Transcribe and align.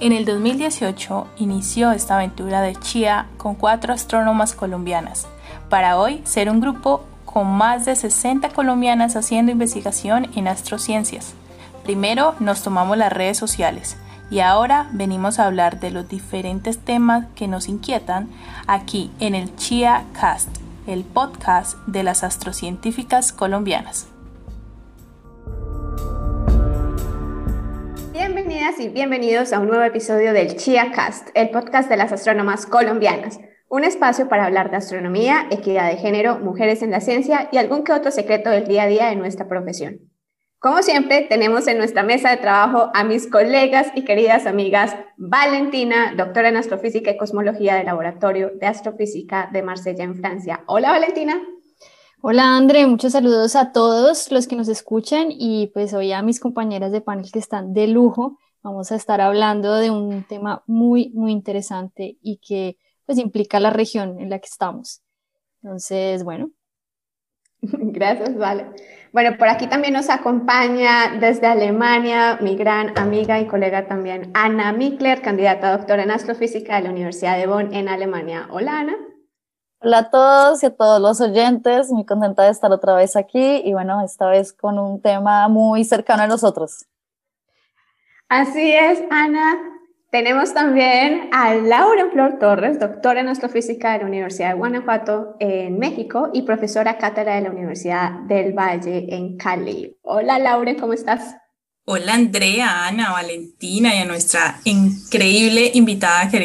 En 0.00 0.12
el 0.12 0.24
2018 0.24 1.26
inició 1.36 1.92
esta 1.92 2.14
aventura 2.14 2.62
de 2.62 2.74
Chia 2.74 3.26
con 3.36 3.54
cuatro 3.54 3.92
astrónomas 3.92 4.54
colombianas, 4.54 5.26
para 5.68 5.98
hoy 5.98 6.22
ser 6.24 6.48
un 6.48 6.58
grupo 6.58 7.04
con 7.26 7.46
más 7.46 7.84
de 7.84 7.94
60 7.94 8.48
colombianas 8.48 9.14
haciendo 9.14 9.52
investigación 9.52 10.28
en 10.34 10.48
astrociencias. 10.48 11.34
Primero 11.84 12.34
nos 12.40 12.62
tomamos 12.62 12.96
las 12.96 13.12
redes 13.12 13.36
sociales 13.36 13.98
y 14.30 14.40
ahora 14.40 14.88
venimos 14.92 15.38
a 15.38 15.44
hablar 15.44 15.80
de 15.80 15.90
los 15.90 16.08
diferentes 16.08 16.78
temas 16.78 17.26
que 17.34 17.46
nos 17.46 17.68
inquietan 17.68 18.30
aquí 18.66 19.10
en 19.20 19.34
el 19.34 19.54
Chia 19.56 20.04
Cast, 20.18 20.48
el 20.86 21.04
podcast 21.04 21.76
de 21.86 22.04
las 22.04 22.24
astrocientíficas 22.24 23.34
colombianas. 23.34 24.06
Bienvenidas 28.20 28.78
y 28.78 28.90
bienvenidos 28.90 29.50
a 29.54 29.60
un 29.60 29.68
nuevo 29.68 29.82
episodio 29.82 30.34
del 30.34 30.54
Chia 30.54 30.92
Cast, 30.92 31.30
el 31.32 31.48
podcast 31.48 31.88
de 31.88 31.96
las 31.96 32.12
astrónomas 32.12 32.66
colombianas. 32.66 33.40
Un 33.70 33.82
espacio 33.82 34.28
para 34.28 34.44
hablar 34.44 34.70
de 34.70 34.76
astronomía, 34.76 35.46
equidad 35.50 35.88
de 35.88 35.96
género, 35.96 36.38
mujeres 36.38 36.82
en 36.82 36.90
la 36.90 37.00
ciencia 37.00 37.48
y 37.50 37.56
algún 37.56 37.82
que 37.82 37.94
otro 37.94 38.10
secreto 38.10 38.50
del 38.50 38.66
día 38.68 38.82
a 38.82 38.88
día 38.88 39.06
de 39.08 39.16
nuestra 39.16 39.48
profesión. 39.48 40.00
Como 40.58 40.82
siempre, 40.82 41.22
tenemos 41.30 41.66
en 41.66 41.78
nuestra 41.78 42.02
mesa 42.02 42.28
de 42.28 42.36
trabajo 42.36 42.90
a 42.92 43.04
mis 43.04 43.26
colegas 43.26 43.90
y 43.94 44.04
queridas 44.04 44.44
amigas 44.44 44.94
Valentina, 45.16 46.12
doctora 46.14 46.50
en 46.50 46.58
astrofísica 46.58 47.12
y 47.12 47.16
cosmología 47.16 47.76
del 47.76 47.86
Laboratorio 47.86 48.50
de 48.54 48.66
Astrofísica 48.66 49.48
de 49.50 49.62
Marsella 49.62 50.04
en 50.04 50.16
Francia. 50.16 50.62
Hola 50.66 50.90
Valentina. 50.90 51.40
Hola 52.22 52.54
André, 52.58 52.86
muchos 52.86 53.12
saludos 53.12 53.56
a 53.56 53.72
todos 53.72 54.30
los 54.30 54.46
que 54.46 54.54
nos 54.54 54.68
escuchan 54.68 55.28
y 55.30 55.68
pues 55.68 55.94
hoy 55.94 56.12
a 56.12 56.20
mis 56.20 56.38
compañeras 56.38 56.92
de 56.92 57.00
panel 57.00 57.32
que 57.32 57.38
están 57.38 57.72
de 57.72 57.86
lujo. 57.86 58.38
Vamos 58.62 58.92
a 58.92 58.96
estar 58.96 59.22
hablando 59.22 59.76
de 59.76 59.90
un 59.90 60.24
tema 60.24 60.62
muy, 60.66 61.12
muy 61.14 61.32
interesante 61.32 62.18
y 62.20 62.36
que 62.36 62.76
pues 63.06 63.16
implica 63.16 63.58
la 63.58 63.70
región 63.70 64.20
en 64.20 64.28
la 64.28 64.38
que 64.38 64.48
estamos. 64.48 65.00
Entonces, 65.62 66.22
bueno. 66.22 66.50
Gracias, 67.62 68.36
Vale. 68.36 68.66
Bueno, 69.14 69.38
por 69.38 69.48
aquí 69.48 69.66
también 69.66 69.94
nos 69.94 70.10
acompaña 70.10 71.16
desde 71.18 71.46
Alemania 71.46 72.38
mi 72.42 72.54
gran 72.54 72.98
amiga 72.98 73.40
y 73.40 73.46
colega 73.46 73.88
también, 73.88 74.30
Ana 74.34 74.74
Mikler, 74.74 75.22
candidata 75.22 75.68
a 75.68 75.78
doctora 75.78 76.02
en 76.02 76.10
astrofísica 76.10 76.76
de 76.76 76.82
la 76.82 76.90
Universidad 76.90 77.38
de 77.38 77.46
Bonn 77.46 77.72
en 77.72 77.88
Alemania. 77.88 78.46
Hola, 78.50 78.80
Ana. 78.80 78.96
Hola 79.82 79.98
a 79.98 80.10
todos 80.10 80.62
y 80.62 80.66
a 80.66 80.76
todos 80.76 81.00
los 81.00 81.22
oyentes, 81.22 81.90
muy 81.90 82.04
contenta 82.04 82.42
de 82.42 82.50
estar 82.50 82.70
otra 82.70 82.94
vez 82.94 83.16
aquí 83.16 83.62
y 83.64 83.72
bueno, 83.72 84.04
esta 84.04 84.26
vez 84.28 84.52
con 84.52 84.78
un 84.78 85.00
tema 85.00 85.48
muy 85.48 85.84
cercano 85.84 86.24
a 86.24 86.26
nosotros. 86.26 86.84
Así 88.28 88.72
es, 88.72 89.02
Ana. 89.10 89.56
Tenemos 90.10 90.52
también 90.52 91.30
a 91.32 91.54
Laura 91.54 92.10
Flor 92.12 92.38
Torres, 92.38 92.78
doctora 92.78 93.20
en 93.20 93.28
astrofísica 93.28 93.92
de 93.92 94.00
la 94.00 94.04
Universidad 94.04 94.50
de 94.50 94.58
Guanajuato 94.58 95.36
en 95.40 95.78
México 95.78 96.28
y 96.34 96.42
profesora 96.42 96.98
cátedra 96.98 97.36
de 97.36 97.40
la 97.40 97.50
Universidad 97.50 98.10
del 98.26 98.52
Valle 98.52 99.06
en 99.14 99.38
Cali. 99.38 99.96
Hola 100.02 100.38
Laura, 100.38 100.76
¿cómo 100.78 100.92
estás? 100.92 101.36
Hola 101.86 102.14
Andrea, 102.14 102.86
Ana, 102.86 103.12
Valentina 103.12 103.94
y 103.94 103.98
a 104.00 104.04
nuestra 104.04 104.60
increíble 104.64 105.70
invitada 105.72 106.28
que 106.28 106.38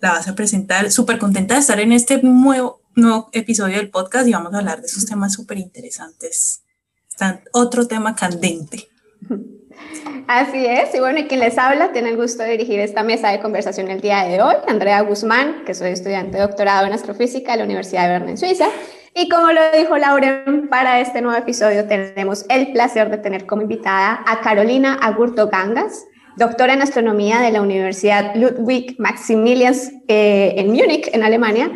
la 0.00 0.12
vas 0.12 0.28
a 0.28 0.34
presentar. 0.34 0.90
Súper 0.90 1.18
contenta 1.18 1.54
de 1.54 1.60
estar 1.60 1.80
en 1.80 1.92
este 1.92 2.22
nuevo, 2.22 2.80
nuevo 2.94 3.28
episodio 3.32 3.76
del 3.76 3.90
podcast 3.90 4.26
y 4.28 4.32
vamos 4.32 4.54
a 4.54 4.58
hablar 4.58 4.80
de 4.80 4.86
esos 4.86 5.06
temas 5.06 5.32
súper 5.32 5.58
interesantes. 5.58 6.62
Otro 7.52 7.86
tema 7.86 8.14
candente. 8.14 8.88
Así 10.28 10.66
es, 10.66 10.94
y 10.94 11.00
bueno, 11.00 11.20
y 11.20 11.24
quien 11.26 11.40
les 11.40 11.56
habla 11.56 11.90
tiene 11.92 12.10
el 12.10 12.16
gusto 12.16 12.42
de 12.42 12.50
dirigir 12.50 12.80
esta 12.80 13.02
mesa 13.02 13.30
de 13.30 13.40
conversación 13.40 13.88
el 13.88 14.02
día 14.02 14.24
de 14.24 14.42
hoy, 14.42 14.54
Andrea 14.66 15.00
Guzmán, 15.00 15.64
que 15.64 15.72
soy 15.72 15.92
estudiante 15.92 16.36
de 16.36 16.42
doctorado 16.42 16.86
en 16.86 16.92
astrofísica 16.92 17.52
de 17.52 17.58
la 17.58 17.64
Universidad 17.64 18.02
de 18.02 18.08
Berna 18.10 18.30
en 18.32 18.38
Suiza. 18.38 18.66
Y 19.14 19.30
como 19.30 19.50
lo 19.52 19.60
dijo 19.72 19.96
Lauren, 19.96 20.68
para 20.68 21.00
este 21.00 21.22
nuevo 21.22 21.38
episodio 21.38 21.88
tenemos 21.88 22.44
el 22.50 22.72
placer 22.72 23.10
de 23.10 23.16
tener 23.16 23.46
como 23.46 23.62
invitada 23.62 24.22
a 24.26 24.40
Carolina 24.42 24.94
Agurto 25.00 25.48
Gangas, 25.48 26.04
doctora 26.38 26.72
en 26.74 26.82
astronomía 26.82 27.40
de 27.40 27.50
la 27.50 27.60
Universidad 27.60 28.34
Ludwig 28.36 28.94
Maximilians 28.98 29.90
eh, 30.06 30.54
en 30.56 30.68
Múnich, 30.68 31.10
en 31.12 31.22
Alemania, 31.22 31.72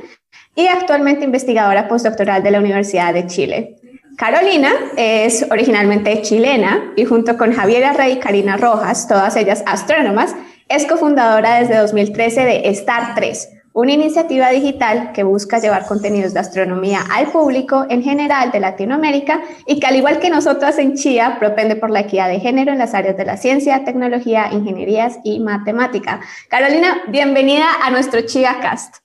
y 0.54 0.66
actualmente 0.66 1.24
investigadora 1.24 1.88
postdoctoral 1.88 2.42
de 2.42 2.50
la 2.50 2.60
Universidad 2.60 3.12
de 3.12 3.26
Chile. 3.26 3.76
Carolina 4.16 4.70
es 4.96 5.44
originalmente 5.50 6.20
chilena 6.22 6.92
y 6.96 7.04
junto 7.04 7.36
con 7.36 7.52
Javiera 7.52 7.92
Rey 7.92 8.12
y 8.12 8.18
Karina 8.18 8.56
Rojas, 8.56 9.08
todas 9.08 9.36
ellas 9.36 9.64
astrónomas, 9.66 10.36
es 10.68 10.86
cofundadora 10.86 11.60
desde 11.60 11.76
2013 11.76 12.44
de 12.44 12.68
Star 12.68 13.14
3, 13.14 13.48
una 13.74 13.92
iniciativa 13.92 14.50
digital 14.50 15.12
que 15.12 15.22
busca 15.22 15.58
llevar 15.58 15.86
contenidos 15.86 16.34
de 16.34 16.40
astronomía 16.40 17.00
al 17.10 17.28
público 17.28 17.86
en 17.88 18.02
general 18.02 18.50
de 18.50 18.60
Latinoamérica 18.60 19.42
y 19.66 19.80
que 19.80 19.86
al 19.86 19.96
igual 19.96 20.18
que 20.18 20.30
nosotras 20.30 20.78
en 20.78 20.94
Chía, 20.94 21.36
propende 21.38 21.76
por 21.76 21.90
la 21.90 22.00
equidad 22.00 22.28
de 22.28 22.40
género 22.40 22.72
en 22.72 22.78
las 22.78 22.94
áreas 22.94 23.16
de 23.16 23.24
la 23.24 23.36
ciencia, 23.36 23.84
tecnología, 23.84 24.48
ingenierías 24.52 25.18
y 25.24 25.40
matemática. 25.40 26.20
Carolina, 26.48 27.02
bienvenida 27.08 27.66
a 27.82 27.90
nuestro 27.90 28.20
Chía 28.22 28.58
Cast. 28.60 29.01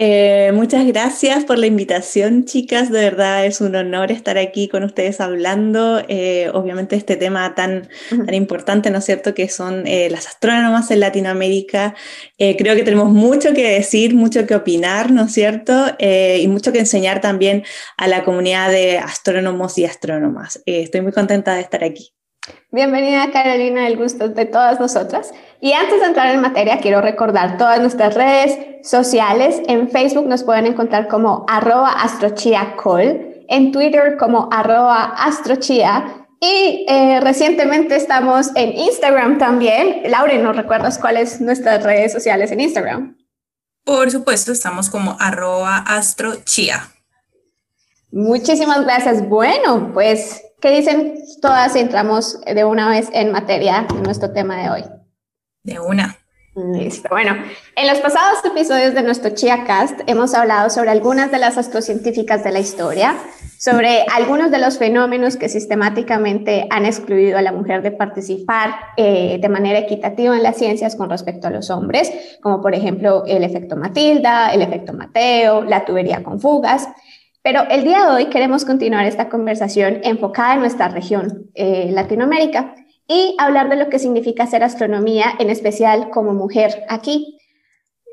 Eh, 0.00 0.52
muchas 0.54 0.86
gracias 0.86 1.44
por 1.44 1.58
la 1.58 1.66
invitación, 1.66 2.44
chicas. 2.44 2.88
De 2.92 3.00
verdad 3.00 3.44
es 3.44 3.60
un 3.60 3.74
honor 3.74 4.12
estar 4.12 4.38
aquí 4.38 4.68
con 4.68 4.84
ustedes 4.84 5.20
hablando. 5.20 6.00
Eh, 6.06 6.50
obviamente 6.54 6.94
este 6.94 7.16
tema 7.16 7.56
tan, 7.56 7.88
tan 8.08 8.32
importante, 8.32 8.90
¿no 8.92 8.98
es 8.98 9.04
cierto?, 9.04 9.34
que 9.34 9.48
son 9.48 9.88
eh, 9.88 10.08
las 10.08 10.28
astrónomas 10.28 10.92
en 10.92 11.00
Latinoamérica. 11.00 11.96
creo 12.38 12.76
que 12.76 12.84
tenemos 12.84 13.10
mucho 13.10 13.52
que 13.54 13.68
decir, 13.72 14.14
mucho 14.14 14.46
que 14.46 14.54
opinar, 14.54 15.10
¿no 15.10 15.24
es 15.24 15.32
cierto?, 15.32 15.72
y 15.98 16.46
mucho 16.46 16.72
que 16.72 16.78
enseñar 16.78 17.20
también 17.20 17.64
a 17.96 18.06
la 18.06 18.22
comunidad 18.24 18.70
de 18.70 18.98
astrónomos 18.98 19.78
y 19.78 19.84
astrónomas. 19.84 20.62
estoy 20.64 21.00
muy 21.00 21.12
contenta 21.12 21.54
de 21.54 21.62
estar 21.62 21.82
aquí. 21.82 22.17
Bienvenida 22.70 23.30
Carolina, 23.32 23.86
el 23.86 23.96
gusto 23.96 24.28
de 24.28 24.44
todas 24.44 24.78
nosotras. 24.78 25.32
Y 25.60 25.72
antes 25.72 26.00
de 26.00 26.06
entrar 26.06 26.34
en 26.34 26.40
materia, 26.40 26.78
quiero 26.80 27.00
recordar 27.00 27.56
todas 27.56 27.80
nuestras 27.80 28.14
redes 28.14 28.58
sociales. 28.88 29.60
En 29.66 29.88
Facebook 29.90 30.26
nos 30.26 30.44
pueden 30.44 30.66
encontrar 30.66 31.08
como 31.08 31.46
arroba 31.48 31.90
astrochiacol, 31.90 33.44
en 33.48 33.72
Twitter 33.72 34.16
como 34.18 34.48
arroba 34.52 35.14
astrochia 35.16 36.26
y 36.40 36.86
eh, 36.88 37.20
recientemente 37.20 37.96
estamos 37.96 38.50
en 38.54 38.76
Instagram 38.76 39.38
también. 39.38 40.02
Laure, 40.10 40.38
¿nos 40.38 40.56
recuerdas 40.56 40.98
cuáles 40.98 41.40
nuestras 41.40 41.82
redes 41.82 42.12
sociales 42.12 42.52
en 42.52 42.60
Instagram? 42.60 43.16
Por 43.84 44.10
supuesto, 44.10 44.52
estamos 44.52 44.88
como 44.88 45.16
arroba 45.18 45.78
astrochia. 45.78 46.92
Muchísimas 48.12 48.84
gracias. 48.84 49.28
Bueno, 49.28 49.90
pues 49.92 50.42
¿Qué 50.60 50.70
dicen 50.70 51.14
todas 51.40 51.72
si 51.72 51.78
entramos 51.78 52.40
de 52.40 52.64
una 52.64 52.88
vez 52.88 53.08
en 53.12 53.30
materia 53.30 53.86
en 53.88 54.02
nuestro 54.02 54.32
tema 54.32 54.60
de 54.60 54.70
hoy? 54.70 54.84
De 55.62 55.78
una. 55.78 56.18
Listo. 56.56 57.08
Bueno, 57.10 57.36
en 57.76 57.86
los 57.86 57.98
pasados 57.98 58.44
episodios 58.44 58.92
de 58.92 59.02
nuestro 59.02 59.30
ChiaCast 59.30 60.00
hemos 60.08 60.34
hablado 60.34 60.70
sobre 60.70 60.90
algunas 60.90 61.30
de 61.30 61.38
las 61.38 61.56
astrocientíficas 61.56 62.42
de 62.42 62.50
la 62.50 62.58
historia, 62.58 63.14
sobre 63.60 64.04
algunos 64.12 64.50
de 64.50 64.58
los 64.58 64.78
fenómenos 64.78 65.36
que 65.36 65.48
sistemáticamente 65.48 66.66
han 66.70 66.84
excluido 66.84 67.38
a 67.38 67.42
la 67.42 67.52
mujer 67.52 67.82
de 67.82 67.92
participar 67.92 68.74
eh, 68.96 69.38
de 69.40 69.48
manera 69.48 69.78
equitativa 69.78 70.36
en 70.36 70.42
las 70.42 70.56
ciencias 70.56 70.96
con 70.96 71.08
respecto 71.08 71.46
a 71.46 71.50
los 71.50 71.70
hombres, 71.70 72.10
como 72.42 72.60
por 72.60 72.74
ejemplo 72.74 73.22
el 73.28 73.44
efecto 73.44 73.76
Matilda, 73.76 74.52
el 74.52 74.62
efecto 74.62 74.92
Mateo, 74.92 75.62
la 75.62 75.84
tubería 75.84 76.24
con 76.24 76.40
fugas. 76.40 76.88
Pero 77.48 77.64
el 77.70 77.82
día 77.82 78.04
de 78.04 78.10
hoy 78.10 78.26
queremos 78.26 78.66
continuar 78.66 79.06
esta 79.06 79.30
conversación 79.30 80.00
enfocada 80.02 80.52
en 80.52 80.60
nuestra 80.60 80.88
región, 80.88 81.50
eh, 81.54 81.88
Latinoamérica, 81.92 82.74
y 83.06 83.36
hablar 83.38 83.70
de 83.70 83.76
lo 83.76 83.88
que 83.88 83.98
significa 83.98 84.42
hacer 84.42 84.62
astronomía, 84.62 85.32
en 85.38 85.48
especial 85.48 86.10
como 86.10 86.34
mujer 86.34 86.84
aquí. 86.90 87.38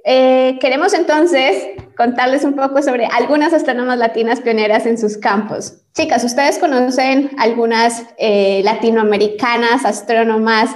Eh, 0.05 0.57
queremos 0.61 0.93
entonces 0.93 1.67
contarles 1.97 2.45
un 2.45 2.53
poco 2.53 2.81
sobre 2.81 3.07
algunas 3.07 3.51
astrónomas 3.51 3.97
latinas 3.97 4.39
pioneras 4.39 4.85
en 4.85 4.97
sus 4.97 5.17
campos. 5.17 5.81
Chicas, 5.93 6.23
¿ustedes 6.23 6.57
conocen 6.57 7.31
algunas 7.37 8.05
eh, 8.17 8.61
latinoamericanas 8.63 9.83
astrónomas 9.83 10.69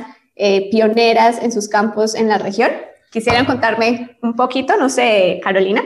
pioneras 0.70 1.42
en 1.42 1.54
sus 1.54 1.70
campos 1.70 2.14
en 2.14 2.28
la 2.28 2.38
región? 2.38 2.72
¿Quisieran 3.10 3.46
contarme 3.46 4.18
un 4.22 4.36
poquito? 4.36 4.76
No 4.76 4.90
sé, 4.90 5.40
Carolina. 5.42 5.82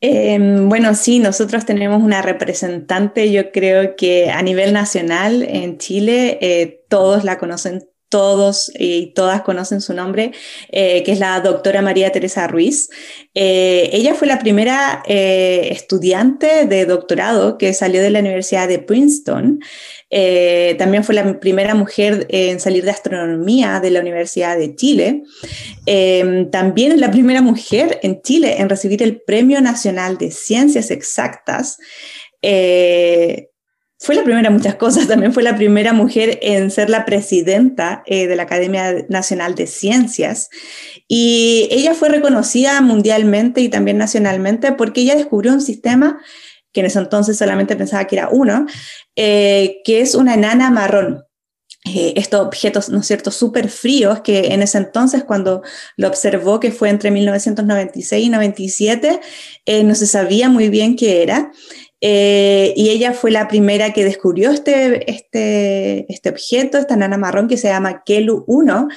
Em, 0.00 0.68
bueno, 0.68 0.94
sí, 0.94 1.18
nosotros 1.18 1.64
tenemos 1.64 2.02
una 2.02 2.20
representante, 2.20 3.32
yo 3.32 3.50
creo 3.50 3.96
que 3.96 4.30
a 4.30 4.42
nivel 4.42 4.72
nacional 4.74 5.42
en 5.42 5.78
Chile, 5.78 6.38
eh, 6.42 6.84
todos 6.88 7.24
la 7.24 7.38
conocen 7.38 7.88
todos 8.08 8.70
y 8.78 9.12
todas 9.14 9.42
conocen 9.42 9.80
su 9.80 9.92
nombre, 9.92 10.32
eh, 10.70 11.02
que 11.02 11.12
es 11.12 11.18
la 11.18 11.40
doctora 11.40 11.82
María 11.82 12.12
Teresa 12.12 12.46
Ruiz. 12.46 12.88
Eh, 13.34 13.90
ella 13.92 14.14
fue 14.14 14.28
la 14.28 14.38
primera 14.38 15.02
eh, 15.06 15.68
estudiante 15.72 16.66
de 16.66 16.86
doctorado 16.86 17.58
que 17.58 17.74
salió 17.74 18.00
de 18.00 18.10
la 18.10 18.20
Universidad 18.20 18.68
de 18.68 18.78
Princeton. 18.78 19.60
también 20.78 21.04
fue 21.04 21.14
la 21.14 21.40
primera 21.40 21.74
mujer 21.74 22.26
en 22.30 22.60
salir 22.60 22.84
de 22.84 22.90
astronomía 22.90 23.80
de 23.80 23.90
la 23.90 24.00
Universidad 24.00 24.56
de 24.56 24.74
Chile. 24.76 25.22
también 26.52 26.92
es 26.92 27.00
la 27.00 27.10
primera 27.10 27.42
mujer 27.42 27.98
en 28.02 28.22
Chile 28.22 28.56
en 28.58 28.68
recibir 28.68 29.02
el 29.02 29.20
Premio 29.20 29.60
Nacional 29.60 30.16
de 30.16 30.30
Ciencias 30.30 30.90
Exactas 30.90 31.78
fue 33.98 34.14
la 34.14 34.24
primera 34.24 34.50
muchas 34.50 34.74
cosas, 34.74 35.08
también 35.08 35.32
fue 35.32 35.42
la 35.42 35.56
primera 35.56 35.92
mujer 35.92 36.38
en 36.42 36.70
ser 36.70 36.90
la 36.90 37.04
presidenta 37.06 38.02
eh, 38.06 38.26
de 38.26 38.36
la 38.36 38.42
Academia 38.42 39.06
Nacional 39.08 39.54
de 39.54 39.66
Ciencias 39.66 40.50
y 41.08 41.68
ella 41.70 41.94
fue 41.94 42.10
reconocida 42.10 42.80
mundialmente 42.82 43.62
y 43.62 43.68
también 43.68 43.96
nacionalmente 43.96 44.72
porque 44.72 45.00
ella 45.00 45.16
descubrió 45.16 45.52
un 45.52 45.62
sistema 45.62 46.20
que 46.72 46.80
en 46.80 46.86
ese 46.86 46.98
entonces 46.98 47.38
solamente 47.38 47.74
pensaba 47.74 48.04
que 48.06 48.16
era 48.16 48.28
uno, 48.28 48.66
eh, 49.16 49.80
que 49.84 50.02
es 50.02 50.14
una 50.14 50.34
enana 50.34 50.70
marrón. 50.70 51.22
Eh, 51.86 52.14
estos 52.16 52.44
objetos, 52.44 52.88
¿no 52.88 52.98
es 52.98 53.06
cierto?, 53.06 53.30
súper 53.30 53.68
fríos, 53.68 54.20
que 54.20 54.48
en 54.52 54.60
ese 54.60 54.76
entonces, 54.76 55.22
cuando 55.22 55.62
lo 55.96 56.08
observó, 56.08 56.58
que 56.58 56.72
fue 56.72 56.90
entre 56.90 57.12
1996 57.12 58.26
y 58.26 58.28
97, 58.28 59.20
no 59.84 59.94
se 59.94 60.06
sabía 60.08 60.48
muy 60.48 60.68
bien 60.68 60.96
qué 60.96 61.22
era. 61.22 61.52
Eh, 62.00 62.74
y 62.76 62.90
ella 62.90 63.12
fue 63.12 63.30
la 63.30 63.48
primera 63.48 63.92
que 63.92 64.04
descubrió 64.04 64.50
este, 64.50 65.10
este, 65.10 66.12
este 66.12 66.28
objeto, 66.28 66.76
esta 66.76 66.96
nana 66.96 67.16
marrón 67.16 67.48
que 67.48 67.56
se 67.56 67.68
llama 67.68 68.02
Kelu 68.04 68.44
1, 68.46 68.88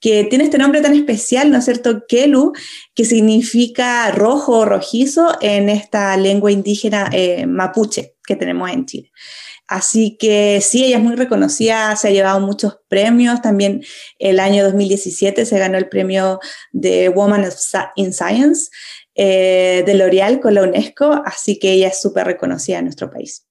que 0.00 0.24
tiene 0.24 0.44
este 0.44 0.58
nombre 0.58 0.82
tan 0.82 0.94
especial, 0.94 1.50
¿no 1.50 1.58
es 1.58 1.64
cierto? 1.64 2.04
Kelu, 2.06 2.52
que 2.94 3.04
significa 3.06 4.10
rojo 4.10 4.58
o 4.58 4.64
rojizo 4.66 5.36
en 5.40 5.70
esta 5.70 6.14
lengua 6.16 6.52
indígena 6.52 7.08
eh, 7.12 7.46
mapuche 7.46 8.16
que 8.26 8.36
tenemos 8.36 8.70
en 8.70 8.84
Chile. 8.84 9.12
Así 9.66 10.18
que 10.18 10.60
sí, 10.60 10.84
ella 10.84 10.98
es 10.98 11.02
muy 11.02 11.16
reconocida, 11.16 11.96
se 11.96 12.08
ha 12.08 12.10
llevado 12.10 12.40
muchos 12.40 12.80
premios. 12.88 13.40
También 13.40 13.82
el 14.18 14.38
año 14.38 14.64
2017 14.64 15.46
se 15.46 15.58
ganó 15.58 15.78
el 15.78 15.88
premio 15.88 16.40
de 16.72 17.08
Woman 17.08 17.48
in 17.96 18.12
Science 18.12 18.70
eh, 19.14 19.82
de 19.84 19.94
L'Oreal 19.94 20.40
con 20.40 20.54
la 20.54 20.62
UNESCO, 20.62 21.22
así 21.24 21.58
que 21.58 21.72
ella 21.72 21.88
es 21.88 22.00
súper 22.00 22.26
reconocida 22.26 22.78
en 22.78 22.84
nuestro 22.84 23.10
país. 23.10 23.46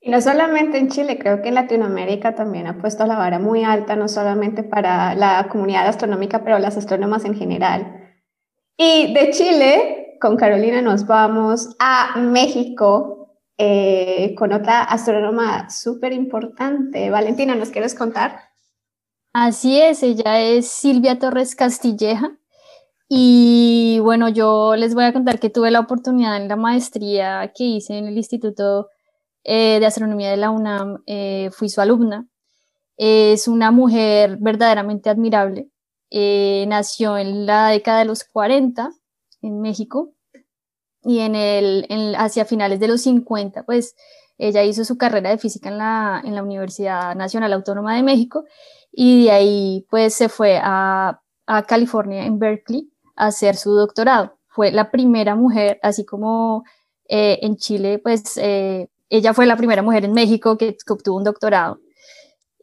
Y 0.00 0.10
no 0.10 0.20
solamente 0.20 0.78
en 0.78 0.88
Chile, 0.88 1.18
creo 1.18 1.42
que 1.42 1.48
en 1.48 1.54
Latinoamérica 1.54 2.34
también 2.34 2.66
ha 2.66 2.78
puesto 2.78 3.06
la 3.06 3.16
vara 3.16 3.38
muy 3.38 3.64
alta, 3.64 3.96
no 3.96 4.06
solamente 4.06 4.62
para 4.62 5.14
la 5.14 5.48
comunidad 5.50 5.88
astronómica, 5.88 6.44
pero 6.44 6.58
las 6.58 6.76
astrónomas 6.76 7.24
en 7.24 7.34
general. 7.34 8.14
Y 8.76 9.12
de 9.14 9.30
Chile, 9.30 10.16
con 10.20 10.36
Carolina, 10.36 10.82
nos 10.82 11.06
vamos 11.06 11.74
a 11.80 12.18
México 12.18 13.16
eh, 13.58 14.34
con 14.36 14.52
otra 14.52 14.82
astrónoma 14.82 15.70
súper 15.70 16.12
importante. 16.12 17.10
Valentina, 17.10 17.54
¿nos 17.54 17.70
quieres 17.70 17.94
contar? 17.94 18.38
Así 19.32 19.80
es, 19.80 20.02
ella 20.02 20.40
es 20.40 20.68
Silvia 20.68 21.18
Torres 21.18 21.56
Castilleja. 21.56 22.36
Y 23.08 24.00
bueno, 24.00 24.28
yo 24.28 24.74
les 24.76 24.94
voy 24.94 25.04
a 25.04 25.12
contar 25.12 25.38
que 25.38 25.50
tuve 25.50 25.70
la 25.70 25.80
oportunidad 25.80 26.36
en 26.36 26.48
la 26.48 26.56
maestría 26.56 27.52
que 27.54 27.64
hice 27.64 27.98
en 27.98 28.06
el 28.06 28.16
Instituto 28.16 28.88
eh, 29.44 29.78
de 29.78 29.86
Astronomía 29.86 30.30
de 30.30 30.36
la 30.36 30.50
UNAM, 30.50 31.02
eh, 31.06 31.50
fui 31.52 31.68
su 31.68 31.80
alumna. 31.80 32.26
Es 32.96 33.48
una 33.48 33.70
mujer 33.70 34.38
verdaderamente 34.40 35.10
admirable. 35.10 35.70
Eh, 36.10 36.66
nació 36.68 37.18
en 37.18 37.46
la 37.46 37.68
década 37.68 38.00
de 38.00 38.06
los 38.06 38.24
40 38.24 38.90
en 39.42 39.60
México 39.60 40.12
y 41.04 41.20
en 41.20 41.36
el, 41.36 42.14
hacia 42.18 42.44
finales 42.44 42.80
de 42.80 42.88
los 42.88 43.02
50, 43.02 43.64
pues 43.64 43.94
ella 44.38 44.64
hizo 44.64 44.84
su 44.84 44.98
carrera 44.98 45.30
de 45.30 45.38
física 45.38 45.68
en 45.68 45.78
la, 45.78 46.20
en 46.24 46.34
la 46.34 46.42
Universidad 46.42 47.14
Nacional 47.14 47.52
Autónoma 47.52 47.94
de 47.96 48.02
México 48.02 48.44
y 48.92 49.26
de 49.26 49.30
ahí 49.30 49.86
pues 49.90 50.14
se 50.14 50.28
fue 50.28 50.58
a, 50.62 51.22
a 51.46 51.62
California, 51.64 52.24
en 52.26 52.38
Berkeley, 52.38 52.90
hacer 53.16 53.56
su 53.56 53.72
doctorado. 53.74 54.38
Fue 54.48 54.70
la 54.72 54.90
primera 54.90 55.34
mujer, 55.34 55.78
así 55.82 56.04
como 56.04 56.64
eh, 57.08 57.38
en 57.42 57.56
Chile, 57.56 57.98
pues 57.98 58.36
eh, 58.36 58.88
ella 59.08 59.34
fue 59.34 59.46
la 59.46 59.56
primera 59.56 59.82
mujer 59.82 60.04
en 60.04 60.12
México 60.12 60.56
que, 60.56 60.76
obtuvo 60.88 61.16
un 61.16 61.24
doctorado. 61.24 61.80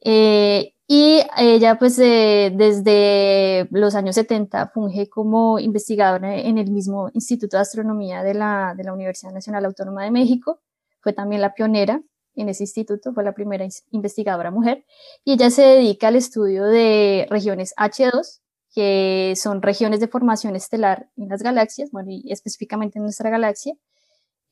Eh, 0.02 0.74
y 0.88 1.22
ella, 1.38 1.80
pues 1.80 1.98
desde 1.98 3.68
los 3.72 3.96
años 3.96 4.16
70, 4.16 4.68
funge 4.74 5.10
como 5.10 5.60
investigadora 5.60 6.36
en 6.38 6.58
el 6.58 6.72
mismo 6.72 7.10
Instituto 7.14 7.58
de 7.58 7.62
Astronomía 7.62 8.22
de 8.22 8.34
la, 8.34 8.74
de 8.78 8.84
la 8.84 8.94
Universidad 8.94 9.32
Nacional 9.32 9.66
Autónoma 9.66 10.04
de 10.04 10.12
México. 10.12 10.60
Fue 11.02 11.14
también 11.14 11.42
la 11.42 11.54
pionera 11.54 12.02
en 12.36 12.50
ese 12.50 12.64
instituto, 12.64 13.14
fue 13.14 13.24
la 13.24 13.34
primera 13.34 13.66
investigadora 13.92 14.52
mujer. 14.52 14.86
Y 15.24 15.34
ella 15.34 15.50
se 15.50 15.64
dedica 15.64 16.08
al 16.10 16.16
estudio 16.16 16.66
de 16.66 17.28
regiones 17.30 17.74
H2, 17.78 18.42
que 18.74 19.34
son 19.36 19.62
regiones 19.62 20.00
de 20.00 20.08
formación 20.08 20.56
estelar 20.56 21.10
en 21.16 21.30
las 21.30 21.44
galaxias, 21.44 21.92
bueno, 21.92 22.10
y 22.12 22.32
específicamente 22.32 22.98
en 22.98 23.04
nuestra 23.04 23.30
galaxia, 23.30 23.76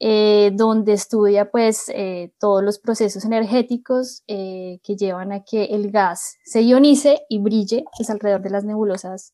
eh, 0.03 0.51
donde 0.53 0.93
estudia 0.93 1.51
pues 1.51 1.89
eh, 1.89 2.33
todos 2.39 2.63
los 2.63 2.79
procesos 2.79 3.23
energéticos 3.25 4.23
eh, 4.27 4.79
que 4.83 4.95
llevan 4.95 5.31
a 5.31 5.43
que 5.43 5.65
el 5.65 5.91
gas 5.91 6.37
se 6.43 6.63
ionice 6.63 7.21
y 7.29 7.39
brille 7.39 7.85
pues, 7.95 8.09
alrededor 8.09 8.41
de 8.41 8.49
las 8.49 8.63
nebulosas 8.63 9.33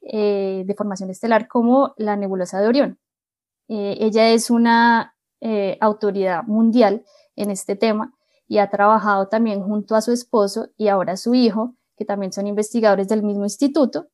de 0.00 0.74
formación 0.78 1.10
estelar 1.10 1.48
como 1.48 1.92
la 1.96 2.16
nebulosa 2.16 2.60
de 2.60 2.68
Orión. 2.68 3.00
ella 3.66 4.30
es 4.30 4.48
una 4.48 5.16
autoridad 5.80 6.44
mundial 6.44 7.04
en 7.34 7.50
este 7.50 7.74
tema 7.74 8.14
y 8.46 8.58
ha 8.58 8.70
trabajado 8.70 9.26
también 9.26 9.60
junto 9.60 9.96
a 9.96 10.00
su 10.00 10.12
esposo 10.12 10.68
y 10.76 10.86
ahora 10.86 11.16
su 11.16 11.34
hijo, 11.34 11.74
que 11.96 12.04
también 12.04 12.32
son 12.32 12.46
investigadores 12.46 13.08
del 13.08 13.24
mismo 13.24 13.42
instituto, 13.42 14.08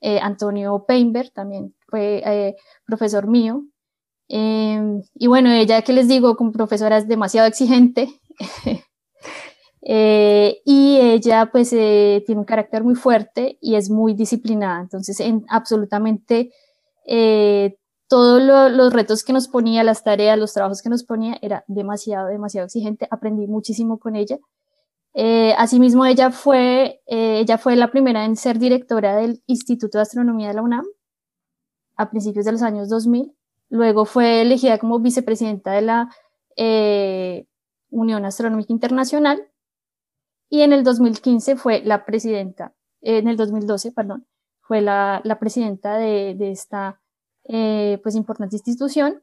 eh, 0.00 0.18
Antonio 0.20 0.84
Peinberg 0.86 1.32
también 1.32 1.74
fue 1.88 2.22
eh, 2.24 2.56
profesor 2.86 3.26
mío. 3.26 3.64
Em, 4.28 5.02
y 5.14 5.26
bueno, 5.26 5.50
ella 5.50 5.82
que 5.82 5.92
les 5.92 6.08
digo, 6.08 6.36
como 6.36 6.52
profesora 6.52 6.98
es 6.98 7.08
demasiado 7.08 7.46
exigente. 7.48 8.08
Eh, 9.82 10.60
y 10.66 10.98
ella 10.98 11.48
pues 11.50 11.70
tiene 11.70 12.38
un 12.38 12.44
carácter 12.44 12.84
muy 12.84 12.94
fuerte 12.94 13.56
y 13.62 13.76
es 13.76 13.88
muy 13.88 14.12
disciplinada. 14.12 14.82
Entonces, 14.82 15.18
en 15.20 15.42
absolutamente 15.48 16.52
todos 18.06 18.42
los 18.42 18.92
retos 18.92 19.24
que 19.24 19.32
nos 19.32 19.48
ponía, 19.48 19.82
las 19.82 20.04
tareas, 20.04 20.38
los 20.38 20.52
trabajos 20.52 20.82
que 20.82 20.90
nos 20.90 21.02
ponía, 21.02 21.38
era 21.40 21.64
demasiado, 21.66 22.28
demasiado 22.28 22.66
exigente. 22.66 23.08
Aprendí 23.10 23.46
muchísimo 23.46 23.98
con 23.98 24.16
ella 24.16 24.38
eh, 25.14 25.54
asimismo, 25.58 26.06
ella 26.06 26.30
fue, 26.30 27.02
eh, 27.06 27.40
ella 27.40 27.58
fue 27.58 27.76
la 27.76 27.90
primera 27.90 28.24
en 28.24 28.36
ser 28.36 28.58
directora 28.58 29.16
del 29.16 29.42
Instituto 29.46 29.98
de 29.98 30.02
Astronomía 30.02 30.48
de 30.48 30.54
la 30.54 30.62
UNAM 30.62 30.84
a 31.96 32.10
principios 32.10 32.44
de 32.44 32.52
los 32.52 32.62
años 32.62 32.88
2000. 32.88 33.34
Luego 33.70 34.04
fue 34.04 34.42
elegida 34.42 34.78
como 34.78 35.00
vicepresidenta 35.00 35.72
de 35.72 35.82
la 35.82 36.10
eh, 36.56 37.46
Unión 37.90 38.24
Astronómica 38.24 38.72
Internacional 38.72 39.48
y 40.48 40.62
en 40.62 40.72
el 40.72 40.84
2015 40.84 41.56
fue 41.56 41.82
la 41.84 42.04
presidenta, 42.04 42.74
en 43.00 43.28
el 43.28 43.36
2012, 43.36 43.92
perdón, 43.92 44.26
fue 44.60 44.80
la, 44.80 45.20
la 45.24 45.38
presidenta 45.38 45.96
de, 45.96 46.34
de 46.36 46.50
esta 46.50 47.00
pues 47.42 48.14
importante 48.14 48.54
institución 48.54 49.22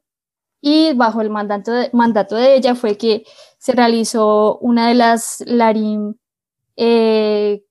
y 0.61 0.93
bajo 0.93 1.21
el 1.21 1.29
mandato 1.29 1.71
de, 1.71 1.89
mandato 1.93 2.35
de 2.35 2.55
ella 2.55 2.75
fue 2.75 2.97
que 2.97 3.23
se 3.59 3.73
realizó 3.73 4.57
una 4.59 4.87
de 4.89 4.95
las 4.95 5.43
LARIM 5.45 6.15
eh, 6.75 7.63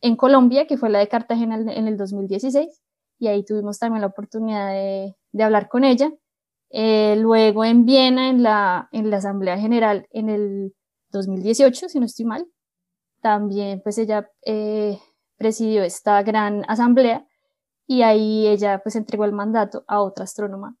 en 0.00 0.16
Colombia, 0.16 0.66
que 0.66 0.76
fue 0.76 0.90
la 0.90 0.98
de 0.98 1.08
Cartagena 1.08 1.56
en 1.56 1.88
el 1.88 1.96
2016, 1.96 2.82
y 3.18 3.28
ahí 3.28 3.44
tuvimos 3.44 3.78
también 3.78 4.02
la 4.02 4.08
oportunidad 4.08 4.70
de, 4.72 5.14
hablar 5.42 5.68
con 5.68 5.84
ella. 5.84 6.12
Eh, 6.70 7.16
luego 7.18 7.64
en 7.64 7.86
Viena, 7.86 8.28
en 8.28 8.42
la, 8.42 8.88
en 8.92 9.10
la 9.10 9.18
Asamblea 9.18 9.58
General 9.58 10.06
en 10.10 10.28
el 10.28 10.74
2018, 11.10 11.88
si 11.88 12.00
no 12.00 12.06
estoy 12.06 12.26
mal, 12.26 12.46
también 13.22 13.80
pues 13.82 13.96
ella 13.98 14.28
eh, 14.44 14.98
presidió 15.36 15.82
esta 15.84 16.22
gran 16.22 16.64
asamblea 16.68 17.26
y 17.86 18.02
ahí 18.02 18.46
ella 18.46 18.80
pues 18.82 18.96
entregó 18.96 19.24
el 19.24 19.32
mandato 19.32 19.84
a 19.86 20.00
otra 20.00 20.24
astrónoma 20.24 20.76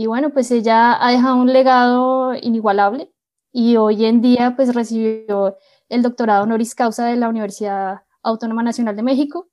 y 0.00 0.06
bueno, 0.06 0.30
pues 0.30 0.50
ella 0.50 0.96
ha 0.98 1.10
dejado 1.10 1.36
un 1.36 1.52
legado 1.52 2.32
inigualable 2.34 3.12
y 3.52 3.76
hoy 3.76 4.06
en 4.06 4.22
día 4.22 4.54
pues 4.56 4.74
recibió 4.74 5.58
el 5.90 6.00
doctorado 6.00 6.44
honoris 6.44 6.74
causa 6.74 7.04
de 7.04 7.16
la 7.16 7.28
Universidad 7.28 7.98
Autónoma 8.22 8.62
Nacional 8.62 8.96
de 8.96 9.02
México 9.02 9.50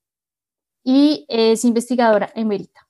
y 0.86 1.26
es 1.28 1.66
investigadora 1.66 2.30
emérita. 2.34 2.88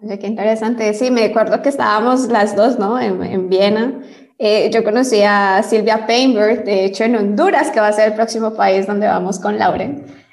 Oye, 0.00 0.16
qué 0.20 0.28
interesante. 0.28 0.94
Sí, 0.94 1.10
me 1.10 1.24
acuerdo 1.24 1.60
que 1.62 1.70
estábamos 1.70 2.28
las 2.28 2.54
dos, 2.54 2.78
¿no? 2.78 2.96
En, 3.00 3.20
en 3.20 3.48
Viena 3.48 4.00
Eh, 4.38 4.70
yo 4.72 4.84
conocí 4.84 5.20
a 5.22 5.64
Silvia 5.64 6.06
Painberg, 6.06 6.62
de 6.64 6.84
hecho 6.84 7.02
en 7.02 7.16
Honduras, 7.16 7.72
que 7.72 7.80
va 7.80 7.88
a 7.88 7.92
ser 7.92 8.10
el 8.10 8.14
próximo 8.14 8.54
país 8.54 8.86
donde 8.86 9.08
vamos 9.08 9.40
con 9.40 9.58
Lauren. 9.58 10.23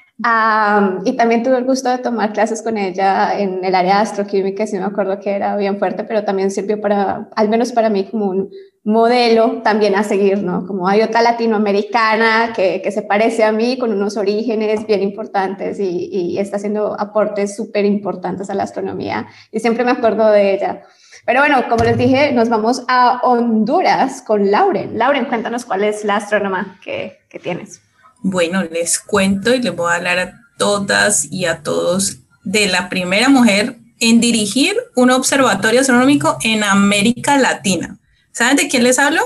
Y 1.04 1.16
también 1.16 1.42
tuve 1.42 1.58
el 1.58 1.64
gusto 1.64 1.88
de 1.88 1.98
tomar 1.98 2.32
clases 2.32 2.62
con 2.62 2.78
ella 2.78 3.38
en 3.38 3.64
el 3.64 3.74
área 3.74 3.96
de 3.96 4.02
astroquímica, 4.02 4.66
sí 4.66 4.78
me 4.78 4.84
acuerdo 4.84 5.18
que 5.18 5.30
era 5.30 5.56
bien 5.56 5.78
fuerte, 5.78 6.04
pero 6.04 6.24
también 6.24 6.50
sirvió 6.50 6.80
para, 6.80 7.28
al 7.34 7.48
menos 7.48 7.72
para 7.72 7.90
mí, 7.90 8.04
como 8.04 8.26
un 8.26 8.50
modelo 8.84 9.62
también 9.62 9.94
a 9.94 10.02
seguir, 10.02 10.42
¿no? 10.42 10.66
Como 10.66 10.88
hay 10.88 11.02
otra 11.02 11.22
latinoamericana 11.22 12.52
que, 12.54 12.80
que 12.82 12.90
se 12.90 13.02
parece 13.02 13.44
a 13.44 13.52
mí 13.52 13.78
con 13.78 13.92
unos 13.92 14.16
orígenes 14.16 14.86
bien 14.86 15.02
importantes 15.02 15.78
y, 15.78 16.08
y 16.12 16.38
está 16.38 16.56
haciendo 16.56 16.98
aportes 16.98 17.54
súper 17.54 17.84
importantes 17.84 18.50
a 18.50 18.54
la 18.54 18.64
astronomía 18.64 19.26
y 19.50 19.60
siempre 19.60 19.84
me 19.84 19.92
acuerdo 19.92 20.30
de 20.30 20.54
ella. 20.54 20.82
Pero 21.24 21.40
bueno, 21.40 21.62
como 21.68 21.84
les 21.84 21.96
dije, 21.96 22.32
nos 22.32 22.48
vamos 22.48 22.84
a 22.88 23.20
Honduras 23.22 24.22
con 24.22 24.50
Lauren. 24.50 24.98
Lauren, 24.98 25.26
cuéntanos 25.26 25.64
cuál 25.64 25.84
es 25.84 26.04
la 26.04 26.16
astrónoma 26.16 26.80
que, 26.82 27.18
que 27.28 27.38
tienes. 27.38 27.81
Bueno, 28.22 28.62
les 28.62 28.98
cuento 29.00 29.52
y 29.54 29.60
les 29.60 29.74
voy 29.74 29.90
a 29.90 29.96
hablar 29.96 30.18
a 30.18 30.40
todas 30.56 31.26
y 31.30 31.46
a 31.46 31.62
todos 31.62 32.18
de 32.44 32.66
la 32.68 32.88
primera 32.88 33.28
mujer 33.28 33.78
en 33.98 34.20
dirigir 34.20 34.76
un 34.94 35.10
observatorio 35.10 35.80
astronómico 35.80 36.38
en 36.42 36.64
América 36.64 37.36
Latina. 37.36 37.98
¿Saben 38.32 38.56
de 38.56 38.68
quién 38.68 38.84
les 38.84 38.98
hablo? 38.98 39.22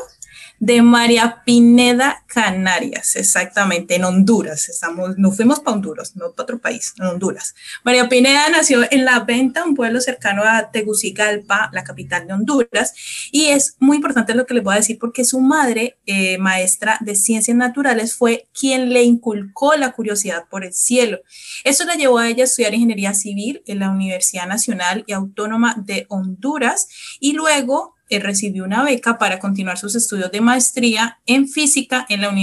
De 0.59 0.83
María 0.83 1.43
Pineda 1.45 2.25
Canarias, 2.27 3.17
exactamente, 3.17 3.97
en 3.97 4.05
Honduras. 4.05 4.69
Estamos, 4.69 5.19
no 5.19 5.31
fuimos 5.31 5.61
para 5.61 5.77
Honduras, 5.77 6.17
no 6.17 6.33
para 6.33 6.45
otro 6.45 6.59
país, 6.59 6.95
en 6.99 7.07
Honduras. 7.07 7.55
María 7.85 8.09
Pineda 8.09 8.49
nació 8.49 8.85
en 8.91 9.05
La 9.05 9.21
Venta, 9.21 9.65
un 9.65 9.75
pueblo 9.75 10.01
cercano 10.01 10.43
a 10.45 10.71
Tegucigalpa, 10.71 11.71
la 11.73 11.85
capital 11.85 12.27
de 12.27 12.35
Honduras, 12.35 12.95
y 13.33 13.47
es 13.47 13.77
muy 13.79 13.97
importante 13.97 14.35
lo 14.35 14.47
que 14.47 14.55
les 14.55 14.63
voy 14.63 14.75
a 14.75 14.79
decir 14.79 14.99
porque 14.99 15.25
su 15.25 15.41
madre, 15.41 15.99
eh, 16.07 16.39
maestra 16.39 16.99
de 17.01 17.17
ciencias 17.17 17.57
naturales, 17.57 18.15
fue 18.15 18.49
quien 18.59 18.93
le 18.93 19.03
inculcó 19.03 19.75
la 19.75 19.93
curiosidad 19.93 20.45
por 20.51 20.65
el 20.65 20.73
cielo. 20.73 21.21
Eso 21.65 21.85
la 21.85 21.95
llevó 21.95 22.19
a 22.19 22.29
ella 22.29 22.45
a 22.45 22.47
estudiar 22.47 22.75
ingeniería 22.75 23.15
civil 23.15 23.63
en 23.67 23.81
la 23.81 23.91
Universidad 23.91 24.47
Nacional 24.47 25.05
y 25.07 25.13
Autónoma 25.13 25.75
de 25.79 26.07
Honduras 26.09 26.89
y 27.21 27.33
luego 27.33 27.96
eh, 28.09 28.21
recibió 28.21 28.65
una 28.65 28.85
beca 28.85 29.19
para 29.19 29.39
continuar 29.39 29.79
sus 29.79 29.95
estudios 29.95 30.31
de 30.31 30.41
maestría 30.41 31.19
en 31.27 31.49
física 31.49 32.07
en 32.09 32.21
la 32.21 32.35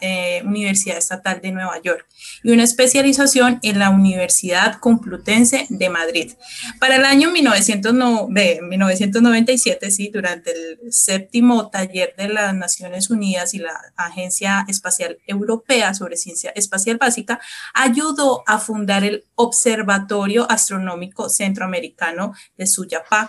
eh, 0.00 0.42
Universidad 0.44 0.96
Estatal 0.96 1.40
de 1.40 1.52
Nueva 1.52 1.80
York 1.82 2.06
y 2.42 2.50
una 2.50 2.64
especialización 2.64 3.60
en 3.62 3.78
la 3.78 3.90
Universidad 3.90 4.78
Complutense 4.78 5.66
de 5.70 5.88
Madrid. 5.88 6.32
Para 6.78 6.96
el 6.96 7.04
año 7.04 7.30
1997, 7.30 9.90
sí, 9.90 10.10
durante 10.12 10.52
el 10.52 10.92
séptimo 10.92 11.68
taller 11.68 12.14
de 12.16 12.28
las 12.28 12.54
Naciones 12.54 13.10
Unidas 13.10 13.54
y 13.54 13.58
la 13.58 13.78
Agencia 13.96 14.64
Espacial 14.68 15.18
Europea 15.26 15.94
sobre 15.94 16.16
Ciencia 16.16 16.52
Espacial 16.54 16.96
Básica, 16.96 17.40
ayudó 17.74 18.44
a 18.46 18.58
fundar 18.58 19.04
el 19.04 19.24
Observatorio 19.34 20.50
Astronómico 20.50 21.28
Centroamericano 21.28 22.34
de 22.56 22.66
Suyapá, 22.66 23.28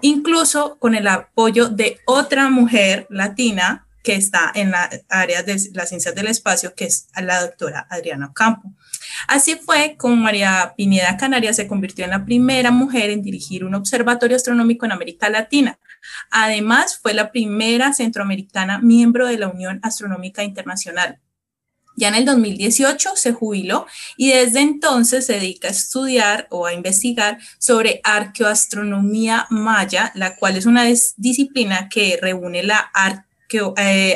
incluso 0.00 0.76
con 0.78 0.94
el 0.94 1.08
apoyo 1.14 1.68
de 1.68 2.00
otra 2.06 2.50
mujer 2.50 3.06
latina 3.10 3.86
que 4.04 4.14
está 4.14 4.52
en 4.54 4.70
la 4.70 4.90
área 5.08 5.42
de 5.42 5.58
las 5.72 5.88
ciencias 5.88 6.14
del 6.14 6.26
espacio, 6.28 6.74
que 6.74 6.84
es 6.84 7.08
la 7.16 7.40
doctora 7.40 7.86
Adriana 7.88 8.32
Campo. 8.34 8.70
Así 9.26 9.56
fue 9.56 9.96
como 9.98 10.16
María 10.16 10.74
Pineda 10.76 11.16
Canarias 11.16 11.56
se 11.56 11.66
convirtió 11.66 12.04
en 12.04 12.10
la 12.10 12.24
primera 12.24 12.70
mujer 12.70 13.08
en 13.10 13.22
dirigir 13.22 13.64
un 13.64 13.74
observatorio 13.74 14.36
astronómico 14.36 14.84
en 14.84 14.92
América 14.92 15.30
Latina. 15.30 15.78
Además, 16.30 16.98
fue 17.00 17.14
la 17.14 17.32
primera 17.32 17.94
centroamericana 17.94 18.78
miembro 18.78 19.26
de 19.26 19.38
la 19.38 19.48
Unión 19.48 19.80
Astronómica 19.82 20.44
Internacional. 20.44 21.18
Ya 21.96 22.08
en 22.08 22.14
el 22.14 22.24
2018 22.24 23.10
se 23.16 23.32
jubiló 23.32 23.86
y 24.16 24.32
desde 24.32 24.60
entonces 24.60 25.26
se 25.26 25.34
dedica 25.34 25.68
a 25.68 25.72
estudiar 25.72 26.46
o 26.50 26.66
a 26.66 26.72
investigar 26.72 27.38
sobre 27.58 28.00
arqueoastronomía 28.02 29.46
maya, 29.50 30.10
la 30.14 30.36
cual 30.36 30.56
es 30.56 30.66
una 30.66 30.84
disciplina 31.16 31.88
que 31.88 32.18
reúne 32.20 32.62
la 32.62 32.78
arte 32.78 33.33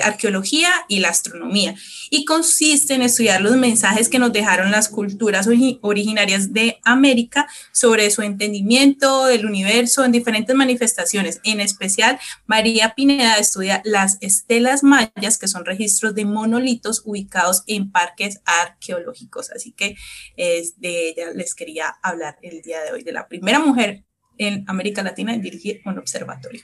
arqueología 0.03 0.71
y 0.89 1.01
la 1.01 1.11
astronomía, 1.11 1.75
y 2.11 2.25
consiste 2.25 2.95
en 2.95 3.03
estudiar 3.03 3.41
los 3.41 3.57
mensajes 3.57 4.09
que 4.09 4.19
nos 4.19 4.33
dejaron 4.33 4.71
las 4.71 4.89
culturas 4.89 5.49
originarias 5.81 6.53
de 6.53 6.79
América 6.85 7.49
sobre 7.73 8.11
su 8.11 8.23
entendimiento 8.23 9.27
del 9.27 9.47
universo 9.47 10.05
en 10.05 10.13
diferentes 10.13 10.57
manifestaciones. 10.57 11.41
En 11.45 11.61
especial, 11.61 12.19
María 12.47 12.95
Pineda 12.95 13.37
estudia 13.37 13.81
las 13.85 14.19
estelas 14.21 14.83
mayas, 14.83 15.39
que 15.39 15.49
son 15.49 15.65
registros 15.65 16.15
de 16.15 16.25
monolitos 16.25 17.03
ubicados 17.05 17.63
en 17.67 17.93
parques 17.93 18.41
arqueológicos. 18.45 19.51
Así 19.51 19.73
que 19.73 19.97
de 20.37 21.09
ella 21.11 21.31
les 21.35 21.55
quería 21.55 21.95
hablar 22.03 22.39
el 22.43 22.63
día 22.63 22.83
de 22.83 22.93
hoy, 22.93 23.03
de 23.05 23.13
la 23.13 23.29
primera 23.29 23.59
mujer 23.59 24.05
en 24.39 24.65
América 24.69 25.03
Latina 25.03 25.35
en 25.35 25.43
dirigir 25.43 25.81
un 25.85 25.99
observatorio. 25.99 26.63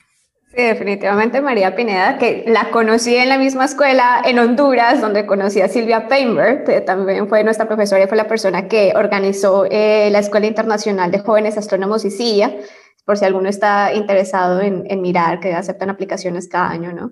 Definitivamente 0.56 1.40
María 1.40 1.74
Pineda, 1.74 2.16
que 2.16 2.44
la 2.46 2.70
conocí 2.70 3.16
en 3.16 3.28
la 3.28 3.38
misma 3.38 3.64
escuela 3.64 4.22
en 4.24 4.38
Honduras, 4.38 5.00
donde 5.00 5.26
conocí 5.26 5.60
a 5.60 5.68
Silvia 5.68 6.06
Painberg, 6.06 6.64
que 6.64 6.80
también 6.80 7.28
fue 7.28 7.42
nuestra 7.42 7.66
profesora 7.66 8.04
y 8.04 8.06
fue 8.06 8.16
la 8.16 8.28
persona 8.28 8.68
que 8.68 8.92
organizó 8.94 9.64
eh, 9.68 10.08
la 10.12 10.20
Escuela 10.20 10.46
Internacional 10.46 11.10
de 11.10 11.18
Jóvenes 11.18 11.58
Astrónomos 11.58 12.04
y 12.04 12.12
CIA, 12.12 12.56
por 13.04 13.18
si 13.18 13.24
alguno 13.24 13.48
está 13.48 13.94
interesado 13.94 14.60
en, 14.60 15.02
mirar, 15.02 15.40
que 15.40 15.52
aceptan 15.52 15.90
aplicaciones 15.90 16.46
cada 16.48 16.70
año, 16.70 16.92
¿no? 16.92 17.10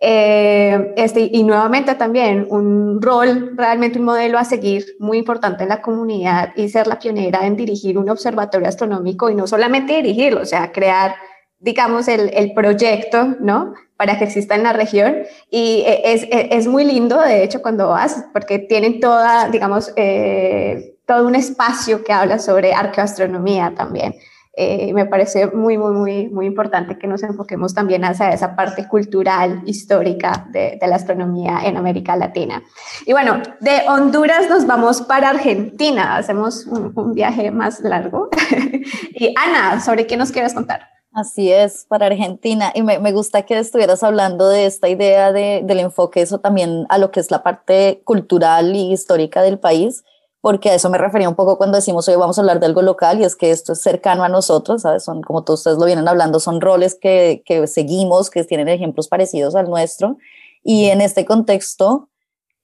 Eh, 0.00 0.94
este, 0.96 1.28
y 1.30 1.42
nuevamente 1.42 1.94
también 1.96 2.46
un 2.48 3.02
rol, 3.02 3.52
realmente 3.56 3.98
un 3.98 4.06
modelo 4.06 4.38
a 4.38 4.44
seguir 4.44 4.86
muy 4.98 5.18
importante 5.18 5.64
en 5.64 5.68
la 5.68 5.82
comunidad 5.82 6.52
y 6.56 6.68
ser 6.68 6.86
la 6.86 6.98
pionera 6.98 7.44
en 7.44 7.56
dirigir 7.56 7.98
un 7.98 8.08
observatorio 8.08 8.68
astronómico 8.68 9.28
y 9.28 9.34
no 9.34 9.46
solamente 9.46 9.96
dirigirlo, 9.96 10.40
o 10.42 10.46
sea, 10.46 10.72
crear 10.72 11.16
digamos, 11.60 12.08
el, 12.08 12.30
el, 12.34 12.52
proyecto, 12.52 13.36
¿no? 13.40 13.74
Para 13.96 14.18
que 14.18 14.24
exista 14.24 14.54
en 14.54 14.62
la 14.62 14.72
región. 14.72 15.16
Y 15.50 15.82
e, 15.86 16.12
es, 16.12 16.22
e, 16.24 16.48
es, 16.52 16.66
muy 16.66 16.84
lindo, 16.84 17.20
de 17.20 17.42
hecho, 17.42 17.62
cuando 17.62 17.88
vas, 17.88 18.26
porque 18.32 18.58
tienen 18.58 19.00
toda, 19.00 19.48
digamos, 19.48 19.92
eh, 19.96 20.96
todo 21.06 21.26
un 21.26 21.34
espacio 21.34 22.04
que 22.04 22.12
habla 22.12 22.38
sobre 22.38 22.74
arqueoastronomía 22.74 23.74
también. 23.76 24.14
Eh, 24.60 24.92
me 24.92 25.06
parece 25.06 25.46
muy, 25.46 25.78
muy, 25.78 25.92
muy, 25.92 26.28
muy 26.28 26.46
importante 26.46 26.98
que 26.98 27.06
nos 27.06 27.22
enfoquemos 27.22 27.74
también 27.74 28.04
hacia 28.04 28.32
esa 28.32 28.56
parte 28.56 28.88
cultural, 28.88 29.62
histórica 29.66 30.48
de, 30.50 30.76
de, 30.80 30.88
la 30.88 30.96
astronomía 30.96 31.60
en 31.64 31.76
América 31.76 32.16
Latina. 32.16 32.60
Y 33.06 33.12
bueno, 33.12 33.40
de 33.60 33.82
Honduras 33.86 34.50
nos 34.50 34.66
vamos 34.66 35.02
para 35.02 35.30
Argentina, 35.30 36.16
hacemos 36.16 36.66
un, 36.66 36.92
un 36.92 37.14
viaje 37.14 37.52
más 37.52 37.80
largo. 37.80 38.30
y 39.14 39.32
Ana, 39.36 39.80
¿sobre 39.80 40.08
qué 40.08 40.16
nos 40.16 40.32
quieres 40.32 40.54
contar? 40.54 40.97
Así 41.18 41.50
es, 41.50 41.84
para 41.88 42.06
Argentina. 42.06 42.70
Y 42.76 42.82
me, 42.82 43.00
me, 43.00 43.10
gusta 43.10 43.42
que 43.42 43.58
estuvieras 43.58 44.04
hablando 44.04 44.48
de 44.48 44.66
esta 44.66 44.88
idea 44.88 45.32
de, 45.32 45.62
del 45.64 45.80
enfoque, 45.80 46.20
eso 46.20 46.38
también 46.38 46.86
a 46.90 46.98
lo 46.98 47.10
que 47.10 47.18
es 47.18 47.32
la 47.32 47.42
parte 47.42 48.02
cultural 48.04 48.76
y 48.76 48.92
histórica 48.92 49.42
del 49.42 49.58
país, 49.58 50.04
porque 50.40 50.70
a 50.70 50.74
eso 50.74 50.88
me 50.90 50.96
refería 50.96 51.28
un 51.28 51.34
poco 51.34 51.58
cuando 51.58 51.74
decimos 51.74 52.06
hoy 52.08 52.14
vamos 52.14 52.38
a 52.38 52.42
hablar 52.42 52.60
de 52.60 52.66
algo 52.66 52.82
local 52.82 53.20
y 53.20 53.24
es 53.24 53.34
que 53.34 53.50
esto 53.50 53.72
es 53.72 53.80
cercano 53.80 54.22
a 54.22 54.28
nosotros, 54.28 54.82
¿sabes? 54.82 55.02
Son, 55.02 55.20
como 55.22 55.42
todos 55.42 55.58
ustedes 55.58 55.78
lo 55.78 55.86
vienen 55.86 56.06
hablando, 56.06 56.38
son 56.38 56.60
roles 56.60 56.94
que, 56.94 57.42
que 57.44 57.66
seguimos, 57.66 58.30
que 58.30 58.44
tienen 58.44 58.68
ejemplos 58.68 59.08
parecidos 59.08 59.56
al 59.56 59.68
nuestro. 59.68 60.18
Y 60.62 60.84
en 60.84 61.00
este 61.00 61.24
contexto, 61.24 62.10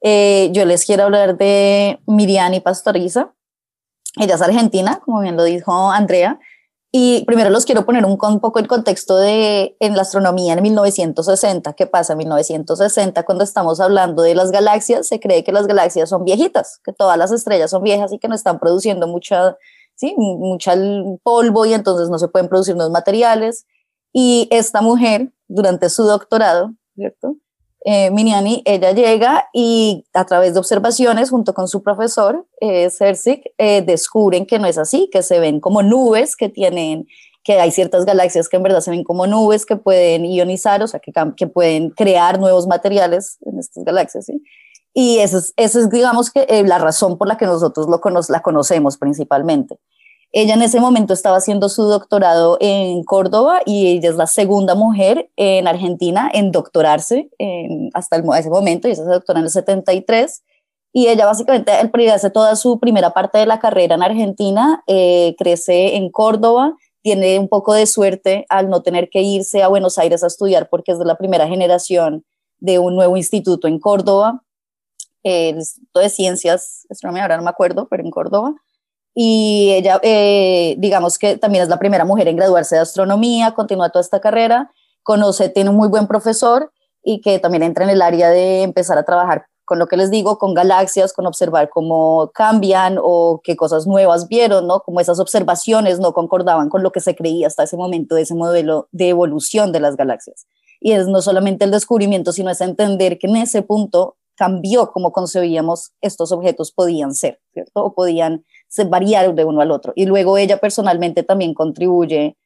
eh, 0.01 0.51
yo 0.53 0.65
les 0.65 0.85
quiero 0.85 1.03
hablar 1.03 1.37
de 1.37 1.99
Miriani 2.07 2.61
Pastoriza. 2.61 3.35
Ella 4.17 4.37
es 4.37 4.43
argentina, 4.43 5.01
como 5.05 5.23
bien 5.23 5.37
lo 5.37 5.43
dijo 5.43 5.91
Andrea, 5.91 6.39
y 6.97 7.25
primero 7.25 7.51
los 7.51 7.65
quiero 7.65 7.85
poner 7.85 8.05
un, 8.05 8.19
poco 8.19 8.61
en 8.61 8.67
contexto 8.67 9.17
de 9.17 9.77
en 9.81 9.97
la 9.97 10.03
astronomía 10.03 10.53
en 10.53 10.63
1960. 10.63 11.73
¿Qué 11.73 11.89
pasa 11.89 12.13
en 12.13 12.19
1960 12.19 13.25
cuando 13.25 13.43
estamos 13.43 13.81
hablando 13.81 14.23
de 14.23 14.37
las 14.37 14.53
galaxias? 14.53 15.09
Se 15.09 15.19
cree 15.19 15.43
que 15.43 15.51
las 15.51 15.67
galaxias 15.67 16.09
son 16.09 16.25
viejitas, 16.25 16.79
que 16.85 16.93
todas 16.93 17.19
las 17.19 17.33
estrellas 17.33 17.73
son 17.73 17.83
viejas 17.83 18.13
y 18.13 18.21
que 18.21 18.29
no 18.29 18.37
están 18.37 18.61
produciendo 18.61 19.09
mucha, 19.09 19.57
¿sí? 19.97 20.15
mucha 20.17 20.77
polvo 21.25 21.67
y 21.67 21.75
entonces 21.75 22.11
no 22.11 22.19
se 22.21 22.29
pueden 22.29 22.49
producir 22.49 22.77
nuevos 22.77 22.93
materiales. 22.93 23.67
Y 24.13 24.47
esta 24.53 24.81
mujer, 24.81 25.33
durante 25.49 25.91
su 25.91 26.05
doctorado, 26.05 26.75
¿cierto? 26.95 27.35
Eh, 27.85 28.11
Miniani, 28.11 28.63
ella 28.65 28.93
llega 28.93 29.49
y 29.53 30.07
a 30.15 30.25
través 30.25 30.55
de 30.55 30.61
observaciones 30.61 31.29
junto 31.29 31.53
con 31.53 31.69
su 31.69 31.83
profesor, 31.83 32.47
eh, 32.61 32.89
eh, 33.59 33.83
descubren 33.83 34.47
que 34.47 34.59
no 34.59 34.67
es 34.67 34.79
así, 34.79 35.11
que 35.13 35.23
se 35.23 35.39
ven 35.39 35.61
como 35.61 35.83
nubes 35.83 36.35
que 36.35 36.49
tienen, 36.49 37.07
que 37.43 37.61
hay 37.61 37.71
ciertas 37.71 38.07
galaxias 38.07 38.49
que 38.49 38.57
en 38.57 38.63
verdad 38.63 38.81
se 38.81 38.91
ven 38.91 39.05
como 39.05 39.27
nubes 39.27 39.67
que 39.67 39.77
pueden 39.77 40.25
ionizar, 40.25 40.83
o 40.83 40.87
sea, 40.87 40.99
que, 40.99 41.13
que 41.37 41.47
pueden 41.47 41.91
crear 41.91 42.41
nuevos 42.41 42.67
materiales 42.67 43.37
en 43.45 43.59
estas 43.59 43.85
galaxias, 43.85 44.25
¿sí? 44.25 44.43
Y 44.95 45.19
esa 45.19 45.39
es, 45.39 45.53
esa 45.57 45.81
es 45.81 45.91
digamos, 45.91 46.31
que 46.31 46.47
eh, 46.49 46.63
la 46.63 46.79
razón 46.79 47.19
por 47.19 47.27
la 47.29 47.37
que 47.37 47.47
nosotros 47.47 47.87
lo 47.89 48.01
la 48.29 48.41
conocemos 48.41 48.97
principalmente. 48.97 49.77
Ella 50.37 50.55
en 50.55 50.63
ese 50.63 50.81
momento 50.81 51.15
estaba 51.15 51.37
haciendo 51.37 51.69
su 51.69 51.85
doctorado 51.85 52.59
en 52.61 53.05
Córdoba 53.05 53.61
y 53.65 53.87
ella 53.87 54.11
es 54.11 54.17
la 54.17 54.27
segunda 54.27 54.75
mujer 54.75 55.31
en 55.37 55.69
Argentina 55.69 56.29
en 56.35 56.51
doctorarse 56.51 57.31
hasta 57.95 58.17
el, 58.17 58.25
ese 58.37 58.51
momento, 58.51 58.89
y 58.89 58.91
ella 58.91 59.05
se 59.05 59.11
doctora 59.11 59.39
en 59.39 59.45
el 59.45 59.53
73. 59.53 60.43
Y 60.93 61.07
ella 61.07 61.27
básicamente 61.27 61.71
hace 62.13 62.31
toda 62.31 62.57
su 62.57 62.81
primera 62.81 63.11
parte 63.11 63.39
de 63.39 63.47
la 63.47 63.61
carrera 63.61 63.95
en 63.95 64.03
Argentina, 64.03 64.83
eh, 64.89 65.37
crece 65.39 65.95
en 65.95 66.11
Córdoba, 66.11 66.75
tiene 67.03 67.39
un 67.39 67.47
poco 67.47 67.73
de 67.73 67.87
suerte 67.87 68.45
al 68.49 68.69
no 68.69 68.83
tener 68.83 69.11
que 69.11 69.23
irse 69.23 69.63
a 69.63 69.69
Buenos 69.69 69.99
Aires 69.99 70.25
a 70.25 70.27
estudiar 70.27 70.69
porque 70.69 70.91
es 70.91 70.99
de 70.99 71.05
la 71.05 71.17
primera 71.17 71.47
generación 71.47 72.25
de 72.59 72.81
un 72.81 72.97
nuevo 72.97 73.17
instituto 73.17 73.69
en 73.69 73.79
Córdoba, 73.79 74.43
el 75.23 75.59
Instituto 75.59 76.01
de 76.01 76.09
Ciencias, 76.09 76.89
ahora 77.05 77.37
no 77.37 77.45
me 77.45 77.51
acuerdo, 77.51 77.87
pero 77.89 78.03
en 78.03 78.11
Córdoba 78.11 78.57
y 79.15 79.73
ella, 79.73 80.01
eh, 80.03 80.75
digamos 80.79 81.19
que 81.19 81.37
también 81.37 81.63
es 81.63 81.69
la 81.69 81.79
primera 81.79 82.05
mujer 82.05 82.27
en 82.27 82.37
graduarse 82.37 82.75
de 82.75 82.81
astronomía, 82.83 83.55
continúa 83.55 83.91
toda 83.91 84.03
esta 84.03 84.21
carrera, 84.21 84.73
conoce, 85.03 85.49
tiene 85.49 85.71
un 85.71 85.77
muy 85.77 85.89
buen 85.89 86.09
profesor 86.09 86.73
y 87.03 87.21
que 87.21 87.39
también 87.39 87.63
entra 87.63 87.85
en 87.85 87.91
el 87.91 88.03
área 88.03 88.31
de 88.31 88.63
empezar 88.63 88.99
a 88.99 89.05
trabajar 89.05 89.47
con 89.65 89.79
lo 89.79 89.87
que 89.87 89.97
les 89.97 90.11
digo, 90.11 90.39
con 90.39 90.53
galaxias, 90.53 91.13
con 91.13 91.27
observar 91.27 91.71
cómo 91.71 92.31
cambian 92.35 92.99
o 93.01 93.41
qué 93.43 93.57
cosas 93.57 93.87
nuevas 93.87 94.29
vieron, 94.29 94.67
¿no? 94.67 94.81
Como 94.81 95.01
esas 95.01 95.21
observaciones 95.21 96.01
no 96.01 96.13
concordaban 96.13 96.69
con 96.69 96.83
lo 96.83 96.93
que 96.93 97.01
se 97.01 97.15
creía 97.15 97.47
hasta 97.47 97.63
ese 97.63 97.77
momento 97.77 98.15
de 98.15 98.23
ese 98.23 98.35
modelo 98.35 98.89
de 98.93 99.09
evolución 99.09 99.73
de 99.73 99.81
las 99.81 99.97
galaxias. 99.97 100.47
Y 100.81 100.93
es 100.93 101.07
no 101.07 101.23
solamente 101.23 101.65
el 101.65 101.71
descubrimiento, 101.71 102.33
sino 102.33 102.51
es 102.51 102.61
entender 102.61 103.19
que 103.19 103.27
en 103.27 103.37
ese 103.37 103.63
punto 103.63 104.17
cambió 104.37 104.91
cómo 104.93 105.13
concebíamos 105.13 105.93
estos 106.01 106.33
objetos 106.33 106.73
podían 106.73 107.15
ser, 107.15 107.41
¿cierto? 107.53 107.85
O 107.85 107.95
podían 107.95 108.45
se 108.75 108.83
variar 108.83 109.37
de 109.37 109.45
uno 109.45 109.61
al 109.61 109.71
otro. 109.71 109.93
Y 109.95 110.05
luego 110.05 110.37
ella 110.37 110.57
personalmente 110.57 111.23
también 111.23 111.55
contribuye 111.55 112.37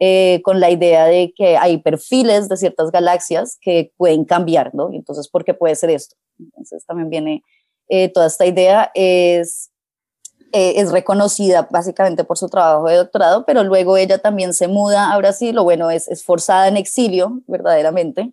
eh, 0.00 0.40
con 0.42 0.58
la 0.58 0.68
idea 0.68 1.04
de 1.04 1.32
que 1.32 1.56
hay 1.56 1.78
perfiles 1.78 2.48
de 2.48 2.56
ciertas 2.56 2.90
galaxias 2.90 3.56
que 3.60 3.92
pueden 3.96 4.24
cambiar, 4.24 4.74
¿no? 4.74 4.90
Entonces, 4.92 5.28
¿por 5.28 5.44
qué 5.44 5.54
puede 5.54 5.76
ser 5.76 5.90
esto? 5.90 6.16
Entonces, 6.40 6.84
también 6.86 7.08
viene 7.08 7.44
eh, 7.88 8.08
toda 8.08 8.26
esta 8.26 8.46
idea, 8.46 8.90
es, 8.94 9.70
eh, 10.52 10.72
es 10.74 10.90
reconocida 10.90 11.68
básicamente 11.70 12.24
por 12.24 12.36
su 12.36 12.48
trabajo 12.48 12.88
de 12.88 12.96
doctorado, 12.96 13.46
pero 13.46 13.62
luego 13.62 13.96
ella 13.96 14.18
también 14.18 14.54
se 14.54 14.66
muda 14.66 15.12
a 15.12 15.18
Brasil, 15.18 15.56
o 15.56 15.62
bueno, 15.62 15.92
es, 15.92 16.08
es 16.08 16.24
forzada 16.24 16.66
en 16.66 16.76
exilio, 16.76 17.42
verdaderamente, 17.46 18.32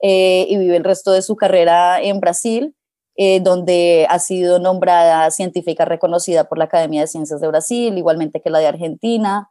y 0.00 0.56
vive 0.56 0.76
el 0.76 0.84
resto 0.84 1.10
de 1.10 1.22
su 1.22 1.34
carrera 1.34 2.00
en 2.00 2.20
Brasil. 2.20 2.76
Eh, 3.16 3.40
donde 3.40 4.06
ha 4.08 4.18
sido 4.18 4.58
nombrada 4.58 5.30
científica 5.30 5.84
reconocida 5.84 6.44
por 6.44 6.56
la 6.56 6.64
Academia 6.64 7.02
de 7.02 7.06
Ciencias 7.06 7.42
de 7.42 7.48
Brasil, 7.48 7.98
igualmente 7.98 8.40
que 8.40 8.48
la 8.48 8.58
de 8.58 8.66
Argentina, 8.66 9.50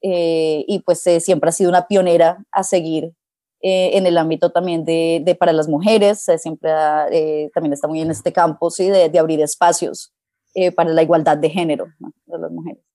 eh, 0.00 0.64
y 0.68 0.78
pues 0.80 1.04
eh, 1.08 1.18
siempre 1.18 1.48
ha 1.48 1.52
sido 1.52 1.70
una 1.70 1.88
pionera 1.88 2.44
a 2.52 2.62
seguir 2.62 3.12
en 3.62 4.06
el 4.06 4.16
ámbito 4.16 4.52
también 4.52 4.86
de, 4.86 5.20
de 5.22 5.34
para 5.34 5.52
las 5.52 5.68
mujeres, 5.68 6.24
siempre 6.38 6.70
también 7.52 7.74
está 7.74 7.88
muy 7.88 8.00
en 8.00 8.10
este 8.10 8.32
campo, 8.32 8.70
¿sí? 8.70 8.88
de, 8.88 9.10
de 9.10 9.18
abrir 9.18 9.38
espacios 9.42 10.14
para 10.74 10.94
la 10.94 11.02
igualdad 11.02 11.36
de 11.36 11.50
género 11.50 11.88
de 12.24 12.38
las 12.38 12.50
mujeres. 12.50 12.89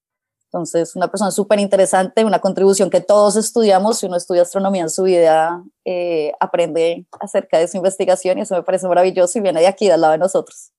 Entonces, 0.56 0.96
una 0.96 1.10
persona 1.10 1.32
súper 1.32 1.60
interesante, 1.60 2.24
una 2.24 2.40
contribución 2.40 2.90
que 2.90 3.02
todos 3.02 3.36
estudiamos. 3.36 4.00
Si 4.00 4.06
uno 4.06 4.16
estudia 4.16 4.44
astronomía 4.44 4.84
en 4.84 4.90
su 4.90 5.04
vida, 5.04 5.62
eh, 5.84 6.32
aprende 6.40 7.06
acerca 7.20 7.60
de 7.60 7.68
su 7.68 7.76
investigación 7.76 8.38
y 8.38 8.44
eso 8.44 8.56
me 8.56 8.64
parece 8.64 8.88
maravilloso 8.88 9.38
y 9.38 9.42
viene 9.42 9.60
de 9.60 9.68
aquí, 9.68 9.90
al 9.90 10.00
lado 10.00 10.14
de 10.14 10.20
nosotros. 10.20 10.72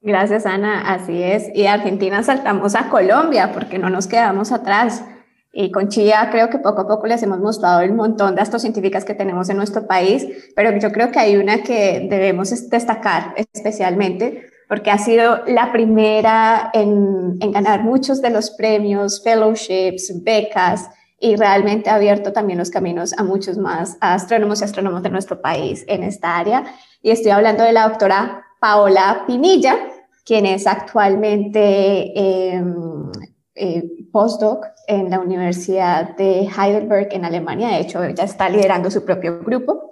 Gracias, 0.00 0.46
Ana. 0.46 0.94
Así 0.94 1.22
es. 1.22 1.54
Y 1.54 1.66
Argentina 1.66 2.22
saltamos 2.22 2.74
a 2.74 2.88
Colombia 2.88 3.52
porque 3.52 3.78
no 3.78 3.90
nos 3.90 4.06
quedamos 4.06 4.50
atrás. 4.50 5.04
Y 5.52 5.70
con 5.70 5.90
Chía 5.90 6.30
creo 6.30 6.48
que 6.48 6.58
poco 6.58 6.80
a 6.80 6.88
poco 6.88 7.06
les 7.06 7.22
hemos 7.22 7.40
mostrado 7.40 7.82
el 7.82 7.92
montón 7.92 8.34
de 8.34 8.40
astrocientíficas 8.40 9.04
que 9.04 9.14
tenemos 9.14 9.50
en 9.50 9.58
nuestro 9.58 9.86
país, 9.86 10.26
pero 10.56 10.74
yo 10.78 10.90
creo 10.90 11.10
que 11.10 11.18
hay 11.18 11.36
una 11.36 11.62
que 11.62 12.06
debemos 12.08 12.70
destacar 12.70 13.34
especialmente 13.36 14.48
porque 14.68 14.90
ha 14.90 14.98
sido 14.98 15.44
la 15.46 15.72
primera 15.72 16.70
en, 16.74 17.38
ganar 17.38 17.82
muchos 17.82 18.20
de 18.20 18.30
los 18.30 18.50
premios, 18.50 19.22
fellowships, 19.22 20.22
becas, 20.22 20.90
y 21.20 21.34
realmente 21.34 21.90
ha 21.90 21.96
abierto 21.96 22.32
también 22.32 22.58
los 22.58 22.70
caminos 22.70 23.12
a 23.18 23.24
muchos 23.24 23.58
más 23.58 23.96
astrónomos 24.00 24.60
y 24.60 24.64
astrónomos 24.64 25.02
de 25.02 25.10
nuestro 25.10 25.40
país 25.40 25.84
en 25.88 26.04
esta 26.04 26.38
área. 26.38 26.64
Y 27.02 27.10
estoy 27.10 27.32
hablando 27.32 27.64
de 27.64 27.72
la 27.72 27.88
doctora 27.88 28.44
Paola 28.60 29.24
Pinilla, 29.26 29.76
quien 30.24 30.46
es 30.46 30.66
actualmente 30.66 32.12
em, 32.16 33.10
eh, 33.56 33.82
postdoc 34.12 34.66
en 34.86 35.10
la 35.10 35.18
Universidad 35.18 36.16
de 36.16 36.46
Heidelberg 36.46 37.08
en 37.10 37.24
Alemania. 37.24 37.68
De 37.68 37.80
hecho, 37.80 38.04
ella 38.04 38.24
está 38.24 38.48
liderando 38.48 38.88
su 38.90 39.04
propio 39.04 39.40
grupo. 39.40 39.90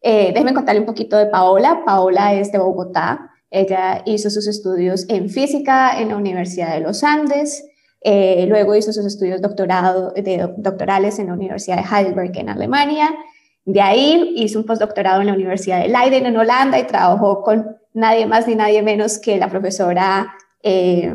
Eh, 0.00 0.32
déjenme 0.32 0.54
contarle 0.54 0.80
un 0.80 0.86
poquito 0.86 1.16
de 1.16 1.26
Paola. 1.26 1.82
Paola 1.84 2.34
es 2.34 2.50
de 2.50 2.58
Bogotá. 2.58 3.35
Ella 3.50 4.02
hizo 4.06 4.30
sus 4.30 4.46
estudios 4.46 5.06
en 5.08 5.30
física 5.30 6.00
en 6.00 6.08
la 6.08 6.16
Universidad 6.16 6.74
de 6.74 6.80
los 6.80 7.04
Andes, 7.04 7.64
eh, 8.00 8.46
luego 8.48 8.74
hizo 8.74 8.92
sus 8.92 9.04
estudios 9.04 9.40
doctorado, 9.40 10.12
de, 10.12 10.48
doctorales 10.58 11.18
en 11.18 11.28
la 11.28 11.34
Universidad 11.34 11.76
de 11.76 11.82
Heidelberg 11.82 12.36
en 12.36 12.48
Alemania, 12.48 13.10
de 13.64 13.80
ahí 13.80 14.34
hizo 14.36 14.60
un 14.60 14.64
postdoctorado 14.64 15.20
en 15.20 15.26
la 15.26 15.32
Universidad 15.32 15.82
de 15.82 15.88
Leiden 15.88 16.26
en 16.26 16.36
Holanda 16.36 16.78
y 16.78 16.86
trabajó 16.86 17.42
con 17.42 17.76
nadie 17.94 18.26
más 18.26 18.46
ni 18.46 18.54
nadie 18.54 18.80
menos 18.82 19.18
que 19.18 19.38
la 19.38 19.48
profesora 19.48 20.34
eh, 20.62 21.12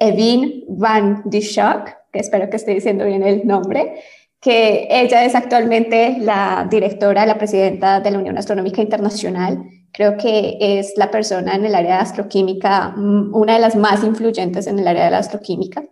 Evin 0.00 0.64
van 0.68 1.22
Dischock, 1.24 1.90
que 2.12 2.18
espero 2.18 2.50
que 2.50 2.56
esté 2.56 2.72
diciendo 2.72 3.04
bien 3.04 3.22
el 3.22 3.46
nombre, 3.46 4.00
que 4.40 4.88
ella 4.90 5.24
es 5.24 5.34
actualmente 5.34 6.16
la 6.20 6.66
directora, 6.70 7.26
la 7.26 7.38
presidenta 7.38 8.00
de 8.00 8.10
la 8.10 8.18
Unión 8.18 8.38
Astronómica 8.38 8.82
Internacional 8.82 9.64
Creo 9.92 10.16
que 10.16 10.58
es 10.60 10.94
la 10.96 11.10
persona 11.10 11.54
en 11.54 11.64
el 11.64 11.74
área 11.74 11.96
de 11.96 12.02
astroquímica, 12.02 12.90
mm, 12.96 13.34
una 13.34 13.54
de 13.54 13.60
las 13.60 13.76
más 13.76 14.04
influyentes 14.04 14.66
en 14.66 14.78
el 14.78 14.86
área 14.86 15.06
de 15.06 15.10
la 15.10 15.18
astroquímica. 15.18 15.84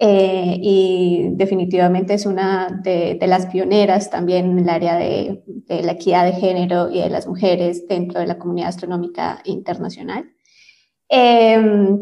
Eh, 0.00 0.56
y 0.62 1.30
definitivamente 1.32 2.14
es 2.14 2.24
una 2.24 2.68
de, 2.84 3.18
las 3.26 3.46
pioneras 3.46 4.10
también 4.10 4.52
en 4.52 4.58
el 4.60 4.68
área 4.68 4.96
de, 4.96 5.42
la 5.68 5.92
equidad 5.92 6.24
de 6.24 6.34
género 6.34 6.88
y 6.88 7.00
de 7.00 7.10
las 7.10 7.26
mujeres 7.26 7.88
dentro 7.88 8.20
de 8.20 8.26
la 8.28 8.38
comunidad 8.38 8.68
astronómica 8.68 9.40
internacional. 9.44 10.30
Em, 11.08 11.98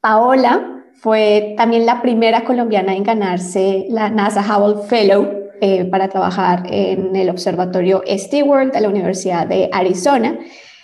Paola 0.00 0.84
fue 0.94 1.54
también 1.56 1.84
la 1.84 2.00
primera 2.00 2.44
colombiana 2.44 2.94
en 2.94 3.02
ganarse 3.02 3.86
la 3.90 4.08
NASA 4.08 4.42
Hubble 4.42 4.84
Fellow 4.86 5.45
eh, 5.60 5.84
para 5.84 6.08
trabajar 6.08 6.64
en 6.70 7.14
el 7.16 7.30
observatorio 7.30 8.02
Stewart 8.08 8.72
de 8.72 8.80
la 8.80 8.88
Universidad 8.88 9.46
de 9.46 9.68
Arizona 9.72 10.38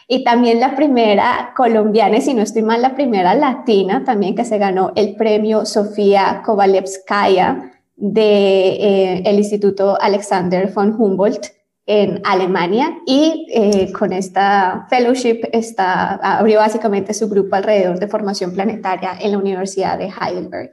y 0.09 0.25
también 0.25 0.61
la 0.61 0.77
primera 0.77 1.55
colombiana, 1.57 2.21
si 2.21 2.35
no 2.35 2.43
estoy 2.43 2.63
mal, 2.63 2.83
la 2.83 2.95
primera 2.95 3.35
latina 3.35 4.05
también 4.05 4.35
que 4.35 4.45
se 4.45 4.59
ganó 4.59 4.93
el 4.95 5.17
premio 5.17 5.65
Sofía 5.65 6.43
Kovalevskaya 6.45 7.73
del 7.97 8.15
de, 8.15 9.23
eh, 9.25 9.33
Instituto 9.33 9.97
Alexander 10.01 10.71
von 10.71 10.95
Humboldt 10.99 11.47
en 11.87 12.21
Alemania 12.25 12.99
y 13.07 13.47
eh, 13.53 13.93
con 13.93 14.13
esta 14.13 14.87
fellowship 14.91 15.41
está, 15.53 16.15
abrió 16.17 16.59
básicamente 16.59 17.15
su 17.15 17.29
grupo 17.29 17.57
alrededor 17.57 17.99
de 17.99 18.07
formación 18.07 18.53
planetaria 18.53 19.17
en 19.21 19.33
la 19.33 19.39
Universidad 19.39 19.99
de 19.99 20.11
Heidelberg. 20.11 20.73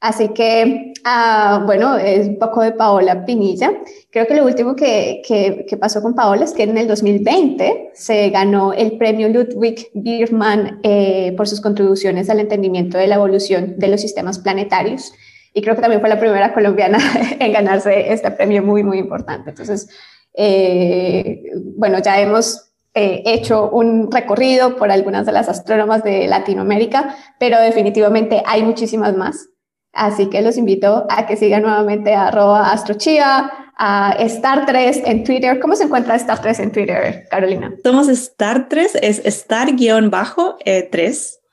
Así 0.00 0.28
que, 0.30 0.94
ah, 1.04 1.62
bueno, 1.66 1.98
es 1.98 2.26
un 2.26 2.38
poco 2.38 2.62
de 2.62 2.72
Paola 2.72 3.26
Pinilla. 3.26 3.70
Creo 4.10 4.26
que 4.26 4.34
lo 4.34 4.46
último 4.46 4.74
que, 4.74 5.20
que, 5.26 5.76
pasó 5.76 6.00
con 6.00 6.14
Paola 6.14 6.44
es 6.44 6.52
que 6.52 6.62
en 6.62 6.78
el 6.78 6.88
2020 6.88 7.90
se 7.92 8.30
ganó 8.30 8.72
el 8.72 8.96
premio 8.96 9.28
Ludwig 9.28 9.90
Biermann 9.92 10.80
eh, 10.82 11.34
por 11.36 11.46
sus 11.46 11.60
contribuciones 11.60 12.30
al 12.30 12.40
entendimiento 12.40 12.96
de 12.96 13.08
la 13.08 13.16
evolución 13.16 13.74
de 13.76 13.88
los 13.88 14.00
sistemas 14.00 14.38
planetarios. 14.38 15.12
Y 15.52 15.60
creo 15.60 15.74
que 15.74 15.82
también 15.82 16.00
fue 16.00 16.08
la 16.08 16.18
primera 16.18 16.54
colombiana 16.54 16.98
en 17.38 17.52
ganarse 17.52 18.10
este 18.10 18.30
premio 18.30 18.62
muy, 18.62 18.82
muy 18.82 18.98
importante. 18.98 19.50
Entonces, 19.50 19.90
eh, 20.32 21.42
bueno, 21.76 21.98
ya 21.98 22.18
hemos 22.20 22.72
eh, 22.94 23.22
hecho 23.26 23.68
un 23.68 24.10
recorrido 24.10 24.76
por 24.76 24.90
algunas 24.90 25.26
de 25.26 25.32
las 25.32 25.50
astrónomas 25.50 26.02
de 26.04 26.26
Latinoamérica, 26.26 27.16
pero 27.38 27.60
definitivamente 27.60 28.42
hay 28.46 28.62
muchísimas 28.62 29.14
más. 29.14 29.50
Así 29.92 30.30
que 30.30 30.40
los 30.42 30.56
invito 30.56 31.06
a 31.10 31.26
que 31.26 31.36
sigan 31.36 31.62
nuevamente 31.62 32.14
a 32.14 32.28
arroba 32.28 32.70
astrochiva, 32.70 33.52
a 33.76 34.14
Star3 34.18 35.02
en 35.06 35.24
Twitter. 35.24 35.58
¿Cómo 35.58 35.74
se 35.74 35.84
encuentra 35.84 36.16
Star3 36.16 36.60
en 36.60 36.72
Twitter, 36.72 37.24
Carolina? 37.30 37.72
Somos 37.82 38.08
Star3, 38.08 38.98
es 39.02 39.24
Star-3, 39.24 40.56
eh, 40.64 40.90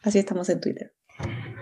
así 0.03 0.19
estamos 0.19 0.49
en 0.49 0.59
Twitter. 0.59 0.91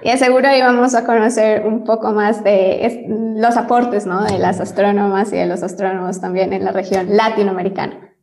Y 0.04 0.18
seguro 0.18 0.48
ahí 0.48 0.62
vamos 0.62 0.94
a 0.94 1.06
conocer 1.06 1.66
un 1.66 1.84
poco 1.84 2.12
más 2.12 2.44
de 2.44 3.06
los 3.38 3.58
aportes 3.58 4.06
¿no? 4.06 4.24
de 4.24 4.38
las 4.38 4.60
astrónomas 4.60 5.32
y 5.34 5.38
de 5.38 5.48
los 5.48 5.64
astrónomos 5.64 6.22
también 6.22 6.54
en 6.54 6.64
la 6.64 6.72
región 6.72 7.16
latinoamericana. 7.16 8.15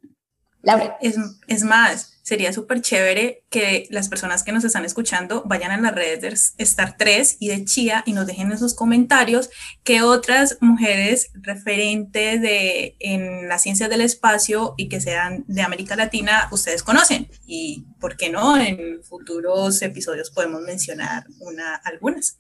Es, 1.01 1.17
es 1.49 1.65
más, 1.65 2.13
sería 2.23 2.53
súper 2.53 2.81
chévere 2.81 3.43
que 3.51 3.89
las 3.91 4.09
personas 4.09 4.45
que 4.45 4.53
nos 4.53 4.63
están 4.63 4.85
escuchando 4.85 5.43
vayan 5.45 5.73
a 5.73 5.81
las 5.81 5.95
redes 5.95 6.55
de 6.57 6.63
Star 6.63 6.97
3 6.97 7.39
y 7.41 7.49
de 7.49 7.65
Chia 7.65 8.05
y 8.07 8.13
nos 8.13 8.27
dejen 8.27 8.53
en 8.53 8.59
sus 8.59 8.75
comentarios 8.75 9.51
qué 9.83 10.03
otras 10.03 10.59
mujeres 10.61 11.31
referentes 11.35 12.41
de, 12.41 12.95
en 13.01 13.49
las 13.49 13.63
ciencias 13.63 13.91
del 13.91 14.03
espacio 14.03 14.75
y 14.77 14.89
que 14.89 15.01
sean 15.01 15.45
de 15.49 15.63
América 15.63 15.97
Latina 15.97 16.49
ustedes 16.53 16.85
conocen. 16.85 17.29
Y 17.45 17.85
por 17.99 18.17
qué 18.17 18.31
no, 18.31 18.57
en 18.57 19.03
futuros 19.03 19.83
episodios 19.83 20.31
podemos 20.31 20.63
mencionar 20.63 21.25
una, 21.41 21.75
algunas. 21.75 22.39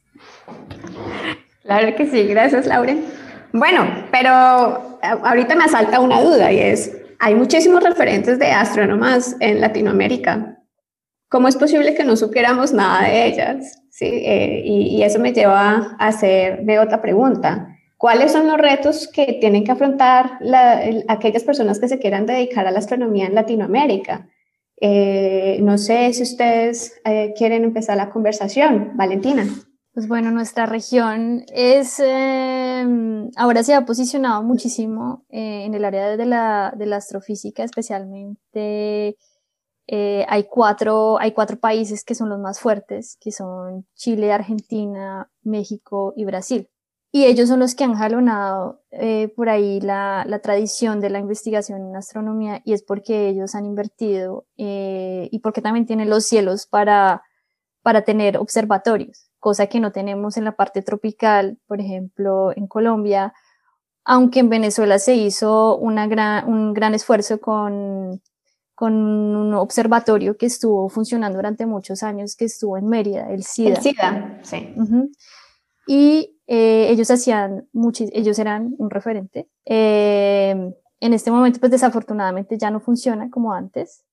Claro 1.62 1.96
que 1.96 2.08
sí, 2.08 2.24
gracias 2.24 2.66
Lauren. 2.66 3.04
Bueno, 3.52 4.06
pero 4.10 4.98
ahorita 5.02 5.54
me 5.56 5.64
asalta 5.64 6.00
una 6.00 6.22
duda 6.22 6.50
y 6.52 6.58
es, 6.60 6.92
hay 7.22 7.36
muchísimos 7.36 7.84
referentes 7.84 8.40
de 8.40 8.50
astrónomas 8.50 9.36
en 9.38 9.60
Latinoamérica. 9.60 10.58
¿Cómo 11.28 11.46
es 11.46 11.54
posible 11.54 11.94
que 11.94 12.02
no 12.02 12.16
supiéramos 12.16 12.72
nada 12.72 13.06
de 13.06 13.26
ellas? 13.26 13.80
¿Sí? 13.90 14.06
Eh, 14.06 14.62
y, 14.64 15.00
eso 15.04 15.20
me 15.20 15.32
lleva 15.32 15.96
a 16.00 16.08
hacerme 16.08 16.80
otra 16.80 17.00
pregunta. 17.00 17.68
¿Cuáles 17.96 18.32
son 18.32 18.48
los 18.48 18.58
retos 18.58 19.06
que 19.06 19.38
tienen 19.40 19.62
que 19.62 19.70
afrontar 19.70 20.40
aquellas 21.06 21.44
personas 21.44 21.78
que 21.78 21.86
se 21.86 22.00
quieran 22.00 22.26
dedicar 22.26 22.66
a 22.66 22.72
la 22.72 22.80
astronomía 22.80 23.26
en 23.26 23.36
Latinoamérica? 23.36 24.26
Eh, 24.80 25.60
no 25.62 25.78
sé 25.78 26.12
si 26.14 26.24
ustedes 26.24 27.00
eh, 27.04 27.34
quieren 27.36 27.62
empezar 27.62 27.98
la 27.98 28.10
conversación. 28.10 28.96
Valentina. 28.96 29.46
Pues 29.94 30.08
bueno, 30.08 30.30
nuestra 30.30 30.64
región 30.64 31.44
es, 31.52 32.00
em, 32.00 33.30
ahora 33.36 33.62
se 33.62 33.74
ha 33.74 33.84
posicionado 33.84 34.42
muchísimo 34.42 35.26
eh, 35.28 35.64
en 35.66 35.74
el 35.74 35.84
área 35.84 36.16
de 36.16 36.24
la, 36.24 36.72
de 36.74 36.86
la 36.86 36.96
astrofísica, 36.96 37.62
especialmente 37.62 39.18
eh, 39.86 40.24
hay, 40.28 40.44
cuatro, 40.44 41.18
hay 41.20 41.32
cuatro 41.32 41.58
países 41.58 42.04
que 42.04 42.14
son 42.14 42.30
los 42.30 42.38
más 42.40 42.58
fuertes, 42.60 43.18
que 43.20 43.32
son 43.32 43.86
Chile, 43.94 44.32
Argentina, 44.32 45.30
México 45.42 46.14
y 46.16 46.24
Brasil. 46.24 46.70
Y 47.12 47.26
ellos 47.26 47.48
son 47.50 47.60
los 47.60 47.74
que 47.74 47.84
han 47.84 47.94
jalonado 47.94 48.82
eh, 48.92 49.28
por 49.36 49.50
ahí 49.50 49.80
la, 49.82 50.24
la, 50.26 50.38
tradición 50.40 51.00
de 51.00 51.10
la 51.10 51.18
investigación 51.18 51.82
en 51.88 51.96
astronomía 51.96 52.62
y 52.64 52.72
es 52.72 52.82
porque 52.82 53.28
ellos 53.28 53.54
han 53.54 53.66
invertido 53.66 54.46
y 54.56 55.38
porque 55.40 55.60
también 55.62 55.86
tienen 55.86 56.08
los 56.10 56.24
cielos 56.24 56.66
para, 56.66 57.22
para 57.82 58.02
tener 58.02 58.38
observatorios 58.38 59.31
cosa 59.42 59.66
que 59.66 59.80
no 59.80 59.90
tenemos 59.90 60.36
en 60.36 60.44
la 60.44 60.54
parte 60.54 60.82
tropical, 60.82 61.58
por 61.66 61.80
ejemplo, 61.80 62.52
en 62.54 62.68
Colombia, 62.68 63.34
aunque 64.04 64.38
en 64.38 64.48
Venezuela 64.48 65.00
se 65.00 65.16
hizo 65.16 65.76
una 65.78 66.06
gran, 66.06 66.48
un 66.48 66.72
gran 66.72 66.94
esfuerzo 66.94 67.40
con, 67.40 68.22
con 68.76 68.94
un 68.94 69.52
observatorio 69.54 70.36
que 70.36 70.46
estuvo 70.46 70.88
funcionando 70.88 71.38
durante 71.38 71.66
muchos 71.66 72.04
años, 72.04 72.36
que 72.36 72.44
estuvo 72.44 72.78
en 72.78 72.86
Mérida, 72.86 73.30
el 73.30 73.42
SIDA. 73.42 73.70
El 73.70 73.82
SIDA, 73.82 74.38
sí. 74.42 74.74
Y 75.88 76.38
eh, 76.46 76.86
ellos 76.90 77.10
hacían, 77.10 77.68
ellos 78.12 78.38
eran 78.38 78.76
un 78.78 78.90
referente. 78.90 79.48
Eh, 79.64 80.72
en 81.00 81.12
este 81.14 81.32
momento, 81.32 81.58
pues 81.58 81.72
desafortunadamente 81.72 82.58
ya 82.58 82.70
no 82.70 82.78
funciona 82.78 83.28
como 83.28 83.52
antes 83.52 84.04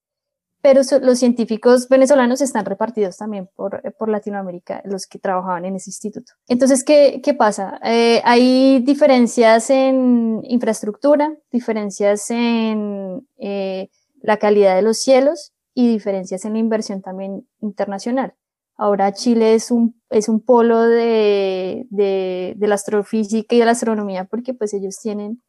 pero 0.61 0.81
los 1.01 1.19
científicos 1.19 1.87
venezolanos 1.87 2.41
están 2.41 2.65
repartidos 2.65 3.17
también 3.17 3.49
por, 3.55 3.81
eh, 3.83 3.91
por, 3.91 4.09
Latinoamérica, 4.09 4.81
los 4.85 5.07
que 5.07 5.19
trabajaban 5.19 5.65
en 5.65 5.75
ese 5.75 5.89
instituto. 5.89 6.33
Entonces, 6.47 6.83
¿qué, 6.83 7.21
qué 7.23 7.33
pasa? 7.33 7.79
Eh, 7.83 8.21
hay 8.25 8.79
diferencias 8.79 9.69
en 9.69 10.41
infraestructura, 10.43 11.33
diferencias 11.51 12.29
en 12.31 13.25
eh, 13.37 13.89
la 14.21 14.37
calidad 14.37 14.75
de 14.75 14.81
los 14.81 14.97
cielos 15.01 15.53
y 15.73 15.87
diferencias 15.87 16.43
en 16.43 16.53
la 16.53 16.59
inversión 16.59 17.01
también 17.01 17.47
internacional. 17.61 18.33
Ahora 18.75 19.13
Chile 19.13 19.55
es 19.55 19.71
un, 19.71 20.01
es 20.09 20.29
un 20.29 20.39
polo 20.41 20.81
de, 20.81 21.85
de, 21.89 22.53
de 22.57 22.67
la 22.67 22.75
astrofísica 22.75 23.55
y 23.55 23.59
de 23.59 23.65
la 23.65 23.71
astronomía 23.71 24.25
porque 24.25 24.53
pues 24.53 24.73
ellos 24.73 24.97
tienen 25.01 25.41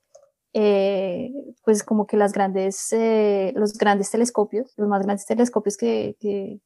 eh, 0.52 1.32
pues 1.64 1.82
como 1.82 2.06
que 2.06 2.16
las 2.16 2.32
grandes, 2.32 2.92
eh, 2.92 3.52
los 3.56 3.74
grandes 3.74 4.10
telescopios, 4.10 4.72
los 4.76 4.88
más 4.88 5.02
grandes 5.02 5.26
telescopios 5.26 5.76
que, 5.76 6.16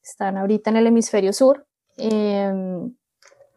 están 0.02 0.38
ahorita 0.38 0.70
en 0.70 0.76
el 0.76 0.86
hemisferio 0.86 1.32
sur. 1.32 1.66
Em, 1.96 2.94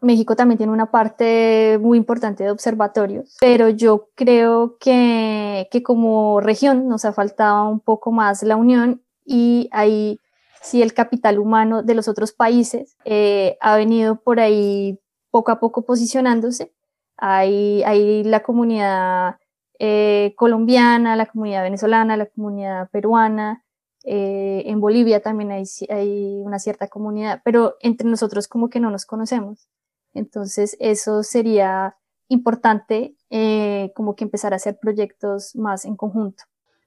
México 0.00 0.36
también 0.36 0.58
tiene 0.58 0.72
una 0.72 0.90
parte 0.90 1.78
muy 1.80 1.98
importante 1.98 2.44
de 2.44 2.50
observatorios, 2.50 3.36
pero 3.40 3.68
yo 3.68 4.10
creo 4.14 4.76
que, 4.78 5.66
que 5.70 5.82
como 5.82 6.40
región 6.40 6.88
nos 6.88 7.04
ha 7.04 7.12
faltado 7.12 7.68
un 7.68 7.80
poco 7.80 8.12
más 8.12 8.42
la 8.42 8.56
unión 8.56 9.02
y 9.24 9.68
ahí 9.72 10.20
sí 10.62 10.82
el 10.82 10.94
capital 10.94 11.38
humano 11.38 11.82
de 11.82 11.94
los 11.94 12.08
otros 12.08 12.32
países 12.32 12.96
eh, 13.04 13.56
ha 13.60 13.76
venido 13.76 14.20
por 14.20 14.40
ahí 14.40 15.00
poco 15.30 15.50
a 15.50 15.60
poco 15.60 15.82
posicionándose. 15.82 16.72
Hay, 17.16 17.82
hay 17.82 18.22
la 18.24 18.42
comunidad 18.42 19.36
eh, 19.80 20.34
colombiana, 20.36 21.14
la 21.14 21.26
comunidad 21.26 21.62
venezolana, 21.62 22.16
la 22.16 22.26
comunidad 22.26 22.90
peruana, 22.90 23.64
eh, 24.04 24.64
en 24.66 24.80
Bolivia 24.80 25.20
también 25.20 25.52
hay, 25.52 25.64
hay, 25.88 26.42
una 26.42 26.58
cierta 26.58 26.88
comunidad, 26.88 27.42
pero 27.44 27.76
entre 27.80 28.08
nosotros 28.08 28.48
como 28.48 28.70
que 28.70 28.80
no 28.80 28.90
nos 28.90 29.06
conocemos. 29.06 29.68
Entonces 30.14 30.76
eso 30.80 31.22
sería 31.22 31.96
importante 32.28 33.14
eh, 33.30 33.92
como 33.94 34.16
que 34.16 34.24
empezar 34.24 34.52
a 34.52 34.56
hacer 34.56 34.78
proyectos 34.80 35.54
más 35.54 35.84
en 35.84 35.96
conjunto. 35.96 36.42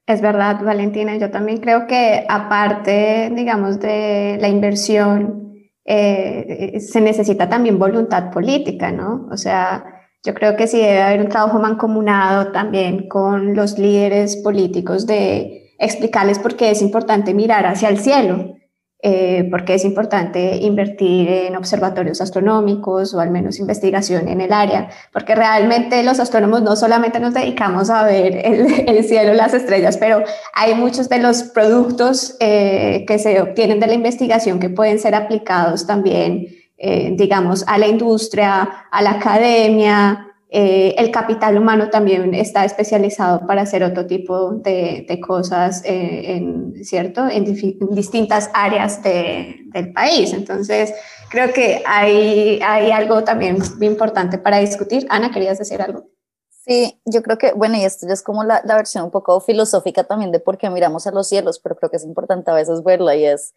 Es 0.05 0.21
verdad, 0.21 0.61
Valentina, 0.61 1.15
yo 1.15 1.31
también 1.31 1.59
creo 1.61 1.87
que 1.87 2.25
aparte, 2.27 3.31
digamos, 3.33 3.79
de 3.79 4.37
la 4.41 4.49
inversión, 4.49 5.39
se 5.85 7.01
necesita 7.01 7.49
también 7.49 7.77
voluntad 7.77 8.31
política, 8.31 8.91
¿no? 8.91 9.27
O 9.31 9.37
sea, 9.37 10.00
yo 10.23 10.33
creo 10.33 10.55
que 10.55 10.67
sí 10.67 10.77
debe 10.77 11.01
haber 11.01 11.21
un 11.21 11.29
trabajo 11.29 11.59
mancomunado 11.59 12.51
también 12.51 13.07
con 13.07 13.55
los 13.55 13.77
líderes 13.77 14.37
políticos 14.37 15.07
de 15.07 15.73
explicarles 15.79 16.37
por 16.37 16.55
qué 16.55 16.69
es 16.71 16.81
importante 16.81 17.33
mirar 17.33 17.65
hacia 17.65 17.89
el 17.89 17.97
cielo, 17.97 18.53
eh, 19.01 19.47
por 19.49 19.65
qué 19.65 19.73
es 19.73 19.83
importante 19.83 20.57
invertir 20.57 21.27
en 21.27 21.55
observatorios 21.55 22.21
astronómicos 22.21 23.15
o 23.15 23.19
al 23.19 23.31
menos 23.31 23.57
investigación 23.57 24.27
en 24.27 24.41
el 24.41 24.53
área, 24.53 24.91
porque 25.11 25.33
realmente 25.33 26.03
los 26.03 26.19
astrónomos 26.19 26.61
no 26.61 26.75
solamente 26.75 27.19
nos 27.19 27.33
dedicamos 27.33 27.89
a 27.89 28.03
ver 28.03 28.45
el, 28.45 28.67
el 28.87 29.03
cielo, 29.03 29.33
las 29.33 29.55
estrellas, 29.55 29.97
pero 29.97 30.23
hay 30.53 30.75
muchos 30.75 31.09
de 31.09 31.17
los 31.17 31.41
productos 31.41 32.37
eh, 32.39 33.05
que 33.07 33.17
se 33.17 33.41
obtienen 33.41 33.79
de 33.79 33.87
la 33.87 33.95
investigación 33.95 34.59
que 34.59 34.69
pueden 34.69 34.99
ser 34.99 35.15
aplicados 35.15 35.87
también 35.87 36.60
eh, 36.83 37.13
digamos, 37.15 37.63
a 37.67 37.77
la 37.77 37.87
industria, 37.87 38.87
a 38.89 39.01
la 39.03 39.11
academia. 39.11 40.33
Eh, 40.49 40.95
el 40.97 41.11
capital 41.11 41.55
humano 41.55 41.91
también 41.91 42.33
está 42.33 42.65
especializado 42.65 43.45
para 43.45 43.61
hacer 43.61 43.83
otro 43.83 44.07
tipo 44.07 44.53
de, 44.53 45.19
cosas, 45.25 45.83
eh, 45.85 46.37
en, 46.37 46.83
¿cierto? 46.83 47.27
En, 47.29 47.45
distintas 47.91 48.49
áreas 48.55 49.03
del 49.03 49.93
país. 49.93 50.33
Entonces, 50.33 50.91
creo 51.29 51.53
que 51.53 51.83
hay, 51.85 52.59
hay 52.63 52.89
algo 52.89 53.23
también 53.23 53.59
muy 53.77 53.85
importante 53.85 54.39
para 54.39 54.57
discutir. 54.57 55.05
Ana, 55.11 55.29
¿querías 55.29 55.59
decir 55.59 55.83
algo? 55.83 56.07
Sí, 56.49 56.99
yo 57.05 57.21
creo 57.21 57.37
que, 57.37 57.53
bueno, 57.53 57.77
y 57.77 57.83
esto 57.83 58.07
ya 58.07 58.13
es 58.13 58.23
como 58.23 58.43
la, 58.43 58.63
la, 58.65 58.75
versión 58.75 59.03
un 59.03 59.11
poco 59.11 59.39
filosófica 59.39 60.03
también 60.05 60.31
de 60.31 60.39
por 60.39 60.57
qué 60.57 60.71
miramos 60.71 61.05
a 61.05 61.11
los 61.11 61.29
cielos, 61.29 61.59
pero 61.59 61.75
creo 61.75 61.91
que 61.91 61.97
es 61.97 62.05
importante 62.05 62.49
a 62.49 62.55
veces 62.55 62.83
verla 62.83 63.15
y 63.15 63.25
es, 63.25 63.53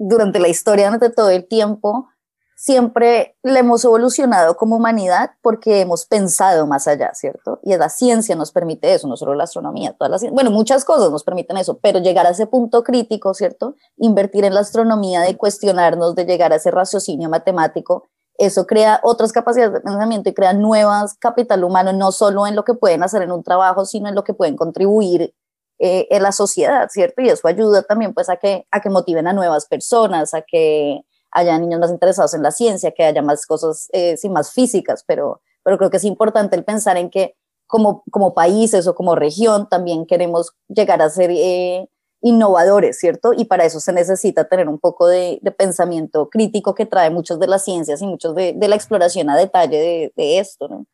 durante 0.00 0.40
la 0.40 0.48
historia, 0.48 0.86
durante 0.86 1.10
todo 1.10 1.28
el 1.28 1.46
tiempo, 1.46 2.08
siempre 2.56 3.36
le 3.42 3.60
hemos 3.60 3.84
evolucionado 3.84 4.56
como 4.56 4.76
humanidad 4.76 5.32
porque 5.42 5.80
hemos 5.80 6.06
pensado 6.06 6.66
más 6.66 6.88
allá, 6.88 7.12
¿cierto? 7.14 7.60
Y 7.62 7.76
la 7.76 7.88
ciencia 7.88 8.34
nos 8.34 8.50
permite 8.50 8.92
eso, 8.92 9.06
no 9.08 9.16
solo 9.16 9.34
la 9.34 9.44
astronomía, 9.44 9.94
todas 9.98 10.10
las, 10.10 10.30
bueno, 10.30 10.50
muchas 10.50 10.84
cosas 10.84 11.10
nos 11.10 11.22
permiten 11.22 11.58
eso, 11.58 11.78
pero 11.78 12.00
llegar 12.00 12.26
a 12.26 12.30
ese 12.30 12.46
punto 12.46 12.82
crítico, 12.82 13.34
¿cierto? 13.34 13.76
Invertir 13.98 14.44
en 14.44 14.54
la 14.54 14.60
astronomía, 14.60 15.20
de 15.20 15.36
cuestionarnos, 15.36 16.14
de 16.14 16.24
llegar 16.24 16.52
a 16.52 16.56
ese 16.56 16.70
raciocinio 16.70 17.28
matemático, 17.28 18.08
eso 18.38 18.66
crea 18.66 19.00
otras 19.02 19.32
capacidades 19.32 19.74
de 19.74 19.80
pensamiento 19.80 20.30
y 20.30 20.34
crea 20.34 20.54
nuevas 20.54 21.14
capital 21.18 21.62
humano, 21.62 21.92
no 21.92 22.10
solo 22.10 22.46
en 22.46 22.56
lo 22.56 22.64
que 22.64 22.72
pueden 22.72 23.02
hacer 23.02 23.20
en 23.20 23.32
un 23.32 23.42
trabajo, 23.42 23.84
sino 23.84 24.08
en 24.08 24.14
lo 24.14 24.24
que 24.24 24.32
pueden 24.32 24.56
contribuir 24.56 25.34
eh, 25.82 26.06
en 26.10 26.22
la 26.22 26.30
sociedad, 26.30 26.88
¿cierto? 26.90 27.22
Y 27.22 27.30
eso 27.30 27.48
ayuda 27.48 27.82
también 27.82 28.12
pues 28.12 28.28
a 28.28 28.36
que, 28.36 28.66
a 28.70 28.82
que 28.82 28.90
motiven 28.90 29.26
a 29.26 29.32
nuevas 29.32 29.64
personas, 29.64 30.34
a 30.34 30.42
que 30.42 31.00
haya 31.30 31.58
niños 31.58 31.80
más 31.80 31.90
interesados 31.90 32.34
en 32.34 32.42
la 32.42 32.50
ciencia, 32.50 32.90
que 32.90 33.02
haya 33.02 33.22
más 33.22 33.46
cosas, 33.46 33.88
eh, 33.92 34.18
sí, 34.18 34.28
más 34.28 34.52
físicas, 34.52 35.04
pero, 35.06 35.40
pero 35.64 35.78
creo 35.78 35.88
que 35.88 35.96
es 35.96 36.04
importante 36.04 36.54
el 36.54 36.64
pensar 36.64 36.98
en 36.98 37.08
que 37.08 37.34
como, 37.66 38.02
como 38.10 38.34
países 38.34 38.86
o 38.86 38.94
como 38.94 39.14
región 39.14 39.70
también 39.70 40.04
queremos 40.04 40.52
llegar 40.68 41.00
a 41.00 41.08
ser 41.08 41.30
eh, 41.30 41.88
innovadores, 42.20 42.98
¿cierto? 42.98 43.32
Y 43.32 43.46
para 43.46 43.64
eso 43.64 43.80
se 43.80 43.94
necesita 43.94 44.48
tener 44.48 44.68
un 44.68 44.78
poco 44.78 45.06
de, 45.06 45.38
de 45.40 45.50
pensamiento 45.50 46.28
crítico 46.28 46.74
que 46.74 46.84
trae 46.84 47.08
muchos 47.08 47.40
de 47.40 47.46
las 47.46 47.64
ciencias 47.64 48.02
y 48.02 48.06
muchos 48.06 48.34
de, 48.34 48.52
de 48.52 48.68
la 48.68 48.76
exploración 48.76 49.30
a 49.30 49.36
detalle 49.38 49.78
de, 49.78 50.12
de 50.14 50.38
esto, 50.40 50.68
¿no? 50.68 50.84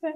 Sí, 0.00 0.06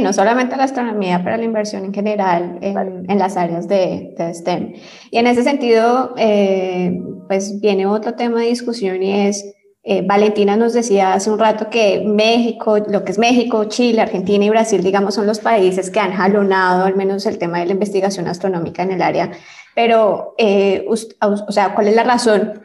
no 0.00 0.12
solamente 0.12 0.56
la 0.56 0.64
astronomía, 0.64 1.22
pero 1.24 1.36
la 1.36 1.44
inversión 1.44 1.84
en 1.84 1.92
general 1.92 2.58
en, 2.60 3.10
en 3.10 3.18
las 3.18 3.36
áreas 3.36 3.66
de, 3.66 4.14
de, 4.16 4.34
STEM. 4.34 4.74
Y 5.10 5.18
en 5.18 5.26
ese 5.26 5.42
sentido, 5.42 6.14
eh, 6.16 7.00
pues 7.26 7.60
viene 7.60 7.86
otro 7.86 8.14
tema 8.14 8.40
de 8.40 8.46
discusión 8.46 9.02
y 9.02 9.26
es, 9.26 9.44
eh, 9.82 10.02
Valentina 10.06 10.56
nos 10.56 10.72
decía 10.72 11.14
hace 11.14 11.30
un 11.30 11.38
rato 11.38 11.68
que 11.68 12.04
México, 12.06 12.78
lo 12.78 13.04
que 13.04 13.10
es 13.10 13.18
México, 13.18 13.64
Chile, 13.64 14.00
Argentina 14.00 14.44
y 14.44 14.50
Brasil, 14.50 14.82
digamos, 14.82 15.14
son 15.14 15.26
los 15.26 15.40
países 15.40 15.90
que 15.90 15.98
han 15.98 16.12
jalonado 16.12 16.84
al 16.84 16.94
menos 16.94 17.26
el 17.26 17.38
tema 17.38 17.58
de 17.58 17.66
la 17.66 17.72
investigación 17.72 18.28
astronómica 18.28 18.84
en 18.84 18.92
el 18.92 19.02
área. 19.02 19.32
Pero, 19.74 20.34
eh, 20.38 20.86
o 20.88 21.52
sea, 21.52 21.74
¿cuál 21.74 21.88
es 21.88 21.96
la 21.96 22.04
razón 22.04 22.62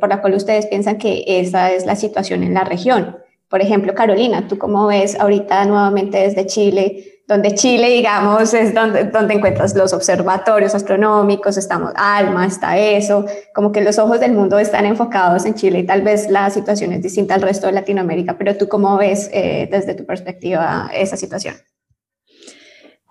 por 0.00 0.08
la 0.08 0.22
cual 0.22 0.34
ustedes 0.34 0.66
piensan 0.66 0.96
que 0.96 1.24
esa 1.26 1.70
es 1.72 1.84
la 1.84 1.94
situación 1.94 2.42
en 2.42 2.54
la 2.54 2.64
región? 2.64 3.18
Por 3.48 3.62
ejemplo, 3.62 3.94
Carolina, 3.94 4.46
¿tú 4.46 4.58
cómo 4.58 4.86
ves 4.86 5.18
ahorita 5.18 5.64
nuevamente 5.64 6.18
desde 6.18 6.46
Chile? 6.46 7.22
Donde 7.26 7.54
Chile, 7.54 7.88
digamos, 7.88 8.52
es 8.52 8.74
donde, 8.74 9.04
donde 9.04 9.34
encuentras 9.34 9.74
los 9.74 9.92
observatorios 9.92 10.74
astronómicos, 10.74 11.56
estamos 11.56 11.92
ALMA, 11.96 12.46
está 12.46 12.78
eso, 12.78 13.24
como 13.54 13.72
que 13.72 13.82
los 13.82 13.98
ojos 13.98 14.20
del 14.20 14.32
mundo 14.32 14.58
están 14.58 14.84
enfocados 14.84 15.46
en 15.46 15.54
Chile 15.54 15.80
y 15.80 15.86
tal 15.86 16.02
vez 16.02 16.30
la 16.30 16.50
situación 16.50 16.92
es 16.92 17.02
distinta 17.02 17.34
al 17.34 17.42
resto 17.42 17.66
de 17.66 17.72
Latinoamérica, 17.72 18.36
pero 18.36 18.56
tú 18.56 18.68
cómo 18.68 18.96
ves 18.98 19.30
eh, 19.32 19.68
desde 19.70 19.94
tu 19.94 20.04
perspectiva 20.04 20.90
esa 20.92 21.16
situación? 21.16 21.54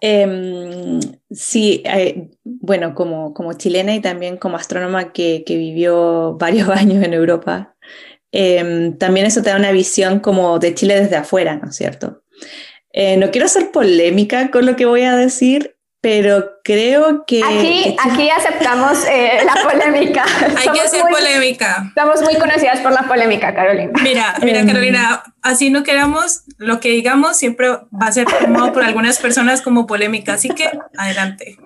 Eh, 0.01 0.99
sí, 1.31 1.83
bueno, 2.43 2.93
como, 2.93 3.33
como 3.33 3.53
chilena 3.53 3.95
y 3.95 4.01
también 4.01 4.37
como 4.37 4.57
astrónoma 4.57 5.11
que, 5.11 5.43
que 5.45 5.57
vivió 5.57 6.37
varios 6.37 6.69
años 6.69 7.03
en 7.03 7.13
Europa, 7.15 7.75
Em, 8.31 8.97
también 8.97 9.25
eso 9.25 9.41
te 9.41 9.49
da 9.49 9.55
una 9.55 9.71
visión 9.71 10.19
como 10.19 10.59
de 10.59 10.73
Chile 10.73 10.99
desde 11.01 11.15
afuera, 11.15 11.55
¿no 11.55 11.69
es 11.69 11.75
cierto? 11.75 12.23
Eh, 12.91 13.17
no 13.17 13.31
quiero 13.31 13.47
ser 13.47 13.71
polémica 13.71 14.49
con 14.51 14.65
lo 14.65 14.75
que 14.75 14.85
voy 14.85 15.03
a 15.03 15.15
decir, 15.15 15.77
pero 16.01 16.59
creo 16.63 17.25
que... 17.25 17.41
Aquí, 17.43 17.95
aquí 17.99 18.29
aceptamos 18.29 19.05
eh, 19.07 19.39
la 19.45 19.61
polémica. 19.69 20.25
Hay 20.57 20.69
que 20.69 20.81
hacer 20.81 21.03
polémica. 21.09 21.85
Estamos 21.87 22.21
muy 22.21 22.35
conocidas 22.35 22.79
por 22.81 22.91
la 22.91 23.03
polémica, 23.03 23.53
Carolina. 23.53 23.91
Mira, 24.03 24.35
mira, 24.41 24.59
em. 24.59 24.67
Carolina, 24.67 25.23
así 25.41 25.69
no 25.69 25.83
queramos, 25.83 26.43
lo 26.57 26.79
que 26.79 26.89
digamos 26.89 27.37
siempre 27.37 27.69
va 27.69 28.07
a 28.07 28.11
ser 28.11 28.25
tomado 28.25 28.73
por 28.73 28.83
algunas 28.83 29.19
personas 29.19 29.61
como 29.61 29.87
polémica, 29.87 30.33
así 30.33 30.49
que 30.49 30.69
adelante. 30.97 31.57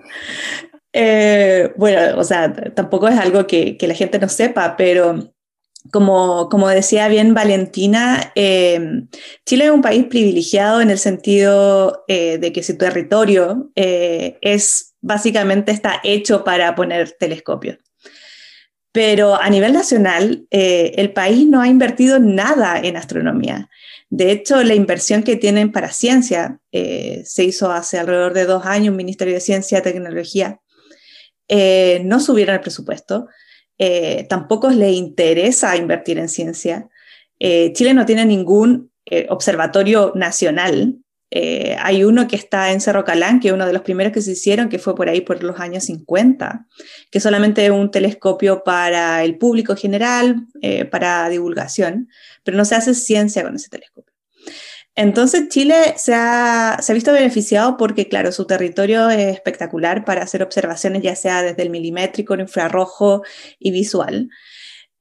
Eh, 0.92 1.72
bueno, 1.76 2.18
o 2.18 2.24
sea, 2.24 2.52
tampoco 2.74 3.08
es 3.08 3.18
algo 3.18 3.46
que, 3.46 3.76
que 3.76 3.88
la 3.88 3.94
gente 3.94 4.18
no 4.18 4.28
sepa, 4.28 4.76
pero 4.76 5.32
como, 5.90 6.48
como, 6.48 6.68
decía 6.68 7.08
bien 7.08 7.34
Valentina, 7.34 8.32
eh, 8.34 9.04
Chile 9.44 9.64
es 9.64 9.70
un 9.70 9.82
país 9.82 10.04
privilegiado 10.06 10.80
en 10.80 10.90
el 10.90 10.98
sentido 10.98 12.04
eh, 12.08 12.38
de 12.38 12.52
que 12.52 12.62
su 12.62 12.76
territorio 12.76 13.70
eh, 13.74 14.38
es 14.40 14.94
básicamente 15.00 15.72
está 15.72 16.00
hecho 16.04 16.44
para 16.44 16.74
poner 16.74 17.10
telescopios. 17.12 17.78
Pero 18.92 19.34
a 19.34 19.48
nivel 19.48 19.72
nacional, 19.72 20.46
el 20.50 21.12
país 21.14 21.46
no 21.46 21.62
ha 21.62 21.66
invertido 21.66 22.18
nada 22.18 22.78
en 22.78 22.98
astronomía. 22.98 23.70
De 24.10 24.30
hecho, 24.30 24.62
la 24.62 24.74
inversión 24.74 25.22
que 25.22 25.36
tienen 25.36 25.72
para 25.72 25.90
ciencia 25.90 26.60
se 26.70 27.42
hizo 27.42 27.72
hace 27.72 27.98
alrededor 27.98 28.34
de 28.34 28.44
dos 28.44 28.66
años, 28.66 28.94
Ministerio 28.94 29.32
de 29.32 29.40
Ciencia 29.40 29.78
y 29.78 29.82
Tecnología. 29.82 30.60
no 31.48 32.20
subieron 32.20 32.56
el 32.56 32.60
presupuesto 32.60 33.28
eh, 33.78 34.26
tampoco 34.28 34.70
le 34.70 34.90
interesa 34.92 35.76
invertir 35.76 36.18
en 36.18 36.28
ciencia. 36.28 36.88
Eh, 37.38 37.72
Chile 37.72 37.94
no 37.94 38.06
tiene 38.06 38.24
ningún 38.24 38.90
eh, 39.06 39.26
observatorio 39.30 40.12
nacional. 40.14 40.98
hay 41.78 42.04
uno 42.04 42.28
que 42.28 42.36
está 42.36 42.72
en 42.72 42.80
Cerro 42.82 43.04
Calán, 43.04 43.40
que 43.40 43.48
es 43.48 43.54
uno 43.54 43.66
de 43.66 43.72
los 43.72 43.82
primeros 43.82 44.12
que 44.12 44.20
se 44.20 44.32
hicieron, 44.32 44.68
que 44.68 44.78
fue 44.78 44.94
por 44.94 45.08
ahí 45.08 45.22
por 45.22 45.42
los 45.42 45.58
años 45.58 45.84
50, 45.84 46.66
que 47.10 47.20
solamente 47.20 47.70
un 47.70 47.90
telescopio 47.90 48.62
para 48.64 49.24
el 49.24 49.38
público 49.38 49.74
general, 49.74 50.46
para 50.90 51.30
divulgación, 51.30 52.08
pero 52.44 52.58
no 52.58 52.66
se 52.66 52.74
hace 52.74 52.94
ciencia 52.94 53.42
con 53.42 53.56
ese 53.56 53.70
telescopio. 53.70 54.11
Entonces 54.94 55.48
Chile 55.48 55.94
se 55.96 56.12
ha, 56.14 56.78
visto 56.92 57.12
beneficiado 57.12 57.76
porque, 57.78 58.08
claro, 58.08 58.30
su 58.30 58.46
territorio 58.46 59.08
es 59.08 59.34
espectacular 59.34 60.04
para 60.04 60.22
hacer 60.22 60.42
observaciones, 60.42 61.02
ya 61.02 61.16
sea 61.16 61.42
desde 61.42 61.62
el 61.62 61.70
milimétrico, 61.70 62.34
el 62.34 62.40
infrarrojo 62.40 63.22
y 63.58 63.70
visual. 63.70 64.28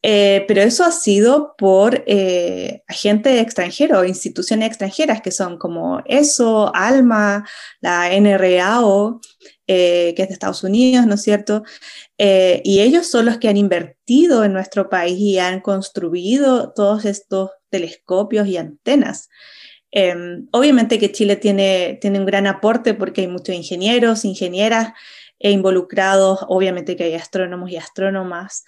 Eh, 0.04 0.46
pero 0.48 0.62
eso 0.62 0.84
ha 0.84 0.92
sido 0.92 1.54
por 1.58 2.04
eh, 2.08 2.82
agentes 2.88 3.40
extranjeros, 3.40 4.08
instituciones 4.08 4.68
extranjeras 4.70 5.22
que 5.22 5.30
son 5.32 5.58
como 5.60 6.02
ESO, 6.06 6.72
ALMA, 6.74 7.46
la 7.82 8.10
NRAO, 8.10 9.22
eh, 9.68 10.14
que 10.16 10.24
es 10.24 10.28
de 10.30 10.34
Estados 10.34 10.64
Unidos, 10.64 11.06
¿no 11.06 11.16
es 11.16 11.22
cierto? 11.22 11.64
y 12.18 12.82
ellos 12.82 13.08
son 13.08 13.26
los 13.26 13.40
que 13.40 13.50
han 13.50 13.58
invertido 13.58 14.44
en 14.44 14.54
nuestro 14.54 14.90
país 14.90 15.18
y 15.18 15.40
han 15.40 15.60
construido 15.60 16.72
todos 16.72 17.06
estos 17.06 17.50
telescopios 17.72 18.48
y 18.48 18.58
antenas. 18.58 19.28
Em, 19.92 20.48
obviamente 20.52 21.00
que 21.00 21.12
Chile 21.12 21.36
tiene, 21.36 21.98
tiene 22.02 22.20
un 22.20 22.26
gran 22.26 22.48
aporte 22.48 22.94
porque 22.94 23.22
hay 23.22 23.28
muchos 23.28 23.54
ingenieros, 23.56 24.24
ingenieras 24.24 24.94
e 25.40 25.52
involucrados, 25.52 26.40
obviamente 26.48 26.96
que 26.96 27.04
hay 27.04 27.14
astrónomos 27.16 27.70
y 27.72 27.78
astrónomas, 27.78 28.64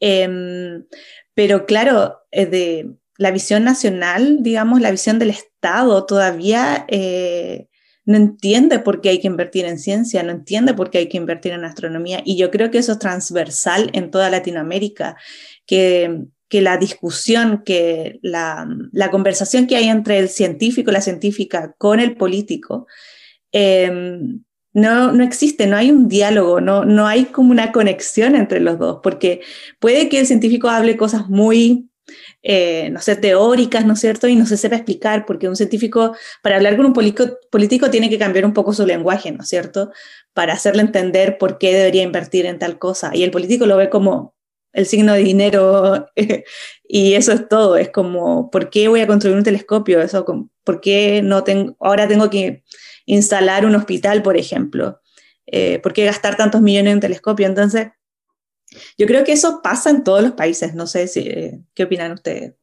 em, 0.00 0.86
pero 1.34 1.66
claro, 1.66 2.20
eh, 2.30 2.86
la 3.18 3.30
visión 3.30 3.64
nacional, 3.64 4.38
digamos, 4.40 4.80
la 4.80 4.90
visión 4.90 5.18
del 5.18 5.30
Estado 5.30 6.06
todavía 6.06 6.84
eh, 6.88 7.68
no 8.06 8.16
entiende 8.16 8.78
por 8.78 9.00
qué 9.00 9.10
hay 9.10 9.20
que 9.20 9.26
invertir 9.26 9.64
en 9.66 9.78
ciencia, 9.78 10.22
no 10.22 10.30
entiende 10.32 10.74
por 10.74 10.90
qué 10.90 10.98
hay 10.98 11.08
que 11.08 11.16
invertir 11.16 11.52
en 11.52 11.64
astronomía, 11.64 12.22
y 12.24 12.36
yo 12.36 12.50
creo 12.50 12.70
que 12.70 12.78
eso 12.78 12.92
es 12.92 12.98
transversal 12.98 13.90
en 13.92 14.10
toda 14.10 14.30
Latinoamérica, 14.30 15.16
que 15.66 16.26
que 16.54 16.60
la 16.60 16.76
discusión, 16.76 17.64
que 17.64 18.20
la, 18.22 18.64
conversación 19.10 19.66
que 19.66 19.74
hay 19.74 19.88
entre 19.88 20.20
el 20.20 20.28
científico 20.28 20.92
la 20.92 21.00
científica 21.00 21.74
con 21.78 21.98
el 21.98 22.16
político, 22.16 22.86
em, 23.50 24.44
no, 24.72 25.10
no, 25.10 25.24
existe, 25.24 25.66
no 25.66 25.76
hay 25.76 25.90
un 25.90 26.06
diálogo, 26.06 26.60
no, 26.60 26.84
no 26.84 27.08
hay 27.08 27.24
como 27.24 27.50
una 27.50 27.72
conexión 27.72 28.36
entre 28.36 28.60
los 28.60 28.78
dos, 28.78 29.00
porque 29.02 29.40
puede 29.80 30.08
que 30.08 30.20
el 30.20 30.28
científico 30.28 30.68
hable 30.68 30.96
cosas 30.96 31.28
muy, 31.28 31.90
eh, 32.44 32.88
no 32.90 33.00
sé, 33.00 33.16
teóricas, 33.16 33.84
¿no 33.84 33.94
es 33.94 33.98
cierto? 34.00 34.28
Y 34.28 34.36
no 34.36 34.46
se 34.46 34.56
sepa 34.56 34.76
explicar, 34.76 35.26
porque 35.26 35.48
un 35.48 35.56
científico, 35.56 36.14
para 36.40 36.54
hablar 36.54 36.76
con 36.76 36.86
un 36.86 36.92
político, 36.92 37.90
tiene 37.90 38.08
que 38.08 38.18
cambiar 38.20 38.46
un 38.46 38.52
poco 38.52 38.72
su 38.72 38.86
lenguaje, 38.86 39.32
¿no 39.32 39.42
es 39.42 39.48
cierto? 39.48 39.90
Para 40.32 40.52
hacerle 40.52 40.82
entender 40.82 41.36
por 41.36 41.58
qué 41.58 41.74
debería 41.74 42.04
invertir 42.04 42.46
en 42.46 42.60
tal 42.60 42.78
cosa. 42.78 43.10
Y 43.12 43.24
el 43.24 43.32
político 43.32 43.66
lo 43.66 43.76
ve 43.76 43.90
como 43.90 44.34
el 44.74 44.86
signo 44.86 45.14
de 45.14 45.20
dinero 45.20 46.08
y 46.88 47.14
eso 47.14 47.32
es 47.32 47.48
todo. 47.48 47.76
Es 47.76 47.88
como, 47.88 48.50
¿por 48.50 48.68
qué 48.68 48.88
voy 48.88 49.00
a 49.00 49.06
construir 49.06 49.36
un 49.36 49.44
telescopio? 49.44 50.02
Eso, 50.02 50.26
¿Por 50.64 50.80
qué 50.80 51.22
no 51.22 51.44
tengo, 51.44 51.76
ahora 51.80 52.06
tengo 52.06 52.28
que 52.28 52.64
instalar 53.06 53.64
un 53.64 53.76
hospital, 53.76 54.22
por 54.22 54.36
ejemplo? 54.36 55.00
Eh, 55.46 55.78
¿Por 55.78 55.92
qué 55.92 56.04
gastar 56.04 56.36
tantos 56.36 56.60
millones 56.60 56.90
en 56.90 56.96
un 56.96 57.00
telescopio? 57.00 57.46
Entonces, 57.46 57.88
yo 58.98 59.06
creo 59.06 59.24
que 59.24 59.32
eso 59.32 59.60
pasa 59.62 59.90
en 59.90 60.02
todos 60.02 60.22
los 60.22 60.32
países. 60.32 60.74
No 60.74 60.86
sé 60.86 61.06
si, 61.06 61.62
qué 61.74 61.84
opinan 61.84 62.12
ustedes. 62.12 62.54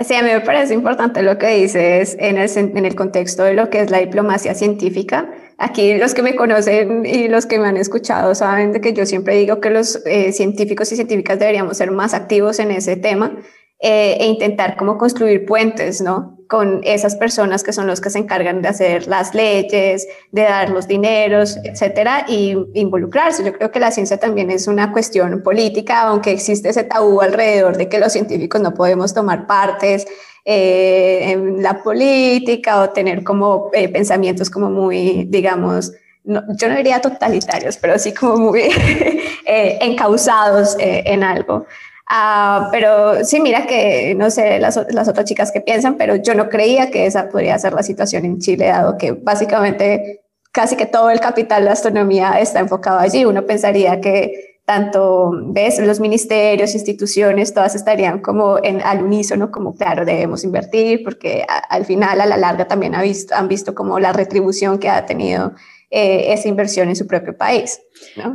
Sí, 0.00 0.14
a 0.14 0.22
mí 0.22 0.30
me 0.30 0.40
parece 0.40 0.74
importante 0.74 1.22
lo 1.22 1.38
que 1.38 1.48
dices 1.48 2.16
en 2.18 2.38
el, 2.38 2.50
en 2.56 2.84
el 2.84 2.94
contexto 2.94 3.44
de 3.44 3.54
lo 3.54 3.70
que 3.70 3.80
es 3.80 3.90
la 3.90 3.98
diplomacia 3.98 4.54
científica 4.54 5.30
Aquí 5.58 5.94
los 5.94 6.14
que 6.14 6.22
me 6.22 6.34
conocen 6.34 7.06
y 7.06 7.28
los 7.28 7.46
que 7.46 7.58
me 7.58 7.68
han 7.68 7.76
escuchado 7.76 8.34
saben 8.34 8.72
de 8.72 8.80
que 8.80 8.92
yo 8.92 9.06
siempre 9.06 9.36
digo 9.36 9.60
que 9.60 9.70
los 9.70 10.04
eh, 10.04 10.32
científicos 10.32 10.90
y 10.92 10.96
científicas 10.96 11.38
deberíamos 11.38 11.76
ser 11.76 11.90
más 11.92 12.12
activos 12.12 12.58
en 12.58 12.72
ese 12.72 12.96
tema 12.96 13.38
eh, 13.80 14.16
e 14.18 14.26
intentar 14.26 14.76
cómo 14.76 14.98
construir 14.98 15.46
puentes, 15.46 16.00
¿no? 16.00 16.38
Con 16.48 16.80
esas 16.84 17.16
personas 17.16 17.62
que 17.62 17.72
son 17.72 17.86
los 17.86 18.00
que 18.00 18.10
se 18.10 18.18
encargan 18.18 18.62
de 18.62 18.68
hacer 18.68 19.06
las 19.06 19.34
leyes, 19.34 20.08
de 20.32 20.42
dar 20.42 20.70
los 20.70 20.88
dineros, 20.88 21.58
etcétera, 21.64 22.24
y 22.28 22.56
involucrarse. 22.74 23.44
Yo 23.44 23.52
creo 23.52 23.70
que 23.70 23.80
la 23.80 23.90
ciencia 23.90 24.18
también 24.18 24.50
es 24.50 24.68
una 24.68 24.90
cuestión 24.92 25.42
política, 25.42 26.02
aunque 26.02 26.32
existe 26.32 26.70
ese 26.70 26.84
tabú 26.84 27.20
alrededor 27.20 27.76
de 27.76 27.88
que 27.88 27.98
los 27.98 28.12
científicos 28.12 28.60
no 28.60 28.74
podemos 28.74 29.14
tomar 29.14 29.46
partes 29.46 30.06
eh, 30.44 31.32
en 31.32 31.62
la 31.62 31.82
política 31.82 32.82
o 32.82 32.90
tener 32.90 33.24
como 33.24 33.70
eh, 33.72 33.88
pensamientos 33.88 34.50
como 34.50 34.70
muy, 34.70 35.24
digamos, 35.24 35.92
yo 36.24 36.68
no 36.68 36.76
diría 36.76 37.00
totalitarios, 37.00 37.76
pero 37.76 37.98
sí 37.98 38.12
como 38.12 38.36
muy 38.36 38.62
eh, 39.46 39.78
encausados 39.80 40.76
en 40.78 41.22
algo. 41.22 41.66
Ah, 42.06 42.68
pero 42.70 43.24
sí, 43.24 43.40
mira 43.40 43.66
que 43.66 44.14
no 44.14 44.30
sé 44.30 44.58
las, 44.58 44.78
las, 44.90 45.08
otras 45.08 45.24
chicas 45.24 45.50
que 45.50 45.62
piensan, 45.62 45.96
pero 45.96 46.16
yo 46.16 46.34
no 46.34 46.50
creía 46.50 46.90
que 46.90 47.06
esa 47.06 47.28
podría 47.30 47.58
ser 47.58 47.72
la 47.72 47.82
situación 47.82 48.26
en 48.26 48.38
Chile, 48.38 48.66
dado 48.66 48.98
que 48.98 49.12
básicamente 49.12 50.24
casi 50.52 50.76
que 50.76 50.86
todo 50.86 51.10
el 51.10 51.20
capital 51.20 51.64
de 51.64 51.70
astronomía 51.70 52.38
está 52.38 52.60
enfocado 52.60 53.00
allí. 53.00 53.24
Uno 53.24 53.46
pensaría 53.46 54.00
que 54.00 54.53
tanto, 54.64 55.30
ves, 55.48 55.78
los 55.78 56.00
ministerios, 56.00 56.74
instituciones, 56.74 57.52
todas 57.52 57.74
estarían 57.74 58.20
como 58.20 58.58
en, 58.62 58.80
al 58.80 59.02
unísono, 59.02 59.50
como 59.50 59.74
claro, 59.74 60.04
debemos 60.04 60.42
invertir, 60.42 61.02
porque 61.04 61.44
al 61.68 61.84
final, 61.84 62.20
a 62.20 62.26
la 62.26 62.38
larga, 62.38 62.66
también 62.66 62.94
han 62.94 63.48
visto 63.48 63.74
como 63.74 64.00
la 64.00 64.12
retribución 64.12 64.78
que 64.78 64.88
ha 64.88 65.04
tenido 65.04 65.52
eh, 65.90 66.32
esa 66.32 66.48
inversión 66.48 66.88
en 66.88 66.96
su 66.96 67.06
propio 67.06 67.36
país. 67.36 67.80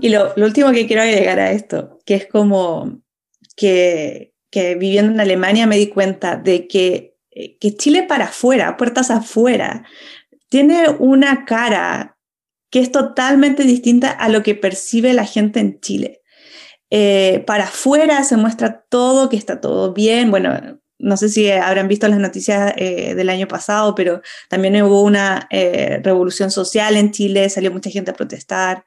Y 0.02 0.10
lo, 0.10 0.34
último 0.38 0.72
que 0.72 0.86
quiero 0.86 1.02
agregar 1.02 1.39
a 1.39 1.52
esto, 1.52 2.00
que 2.06 2.15
es 2.15 2.28
como 2.28 3.02
que, 3.56 4.36
que 4.52 4.76
viviendo 4.76 5.12
en 5.12 5.20
Alemania 5.20 5.65
me 5.65 5.78
di 5.78 5.88
cuenta 5.88 6.36
de 6.36 6.68
que, 6.68 7.18
que 7.60 7.76
Chile 7.76 8.04
para 8.04 8.26
afuera, 8.26 8.78
puertas 8.78 9.10
afuera, 9.10 9.84
tiene 10.48 10.89
una 11.00 11.46
cara 11.46 12.18
que 12.70 12.80
es 12.80 12.92
totalmente 12.92 13.63
distinta 13.63 14.12
a 14.12 14.30
lo 14.30 14.44
que 14.44 14.56
percibe 14.56 15.13
la 15.13 15.26
gente 15.26 15.60
en 15.60 15.80
Chile. 15.80 16.18
Eh, 16.91 17.43
para 17.45 17.65
afuera 17.65 18.23
se 18.23 18.38
muestra 18.38 18.84
todo, 18.89 19.30
que 19.30 19.38
está 19.38 19.62
todo 19.62 19.93
bien. 19.93 20.32
Bueno, 20.32 20.80
no 20.97 21.17
sé 21.17 21.30
si 21.30 21.49
habrán 21.49 21.88
visto 21.88 22.08
las 22.08 22.19
noticias 22.19 22.73
eh, 22.78 23.15
del 23.15 23.30
año 23.30 23.47
pasado, 23.47 23.95
pero 23.95 24.21
también 24.49 24.82
hubo 24.82 25.04
una 25.04 25.47
eh, 25.49 26.02
revolución 26.04 26.52
social 26.52 26.97
en 26.97 27.12
Chile, 27.12 27.49
salió 27.49 27.71
mucha 27.71 27.89
gente 27.89 28.12
a 28.12 28.15
protestar. 28.15 28.86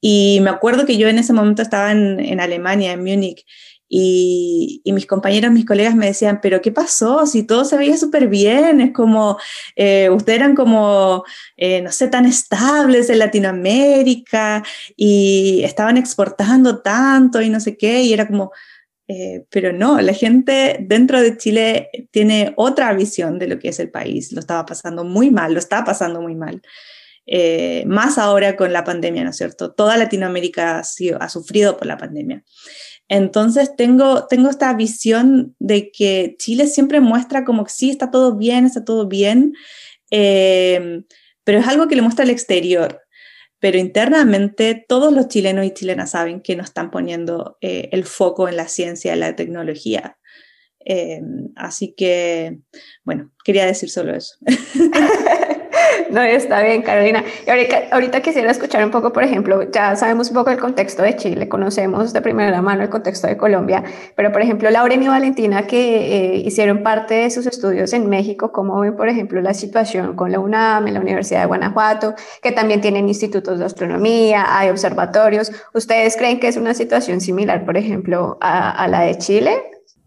Y 0.00 0.40
me 0.42 0.50
acuerdo 0.50 0.86
que 0.86 0.96
yo 0.96 1.08
en 1.08 1.18
ese 1.18 1.32
momento 1.32 1.62
estaba 1.62 1.92
en, 1.92 2.20
en 2.20 2.40
Alemania, 2.40 2.92
en 2.92 3.00
Múnich, 3.00 3.44
y, 3.92 4.82
mis 4.86 5.06
compañeros, 5.06 5.50
mis 5.50 5.66
colegas 5.66 5.96
me 5.96 6.06
decían, 6.06 6.40
pero 6.40 6.62
¿qué 6.62 6.70
pasó? 6.70 7.26
Si 7.26 7.42
todo 7.42 7.64
se 7.64 7.76
veía 7.76 7.96
súper 7.96 8.28
bien, 8.28 8.80
es 8.80 8.92
como, 8.92 9.36
eh, 9.74 10.08
ustedes 10.10 10.38
eran 10.38 10.54
como, 10.54 11.24
eh, 11.56 11.82
no 11.82 11.90
sé, 11.90 12.06
tan 12.06 12.24
estables 12.24 13.10
en 13.10 13.18
Latinoamérica 13.18 14.62
y 14.96 15.62
estaban 15.64 15.96
exportando 15.96 16.82
tanto 16.82 17.42
y 17.42 17.50
no 17.50 17.58
sé 17.58 17.76
qué, 17.76 18.02
y 18.02 18.12
era 18.12 18.28
como, 18.28 18.52
eh, 19.08 19.44
pero 19.50 19.72
no, 19.72 20.00
la 20.00 20.14
gente 20.14 20.78
dentro 20.80 21.20
de 21.20 21.36
Chile 21.36 21.90
tiene 22.12 22.54
otra 22.56 22.92
visión 22.94 23.40
de 23.40 23.48
lo 23.48 23.58
que 23.58 23.70
es 23.70 23.80
el 23.80 23.90
país, 23.90 24.32
lo 24.32 24.38
estaba 24.38 24.64
pasando 24.66 25.02
muy 25.04 25.32
mal, 25.32 25.52
lo 25.52 25.58
está 25.58 25.84
pasando 25.84 26.22
muy 26.22 26.36
mal. 26.36 26.62
más 27.86 28.18
ahora 28.18 28.56
con 28.56 28.72
la 28.72 28.84
pandemia, 28.84 29.24
¿no 29.24 29.30
es 29.30 29.36
cierto? 29.36 29.72
Toda 29.72 29.96
Latinoamérica 29.96 30.78
ha, 30.78 30.82
ha 31.20 31.28
sufrido 31.28 31.76
por 31.76 31.86
la 31.86 31.96
pandemia. 31.96 32.44
Entonces 33.10 33.74
tengo, 33.74 34.28
tengo 34.28 34.48
esta 34.48 34.72
visión 34.72 35.56
de 35.58 35.90
que 35.90 36.36
Chile 36.38 36.68
siempre 36.68 37.00
muestra 37.00 37.44
como 37.44 37.64
que 37.64 37.72
sí, 37.72 37.90
está 37.90 38.12
todo 38.12 38.36
bien, 38.36 38.64
está 38.64 38.84
todo 38.84 39.08
bien, 39.08 39.52
eh, 40.12 41.02
pero 41.42 41.58
es 41.58 41.66
algo 41.66 41.88
que 41.88 41.96
le 41.96 42.02
muestra 42.02 42.22
al 42.22 42.30
exterior. 42.30 43.02
Pero 43.58 43.78
internamente 43.78 44.84
todos 44.88 45.12
los 45.12 45.26
chilenos 45.26 45.66
y 45.66 45.74
chilenas 45.74 46.12
saben 46.12 46.40
que 46.40 46.54
no 46.54 46.62
están 46.62 46.92
poniendo 46.92 47.58
eh, 47.60 47.88
el 47.90 48.04
foco 48.04 48.48
en 48.48 48.56
la 48.56 48.68
ciencia, 48.68 49.12
en 49.12 49.20
la 49.20 49.34
tecnología. 49.34 50.16
Eh, 50.86 51.20
así 51.56 51.92
que, 51.96 52.60
bueno, 53.02 53.32
quería 53.44 53.66
decir 53.66 53.90
solo 53.90 54.14
eso. 54.14 54.36
No, 56.10 56.22
está 56.22 56.62
bien, 56.62 56.82
Carolina. 56.82 57.24
Y 57.46 57.50
ahorita, 57.90 58.20
quisiera 58.20 58.50
escuchar 58.50 58.84
un 58.84 58.90
poco, 58.90 59.12
por 59.12 59.22
ejemplo, 59.22 59.70
ya 59.70 59.96
sabemos 59.96 60.28
un 60.28 60.34
poco 60.34 60.50
el 60.50 60.58
contexto 60.58 61.02
de 61.02 61.16
Chile, 61.16 61.48
conocemos 61.48 62.12
de 62.12 62.20
primera 62.22 62.60
mano 62.62 62.82
el 62.82 62.88
contexto 62.88 63.26
de 63.26 63.36
Colombia, 63.36 63.84
pero 64.16 64.32
por 64.32 64.42
ejemplo, 64.42 64.70
Lauren 64.70 65.02
y 65.02 65.08
Valentina, 65.08 65.66
que 65.66 66.34
eh, 66.34 66.36
hicieron 66.36 66.82
parte 66.82 67.14
de 67.14 67.30
sus 67.30 67.46
estudios 67.46 67.92
en 67.92 68.08
México, 68.08 68.52
¿cómo 68.52 68.80
ven, 68.80 68.96
por 68.96 69.08
ejemplo, 69.08 69.40
la 69.40 69.54
situación 69.54 70.16
con 70.16 70.32
la 70.32 70.40
UNAM, 70.40 70.88
en 70.88 70.94
la 70.94 71.00
Universidad 71.00 71.40
de 71.40 71.46
Guanajuato, 71.46 72.14
que 72.42 72.52
también 72.52 72.80
tienen 72.80 73.08
institutos 73.08 73.58
de 73.58 73.64
astronomía, 73.64 74.58
hay 74.58 74.68
observatorios? 74.70 75.52
¿Ustedes 75.74 76.16
creen 76.16 76.40
que 76.40 76.48
es 76.48 76.56
una 76.56 76.74
situación 76.74 77.20
similar, 77.20 77.64
por 77.64 77.76
ejemplo, 77.76 78.38
a, 78.40 78.70
a 78.70 78.88
la 78.88 79.02
de 79.02 79.18
Chile? 79.18 79.62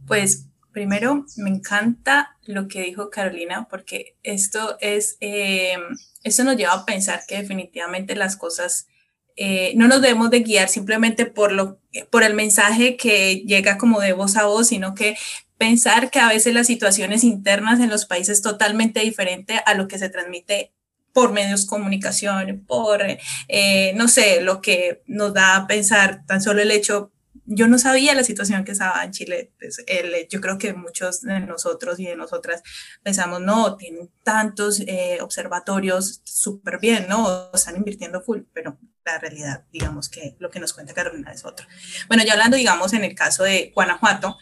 Pues 0.08 0.48
Primero, 0.74 1.26
me 1.38 1.52
encanta 1.52 2.36
lo 2.46 2.68
que 2.68 2.82
dijo 2.82 3.12
Carolina, 3.12 3.68
porque 3.70 4.18
esto 4.24 4.78
es, 4.82 5.18
eh, 5.22 5.78
esto 6.24 6.44
nos 6.44 6.58
lleva 6.58 6.74
a 6.74 6.86
pensar 6.86 7.22
que 7.28 7.38
definitivamente 7.38 8.16
las 8.16 8.36
cosas 8.36 8.88
eh, 9.36 9.74
no 9.76 9.88
nos 9.88 10.02
debemos 10.02 10.32
de 10.32 10.42
guiar 10.42 10.70
simplemente 10.70 11.28
por, 11.28 11.52
lo, 11.52 11.80
por 12.10 12.24
el 12.24 12.34
mensaje 12.34 12.98
que 12.98 13.44
llega 13.46 13.78
como 13.78 14.02
de 14.02 14.14
voz 14.14 14.36
a 14.36 14.46
voz, 14.46 14.68
sino 14.68 14.96
que 14.96 15.16
pensar 15.58 16.10
que 16.10 16.20
a 16.20 16.28
veces 16.28 16.54
las 16.54 16.68
situaciones 16.68 17.24
internas 17.24 17.80
en 17.80 17.90
los 17.90 18.06
países 18.06 18.38
es 18.38 18.42
totalmente 18.42 19.00
diferente 19.00 19.62
a 19.66 19.76
lo 19.76 19.88
que 19.88 20.00
se 20.00 20.10
transmite 20.10 20.74
por 21.14 21.32
medios 21.32 21.64
de 21.64 21.70
comunicación, 21.70 22.66
por, 22.68 23.02
eh, 23.48 23.94
no 23.96 24.08
sé, 24.08 24.42
lo 24.42 24.60
que 24.60 25.04
nos 25.06 25.34
da 25.34 25.56
a 25.56 25.68
pensar 25.68 26.26
tan 26.26 26.42
solo 26.42 26.62
el 26.62 26.72
hecho 26.72 27.13
yo 27.46 27.68
no 27.68 27.78
sabía 27.78 28.16
la 28.16 28.24
situación 28.24 28.64
que 28.64 28.72
estaba 28.72 29.04
en 29.04 29.12
Chile. 29.12 29.54
Pues, 29.60 29.84
yo 30.30 30.42
creo 30.42 30.58
que 30.58 30.74
muchos 30.74 31.22
de 31.22 31.40
nosotros 31.42 32.00
y 32.00 32.06
de 32.06 32.16
nosotras 32.16 32.64
pensamos, 33.04 33.42
no, 33.42 33.76
tienen 33.78 34.10
tantos 34.24 34.80
eh, 34.82 35.20
observatorios 35.22 36.22
súper 36.24 36.80
bien, 36.80 37.08
¿no? 37.10 37.50
Están 37.54 37.76
invirtiendo 37.76 38.22
full, 38.22 38.42
pero 38.54 38.78
la 39.06 39.20
realidad, 39.20 39.66
digamos 39.72 40.10
que 40.10 40.36
lo 40.40 40.50
que 40.50 40.60
nos 40.60 40.74
cuenta 40.74 40.94
Carolina 40.94 41.32
es 41.32 41.44
otro. 41.46 41.68
Bueno, 42.08 42.24
ya 42.26 42.34
hablando, 42.34 42.58
digamos, 42.58 42.94
en 42.94 43.04
el 43.04 43.16
caso 43.16 43.44
de 43.44 43.72
Guanajuato, 43.76 44.38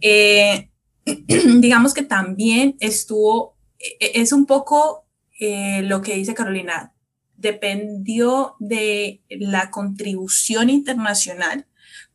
eh, 0.00 0.70
digamos 1.04 1.94
que 1.94 2.02
también 2.02 2.76
estuvo, 2.80 3.58
e, 3.78 4.20
es 4.20 4.32
un 4.32 4.46
poco 4.46 5.06
eh, 5.38 5.82
lo 5.82 6.02
que 6.02 6.14
dice 6.14 6.34
Carolina, 6.34 6.94
dependió 7.36 8.56
de 8.58 9.22
la 9.28 9.70
contribución 9.70 10.70
internacional 10.70 11.67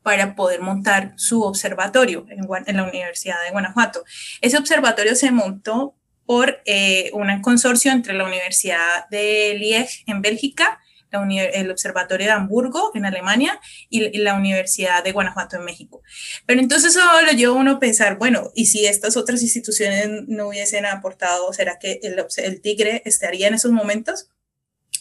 para 0.03 0.35
poder 0.35 0.61
montar 0.61 1.13
su 1.15 1.41
observatorio 1.41 2.25
en, 2.29 2.77
la 2.77 2.83
Universidad 2.83 3.37
de 3.45 3.51
Guanajuato. 3.51 4.03
Ese 4.41 4.57
observatorio 4.57 5.15
se 5.15 5.31
montó 5.31 5.95
por 6.25 6.61
eh, 6.65 7.09
un 7.13 7.41
consorcio 7.41 7.91
entre 7.91 8.13
la 8.13 8.25
Universidad 8.25 9.07
de 9.09 9.55
Liege 9.57 10.03
en 10.05 10.21
Bélgica, 10.21 10.79
el 11.13 11.71
Observatorio 11.71 12.25
de 12.25 12.33
Hamburgo 12.33 12.91
en 12.95 13.05
Alemania 13.05 13.59
y, 13.89 14.17
la 14.17 14.33
Universidad 14.33 15.03
de 15.03 15.11
Guanajuato 15.11 15.57
en 15.57 15.65
México. 15.65 16.01
Pero 16.45 16.59
entonces 16.59 16.95
eso 16.95 17.01
lo 17.25 17.31
lleva 17.31 17.53
uno 17.53 17.71
a 17.71 17.79
pensar, 17.79 18.17
bueno, 18.17 18.51
¿y 18.55 18.65
si 18.65 18.85
estas 18.85 19.15
otras 19.17 19.41
instituciones 19.41 20.09
no 20.27 20.47
hubiesen 20.47 20.85
aportado, 20.85 21.53
será 21.53 21.77
que 21.79 21.99
el 22.01 22.61
Tigre 22.61 23.01
estaría 23.05 23.47
en 23.47 23.53
esos 23.53 23.71
momentos? 23.71 24.29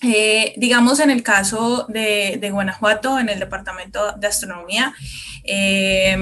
Eh, 0.02 0.54
digamos 0.56 0.98
en 0.98 1.10
el 1.10 1.22
caso 1.22 1.86
de, 1.88 2.48
Guanajuato, 2.50 3.20
en 3.20 3.28
el 3.28 3.38
Departamento 3.38 4.12
de 4.12 4.26
Astronomía, 4.26 4.94
eh, 5.44 6.16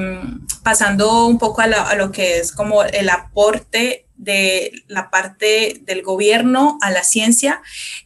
pasando 0.62 1.26
un 1.26 1.38
poco 1.38 1.62
a, 1.62 1.94
lo 1.94 2.12
que 2.12 2.38
es 2.38 2.52
como 2.52 2.82
el 2.82 3.08
aporte 3.08 4.06
de 4.16 4.72
la 4.86 5.10
parte 5.10 5.80
del 5.82 6.02
gobierno 6.02 6.78
a 6.82 6.90
la 6.90 7.04
ciencia, 7.04 7.62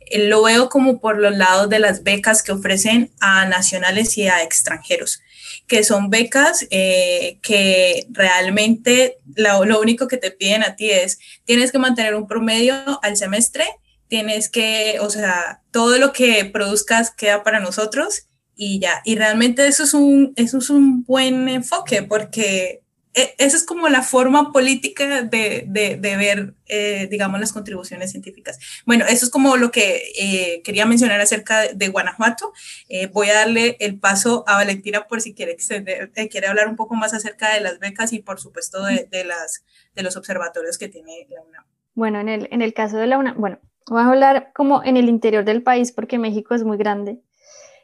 eh, 0.06 0.28
lo 0.28 0.44
veo 0.44 0.68
como 0.68 1.00
por 1.00 1.18
los 1.18 1.36
lados 1.36 1.68
de 1.68 1.80
las 1.80 2.04
becas 2.04 2.44
que 2.44 2.52
ofrecen 2.52 3.10
a 3.18 3.44
nacionales 3.46 4.16
y 4.16 4.28
a 4.28 4.42
extranjeros 4.42 5.20
que 5.66 5.82
son 5.82 6.10
becas 6.10 6.66
que 6.68 8.06
realmente 8.10 9.16
lo 9.34 9.80
único 9.80 10.08
que 10.08 10.18
te 10.18 10.30
piden 10.30 10.62
a 10.62 10.76
ti 10.76 10.90
es, 10.90 11.18
tienes 11.46 11.72
que 11.72 11.78
mantener 11.78 12.14
un 12.14 12.26
promedio 12.26 12.74
al 13.02 13.16
semestre 13.16 13.64
tienes 14.08 14.48
que, 14.48 14.98
o 15.00 15.10
sea, 15.10 15.62
todo 15.70 15.98
lo 15.98 16.12
que 16.12 16.44
produzcas 16.44 17.10
queda 17.10 17.42
para 17.42 17.60
nosotros 17.60 18.26
y 18.56 18.80
ya. 18.80 19.02
Y 19.04 19.16
realmente 19.16 19.66
eso 19.66 19.84
es 19.84 19.94
un, 19.94 20.32
eso 20.36 20.58
es 20.58 20.70
un 20.70 21.04
buen 21.04 21.48
enfoque 21.48 22.02
porque 22.02 22.84
e, 23.14 23.34
esa 23.38 23.56
es 23.56 23.64
como 23.64 23.88
la 23.88 24.02
forma 24.02 24.52
política 24.52 25.22
de, 25.22 25.64
de, 25.66 25.96
de 25.96 26.16
ver, 26.16 26.54
eh, 26.66 27.06
digamos, 27.10 27.38
las 27.38 27.52
contribuciones 27.52 28.10
científicas. 28.10 28.58
Bueno, 28.86 29.04
eso 29.08 29.26
es 29.26 29.30
como 29.30 29.56
lo 29.56 29.70
que 29.70 30.02
eh, 30.18 30.62
quería 30.64 30.84
mencionar 30.84 31.20
acerca 31.20 31.68
de, 31.72 31.88
Guanajuato. 31.88 32.52
Eh, 32.88 33.06
voy 33.06 33.30
a 33.30 33.34
darle 33.34 33.76
el 33.78 33.98
paso 33.98 34.44
a 34.48 34.54
Valentina 34.54 35.06
por 35.06 35.20
si 35.20 35.32
quiere, 35.32 35.56
quiere 35.56 36.46
hablar 36.46 36.68
un 36.68 36.76
poco 36.76 36.96
más 36.96 37.14
acerca 37.14 37.54
de 37.54 37.60
las 37.60 37.78
becas 37.78 38.12
y, 38.12 38.18
por 38.18 38.40
supuesto, 38.40 38.84
de, 38.84 39.06
de, 39.10 39.24
las, 39.24 39.64
de 39.94 40.02
los 40.02 40.16
observatorios 40.16 40.76
que 40.76 40.88
tiene 40.88 41.26
la 41.30 41.42
UNAM. 41.42 41.64
Bueno, 41.94 42.18
en 42.18 42.28
el, 42.28 42.48
en 42.50 42.62
el 42.62 42.74
caso 42.74 42.96
de 42.96 43.06
la 43.06 43.18
UNAM, 43.18 43.40
bueno, 43.40 43.60
Vamos 43.88 44.06
a 44.06 44.12
hablar 44.12 44.52
como 44.54 44.82
en 44.82 44.96
el 44.96 45.08
interior 45.08 45.44
del 45.44 45.62
país, 45.62 45.92
porque 45.92 46.18
México 46.18 46.54
es 46.54 46.64
muy 46.64 46.78
grande, 46.78 47.20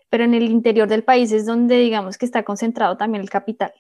pero 0.08 0.24
en 0.24 0.34
el 0.34 0.50
interior 0.50 0.88
del 0.88 1.04
país 1.04 1.30
es 1.32 1.46
donde 1.46 1.78
digamos 1.78 2.16
que 2.16 2.26
está 2.26 2.42
concentrado 2.42 2.96
también 2.96 3.22
el 3.22 3.30
capital. 3.30 3.72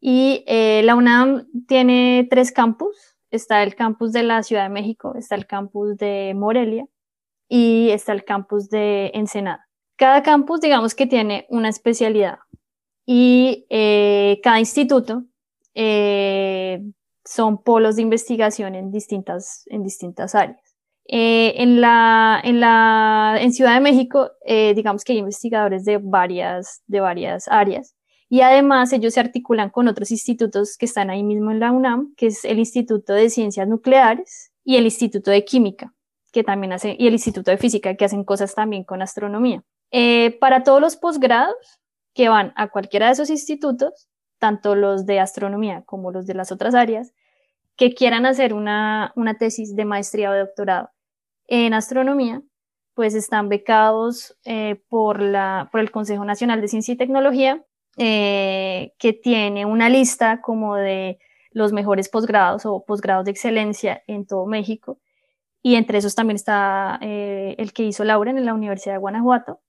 Y 0.00 0.44
eh, 0.46 0.82
la 0.84 0.94
UNAM 0.94 1.46
tiene 1.66 2.26
tres 2.30 2.52
campus. 2.52 2.96
Está 3.30 3.62
el 3.62 3.74
campus 3.74 4.12
de 4.12 4.22
la 4.22 4.42
Ciudad 4.42 4.62
de 4.62 4.68
México, 4.68 5.14
está 5.16 5.34
el 5.34 5.46
campus 5.46 5.96
de 5.96 6.32
Morelia 6.36 6.86
y 7.48 7.90
está 7.90 8.12
el 8.12 8.24
campus 8.24 8.70
de 8.70 9.10
Ensenada. 9.14 9.68
Cada 9.96 10.22
campus, 10.22 10.60
digamos 10.60 10.94
que 10.94 11.06
tiene 11.06 11.46
una 11.48 11.68
especialidad 11.68 12.38
y 13.04 13.66
eh, 13.68 14.40
cada 14.42 14.60
instituto 14.60 15.24
eh, 15.74 16.82
son 17.24 17.62
polos 17.62 17.96
de 17.96 18.02
investigación 18.02 18.74
en 18.74 18.92
distintas, 18.92 19.64
en 19.66 19.82
distintas 19.82 20.34
áreas. 20.34 20.65
Eh, 21.08 21.54
en, 21.62 21.80
la, 21.80 22.40
en, 22.42 22.60
la, 22.60 23.36
en 23.40 23.52
Ciudad 23.52 23.74
de 23.74 23.80
México, 23.80 24.32
eh, 24.44 24.74
digamos 24.74 25.04
que 25.04 25.12
hay 25.12 25.18
investigadores 25.18 25.84
de 25.84 25.98
varias, 25.98 26.82
de 26.86 27.00
varias 27.00 27.46
áreas 27.48 27.96
y 28.28 28.40
además 28.40 28.92
ellos 28.92 29.14
se 29.14 29.20
articulan 29.20 29.70
con 29.70 29.88
otros 29.88 30.10
institutos 30.10 30.76
que 30.76 30.86
están 30.86 31.10
ahí 31.10 31.22
mismo 31.22 31.50
en 31.50 31.60
la 31.60 31.70
UNAM, 31.70 32.14
que 32.16 32.26
es 32.26 32.44
el 32.44 32.58
Instituto 32.58 33.12
de 33.12 33.30
Ciencias 33.30 33.68
Nucleares 33.68 34.52
y 34.64 34.76
el 34.76 34.84
Instituto 34.84 35.30
de 35.30 35.44
Química, 35.44 35.94
que 36.32 36.42
también 36.42 36.72
hace, 36.72 36.96
y 36.98 37.06
el 37.06 37.12
Instituto 37.12 37.50
de 37.50 37.58
Física, 37.58 37.94
que 37.94 38.04
hacen 38.04 38.24
cosas 38.24 38.54
también 38.54 38.82
con 38.84 39.00
astronomía. 39.00 39.62
Eh, 39.92 40.36
para 40.40 40.64
todos 40.64 40.80
los 40.80 40.96
posgrados 40.96 41.54
que 42.14 42.28
van 42.28 42.52
a 42.56 42.68
cualquiera 42.68 43.06
de 43.06 43.12
esos 43.12 43.30
institutos, 43.30 44.08
tanto 44.38 44.74
los 44.74 45.06
de 45.06 45.20
astronomía 45.20 45.82
como 45.86 46.10
los 46.10 46.26
de 46.26 46.34
las 46.34 46.50
otras 46.50 46.74
áreas, 46.74 47.12
que 47.76 47.94
quieran 47.94 48.26
hacer 48.26 48.54
una, 48.54 49.12
una 49.14 49.34
tesis 49.34 49.76
de 49.76 49.84
maestría 49.84 50.30
o 50.30 50.32
de 50.32 50.40
doctorado 50.40 50.90
en 51.48 51.74
astronomía, 51.74 52.42
pues 52.94 53.14
están 53.14 53.48
becados 53.48 54.36
eh, 54.44 54.82
por, 54.88 55.20
la, 55.20 55.68
por 55.70 55.80
el 55.80 55.90
Consejo 55.90 56.24
Nacional 56.24 56.60
de 56.60 56.68
Ciencia 56.68 56.94
y 56.94 56.96
Tecnología, 56.96 57.62
eh, 57.98 58.94
que 58.98 59.12
tiene 59.12 59.66
una 59.66 59.88
lista 59.88 60.40
como 60.40 60.76
de 60.76 61.18
los 61.50 61.72
mejores 61.72 62.08
posgrados 62.08 62.66
o 62.66 62.84
posgrados 62.84 63.24
de 63.24 63.30
excelencia 63.30 64.02
en 64.06 64.26
todo 64.26 64.46
México. 64.46 64.98
Y 65.62 65.74
entre 65.74 65.98
esos 65.98 66.14
también 66.14 66.36
está 66.36 66.98
eh, 67.02 67.54
el 67.58 67.72
que 67.72 67.84
hizo 67.84 68.04
Lauren 68.04 68.38
en 68.38 68.46
la 68.46 68.54
Universidad 68.54 68.94
de 68.94 69.00
Guanajuato. 69.00 69.60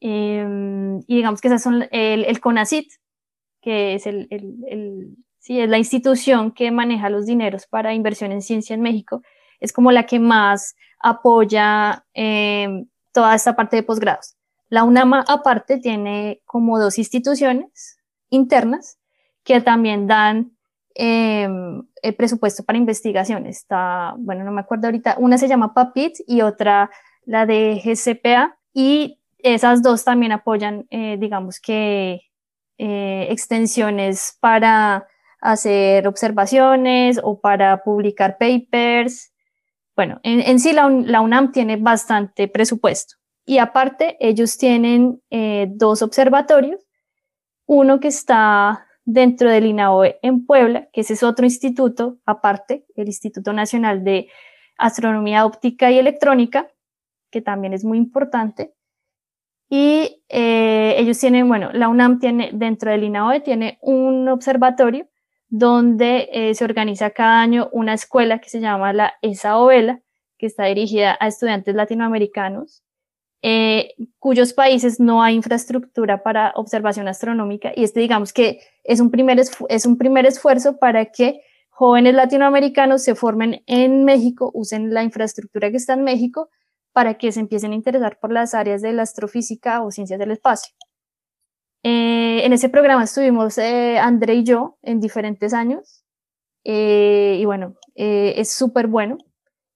Em, 0.00 0.98
y 1.06 1.16
digamos 1.16 1.40
que 1.40 1.48
esas 1.48 1.62
son 1.62 1.86
el, 1.90 2.24
el 2.24 2.40
CONACIT, 2.40 2.90
que 3.60 3.94
es, 3.94 4.06
el, 4.06 4.28
el, 4.30 5.16
sí, 5.38 5.60
es 5.60 5.68
la 5.68 5.78
institución 5.78 6.52
que 6.52 6.70
maneja 6.70 7.10
los 7.10 7.26
dineros 7.26 7.66
para 7.66 7.94
inversión 7.94 8.32
en 8.32 8.42
ciencia 8.42 8.74
en 8.74 8.80
México, 8.80 9.22
es 9.60 9.72
como 9.72 9.92
la 9.92 10.06
que 10.06 10.18
más 10.18 10.74
apoya 11.00 12.04
em, 12.14 12.86
toda 13.12 13.34
esta 13.34 13.56
parte 13.56 13.76
de 13.76 13.82
posgrados. 13.82 14.36
La 14.68 14.84
UNAMA 14.84 15.24
aparte 15.26 15.78
tiene 15.78 16.42
como 16.44 16.78
dos 16.78 16.98
instituciones 16.98 17.98
internas 18.28 18.98
que 19.42 19.60
también 19.60 20.06
dan 20.06 20.52
em, 20.94 21.82
el 22.02 22.14
presupuesto 22.14 22.62
para 22.62 22.78
investigación. 22.78 23.46
Está, 23.46 24.14
bueno, 24.18 24.44
no 24.44 24.52
me 24.52 24.60
acuerdo 24.60 24.86
ahorita, 24.86 25.16
una 25.18 25.38
se 25.38 25.48
llama 25.48 25.74
PAPIT 25.74 26.20
y 26.26 26.42
otra 26.42 26.90
la 27.24 27.46
de 27.46 27.80
GCPA 27.84 28.56
y 28.72 29.18
esas 29.38 29.82
dos 29.82 30.04
también 30.04 30.32
apoyan, 30.32 30.86
eh, 30.90 31.16
digamos 31.18 31.60
que, 31.60 32.20
eh, 32.78 33.26
extensiones 33.30 34.36
para 34.40 35.06
hacer 35.40 36.06
observaciones 36.06 37.18
o 37.22 37.40
para 37.40 37.82
publicar 37.82 38.36
papers 38.38 39.32
bueno, 40.00 40.18
en, 40.22 40.58
sí 40.60 40.72
la, 40.72 40.86
UNAM 40.86 41.52
tiene 41.52 41.76
bastante 41.76 42.48
presupuesto 42.48 43.16
y 43.44 43.58
aparte 43.58 44.16
ellos 44.18 44.56
tienen 44.56 45.20
eh, 45.28 45.66
dos 45.72 46.00
observatorios, 46.00 46.80
uno 47.66 48.00
que 48.00 48.08
está 48.08 48.86
dentro 49.04 49.50
del 49.50 49.66
INAOE 49.66 50.18
en 50.22 50.46
Puebla, 50.46 50.88
que 50.94 51.02
ese 51.02 51.12
es 51.12 51.22
otro 51.22 51.44
instituto 51.44 52.16
aparte, 52.24 52.86
el 52.96 53.08
Instituto 53.08 53.52
Nacional 53.52 54.02
de 54.02 54.28
Astronomía 54.78 55.44
Óptica 55.44 55.90
y 55.90 55.98
Electrónica, 55.98 56.70
que 57.30 57.42
también 57.42 57.74
es 57.74 57.84
muy 57.84 57.98
importante. 57.98 58.72
Y 59.68 60.24
eh, 60.30 60.94
ellos 60.96 61.18
tienen, 61.18 61.46
bueno, 61.46 61.72
la 61.74 61.90
UNAM 61.90 62.20
tiene, 62.20 62.52
dentro 62.54 62.90
del 62.90 63.04
INAOE 63.04 63.40
tiene 63.40 63.78
un 63.82 64.30
observatorio 64.30 65.10
donde 65.50 66.28
eh, 66.32 66.54
se 66.54 66.64
organiza 66.64 67.10
cada 67.10 67.40
año 67.42 67.68
una 67.72 67.92
escuela 67.92 68.38
que 68.38 68.48
se 68.48 68.60
llama 68.60 68.92
la 68.92 69.14
ESA 69.20 69.58
Ovela, 69.58 70.00
que 70.38 70.46
está 70.46 70.64
dirigida 70.64 71.18
a 71.20 71.26
estudiantes 71.26 71.74
latinoamericanos, 71.74 72.82
eh, 73.42 73.94
cuyos 74.18 74.52
países 74.52 75.00
no 75.00 75.22
hay 75.22 75.34
infraestructura 75.34 76.22
para 76.22 76.52
observación 76.54 77.08
astronómica. 77.08 77.72
Y 77.74 77.84
este, 77.84 78.00
digamos 78.00 78.32
que 78.32 78.60
es 78.84 79.00
un 79.00 79.10
primer, 79.10 79.40
es 79.40 79.86
un 79.86 79.98
primer 79.98 80.24
esfuerzo 80.24 80.78
para 80.78 81.06
que 81.06 81.40
jóvenes 81.68 82.14
latinoamericanos 82.14 83.02
se 83.02 83.14
formen 83.14 83.62
en 83.66 84.04
México, 84.04 84.50
usen 84.54 84.94
la 84.94 85.02
infraestructura 85.02 85.70
que 85.70 85.78
está 85.78 85.94
en 85.94 86.04
México 86.04 86.48
para 86.92 87.14
que 87.14 87.32
se 87.32 87.40
empiecen 87.40 87.72
a 87.72 87.76
interesar 87.76 88.18
por 88.20 88.32
las 88.32 88.54
áreas 88.54 88.82
de 88.82 88.92
la 88.92 89.02
astrofísica 89.02 89.82
o 89.82 89.90
ciencias 89.90 90.18
del 90.18 90.30
espacio. 90.30 90.74
Eh, 91.82 92.44
en 92.44 92.52
ese 92.52 92.68
programa 92.68 93.04
estuvimos 93.04 93.56
eh, 93.56 93.98
André 93.98 94.34
y 94.34 94.44
yo 94.44 94.78
en 94.82 95.00
diferentes 95.00 95.54
años 95.54 96.04
eh, 96.62 97.38
y 97.40 97.44
bueno, 97.46 97.76
es 97.94 98.52
súper 98.52 98.86
bueno, 98.86 99.16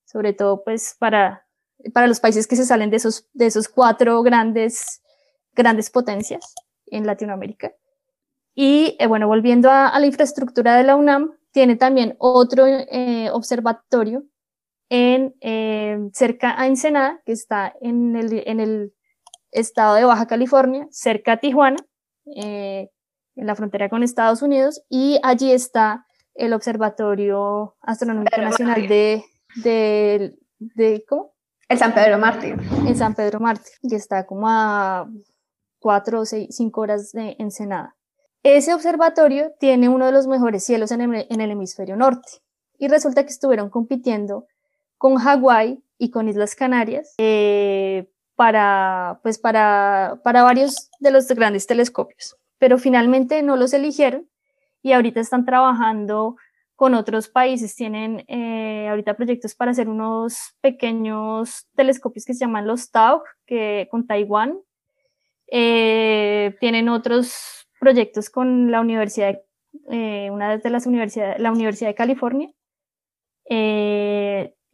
sobre 0.05 0.35
todo 0.35 0.65
pues 0.65 0.97
para, 0.99 1.47
para 1.95 2.07
los 2.07 2.21
países 2.21 2.47
que 2.47 2.57
se 2.57 2.67
salen 2.67 2.91
de 2.91 2.99
esos, 2.99 3.29
de 3.33 3.47
esos 3.47 3.69
cuatro 3.69 4.23
grandes, 4.23 5.03
grandes 5.55 5.91
potencias 5.91 6.55
en 6.87 7.07
Latinoamérica. 7.07 7.73
Y 8.55 8.97
bueno, 9.09 9.27
volviendo 9.27 9.71
a, 9.71 9.99
la 9.99 10.07
infraestructura 10.07 10.77
de 10.77 10.85
la 10.85 10.97
UNAM, 10.97 11.33
tiene 11.53 11.77
también 11.77 12.17
otro 12.19 12.65
observatorio 13.33 14.25
en, 14.91 15.35
cerca 16.13 16.61
a 16.61 16.67
Ensenada, 16.67 17.23
que 17.25 17.33
está 17.33 17.75
en 17.81 18.15
el, 18.17 18.43
en 18.47 18.61
el 18.61 18.95
estado 19.51 19.95
de 19.95 20.05
Baja 20.05 20.27
California, 20.27 20.87
cerca 20.91 21.33
a 21.33 21.37
Tijuana, 21.39 21.79
eh, 22.27 22.91
en 23.37 23.47
la 23.47 23.55
frontera 23.55 23.89
con 23.89 24.03
Estados 24.03 24.43
Unidos, 24.43 24.83
y 24.89 25.19
allí 25.23 25.53
está 25.53 26.07
el 26.35 26.53
Observatorio 26.53 27.77
Astronómico 27.81 28.37
Nacional 28.41 28.89
de, 28.89 29.25
de, 29.57 30.37
de, 30.59 31.05
¿cómo? 31.09 31.35
El 31.69 31.79
San 31.79 31.95
Pedro 31.95 32.19
Mártir. 32.19 32.57
En 32.87 32.97
San 32.97 33.15
Pedro 33.15 33.41
Mártir, 33.41 33.73
que 33.89 33.97
está 33.97 34.27
como 34.27 34.49
a 34.49 35.09
cuatro 35.79 36.21
o 36.21 36.25
seis, 36.25 36.49
cinco 36.51 36.83
horas 36.83 37.13
de 37.13 37.37
Ensenada. 37.39 37.97
Ese 38.43 38.75
observatorio 38.75 39.53
tiene 39.59 39.89
uno 39.89 40.07
de 40.07 40.13
los 40.13 40.27
mejores 40.27 40.65
cielos 40.65 40.93
en 40.93 41.01
el, 41.01 41.27
en 41.31 41.41
el 41.41 41.51
hemisferio 41.51 41.97
norte. 41.97 42.29
Y 42.79 42.89
resulta 42.89 43.23
que 43.23 43.31
estuvieron 43.31 43.71
compitiendo 43.71 44.47
con 44.99 45.17
Hawái 45.17 45.83
y 45.99 46.11
con 46.11 46.29
Islas 46.29 46.55
Canarias 46.55 47.15
eh, 47.19 48.11
para, 48.37 49.21
pues 49.23 49.39
para, 49.39 50.21
para 50.25 50.43
varios 50.43 50.91
de 51.01 51.11
los 51.11 51.29
grandes 51.29 51.67
telescopios, 51.67 52.37
pero 52.59 52.79
finalmente 52.79 53.43
no 53.43 53.57
los 53.57 53.73
eligieron 53.73 54.29
y 54.83 54.93
ahorita 54.93 55.21
están 55.21 55.45
trabajando 55.45 56.37
con 56.77 56.95
otros 56.95 57.29
países. 57.29 57.75
Tienen 57.75 58.25
eh, 58.29 58.89
ahorita 58.89 59.15
proyectos 59.15 59.55
para 59.55 59.71
hacer 59.71 59.89
unos 59.89 60.55
pequeños 60.61 61.67
telescopios 61.75 62.25
que 62.25 62.35
se 62.35 62.41
llaman 62.41 62.67
los 62.67 62.91
TAU, 62.91 63.23
que 63.47 63.89
con 63.91 64.07
Taiwán. 64.07 64.59
Eh, 65.51 66.57
tienen 66.61 66.89
otros 66.89 67.69
proyectos 67.79 68.31
con 68.31 68.71
la 68.71 68.81
universidad, 68.81 69.41
eh, 69.91 70.31
una 70.31 70.57
de 70.57 70.71
las 70.71 70.87
universidades, 70.87 71.39
la 71.39 71.53
Universidad 71.53 71.91
de 71.91 71.95
California. 71.95 72.51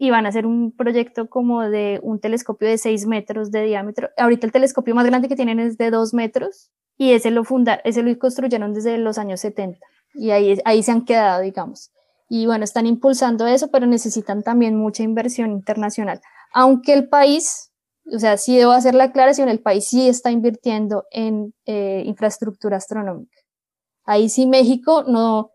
Y 0.01 0.11
van 0.11 0.25
a 0.25 0.31
hacer 0.31 0.47
un 0.47 0.73
proyecto 0.73 1.29
como 1.29 1.61
de 1.61 2.01
un 2.03 2.21
telescopio 2.21 2.67
de 2.67 2.79
6 2.79 3.07
metros 3.07 3.51
de 3.51 3.65
diámetro. 3.65 4.09
Ahorita 4.17 4.47
el 4.47 4.53
telescopio 4.53 4.95
más 4.95 5.05
grande 5.05 5.29
que 5.29 5.37
tienen 5.37 5.61
es 5.61 5.77
de 5.77 5.91
2 5.91 6.15
metros 6.15 6.71
y 6.97 7.13
ese 7.13 7.31
lo, 7.31 7.45
funda, 7.45 7.75
ese 7.85 8.03
lo 8.03 8.19
construyeron 8.19 8.73
desde 8.73 8.97
los 8.97 9.19
años 9.19 9.41
70 9.41 9.79
y 10.15 10.31
ahí, 10.31 10.59
ahí 10.65 10.83
se 10.83 10.93
han 10.93 11.05
quedado, 11.05 11.43
digamos. 11.43 11.93
Y 12.29 12.47
bueno, 12.47 12.65
están 12.65 12.87
impulsando 12.87 13.47
eso, 13.47 13.71
pero 13.71 13.87
necesitan 13.87 14.43
también 14.43 14.77
mucha 14.77 15.03
inversión 15.03 15.51
internacional. 15.51 16.21
Aunque 16.53 16.93
el 16.93 17.09
país, 17.09 17.73
o 18.13 18.19
sea, 18.19 18.37
sí 18.37 18.57
debo 18.57 18.73
hacer 18.73 18.95
la 18.95 19.05
aclaración, 19.05 19.49
el 19.49 19.61
país 19.61 19.87
sí 19.89 20.09
está 20.09 20.31
invirtiendo 20.31 21.05
en 21.11 21.55
eh, 21.67 22.03
infraestructura 22.07 22.77
astronómica. 22.77 23.37
Ahí 24.05 24.29
sí 24.29 24.47
México 24.47 25.05
no, 25.07 25.51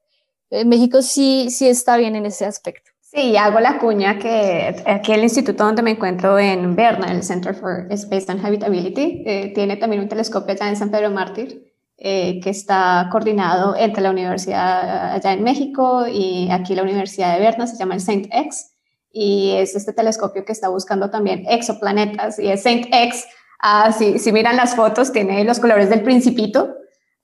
eh, 0.49 0.65
México 0.65 1.01
sí, 1.01 1.49
sí 1.49 1.67
está 1.67 1.97
bien 1.97 2.15
en 2.15 2.25
ese 2.25 2.45
aspecto. 2.45 2.91
Sí, 3.15 3.37
hago 3.37 3.61
la 3.61 3.77
cuña 3.79 4.19
que 4.19 4.75
aquí 4.85 5.13
el 5.13 5.23
instituto 5.23 5.63
donde 5.63 5.81
me 5.81 5.91
encuentro 5.91 6.37
en 6.37 6.75
Berna, 6.75 7.13
el 7.13 7.23
Center 7.23 7.55
for 7.55 7.87
Space 7.89 8.29
and 8.29 8.45
Habitability, 8.45 9.23
eh, 9.25 9.53
tiene 9.55 9.77
también 9.77 10.01
un 10.01 10.09
telescopio 10.09 10.53
allá 10.53 10.67
en 10.67 10.75
San 10.75 10.91
Pedro 10.91 11.11
Mártir 11.11 11.71
eh, 11.97 12.41
que 12.41 12.49
está 12.49 13.07
coordinado 13.09 13.73
entre 13.77 14.03
la 14.03 14.09
universidad 14.09 15.13
allá 15.13 15.31
en 15.31 15.43
México 15.43 16.05
y 16.07 16.49
aquí 16.51 16.75
la 16.75 16.83
Universidad 16.83 17.35
de 17.35 17.39
Berna, 17.39 17.67
se 17.67 17.77
llama 17.77 17.93
el 17.93 18.01
Saint 18.01 18.27
X, 18.29 18.73
y 19.13 19.51
es 19.59 19.77
este 19.77 19.93
telescopio 19.93 20.43
que 20.43 20.51
está 20.51 20.67
buscando 20.67 21.09
también 21.09 21.45
exoplanetas, 21.47 22.37
y 22.37 22.49
es 22.49 22.63
Saint 22.63 22.87
X, 22.91 23.23
ah, 23.61 23.93
si, 23.93 24.19
si 24.19 24.33
miran 24.33 24.57
las 24.57 24.75
fotos, 24.75 25.13
tiene 25.13 25.45
los 25.45 25.59
colores 25.59 25.89
del 25.89 26.01
principito, 26.01 26.75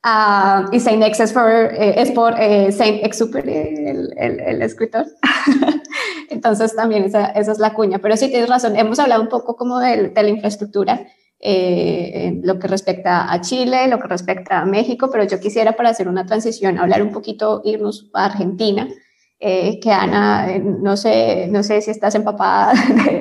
Uh, 0.03 0.65
y 0.71 0.79
Saint 0.79 1.03
X 1.03 1.19
es 1.19 1.31
por, 1.31 1.47
eh, 1.47 2.01
es 2.01 2.09
por 2.11 2.33
eh, 2.39 2.71
Saint 2.71 3.05
Exupéry, 3.05 3.53
el, 3.53 4.13
el, 4.17 4.39
el 4.39 4.61
escritor. 4.63 5.05
Entonces 6.32 6.75
también 6.75 7.03
esa, 7.03 7.25
esa, 7.27 7.51
es 7.51 7.59
la 7.59 7.73
cuña. 7.73 7.99
Pero 7.99 8.17
sí 8.17 8.29
tienes 8.29 8.49
razón, 8.49 8.75
hemos 8.77 8.99
hablado 8.99 9.21
un 9.21 9.29
poco 9.29 9.55
como 9.55 9.79
de, 9.79 10.09
de 10.09 10.23
la 10.23 10.29
infraestructura, 10.29 11.05
eh, 11.39 12.39
lo 12.43 12.57
que 12.59 12.67
respecta 12.67 13.32
a 13.32 13.41
Chile, 13.41 13.88
lo 13.88 13.99
que 13.99 14.07
respecta 14.07 14.61
a 14.61 14.65
México, 14.65 15.09
pero 15.11 15.23
yo 15.25 15.39
quisiera 15.39 15.73
para 15.73 15.89
hacer 15.89 16.07
una 16.07 16.25
transición 16.25 16.77
hablar 16.79 17.01
un 17.01 17.11
poquito, 17.11 17.61
irnos 17.65 18.09
a 18.13 18.25
Argentina. 18.25 18.88
eh, 19.43 19.79
que 19.79 19.91
Ana, 19.91 20.47
no 20.59 20.95
sé, 20.95 21.47
no 21.49 21.63
sé 21.63 21.82
si 21.82 21.89
estás 21.89 22.13
empapada, 22.13 22.73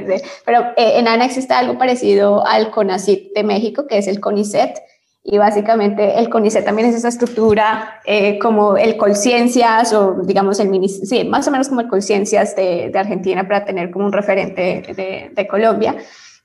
pero 0.44 0.66
en 0.76 1.08
Ana 1.08 1.24
existe 1.24 1.54
algo 1.54 1.78
parecido 1.78 2.46
al 2.46 2.70
CONACIT 2.70 3.32
de 3.34 3.42
México, 3.42 3.86
que 3.86 3.96
es 3.96 4.06
el 4.06 4.20
CONICET, 4.20 4.78
y 5.22 5.38
básicamente 5.38 6.18
el 6.18 6.28
CONICET 6.28 6.64
también 6.64 6.88
es 6.88 6.94
esa 6.94 7.08
estructura 7.08 8.00
como 8.40 8.76
el 8.76 8.96
Colciencias 8.96 9.92
o 9.92 10.22
digamos 10.22 10.58
el 10.60 10.88
sí, 10.88 11.24
más 11.24 11.46
o 11.46 11.50
menos 11.50 11.68
como 11.68 11.82
el 11.82 11.88
Colciencias 11.88 12.56
de, 12.56 12.90
de 12.90 12.98
Argentina 12.98 13.46
para 13.46 13.64
tener 13.64 13.90
como 13.90 14.06
un 14.06 14.12
referente 14.12 14.82
de, 14.94 15.30
de 15.34 15.46
Colombia 15.46 15.96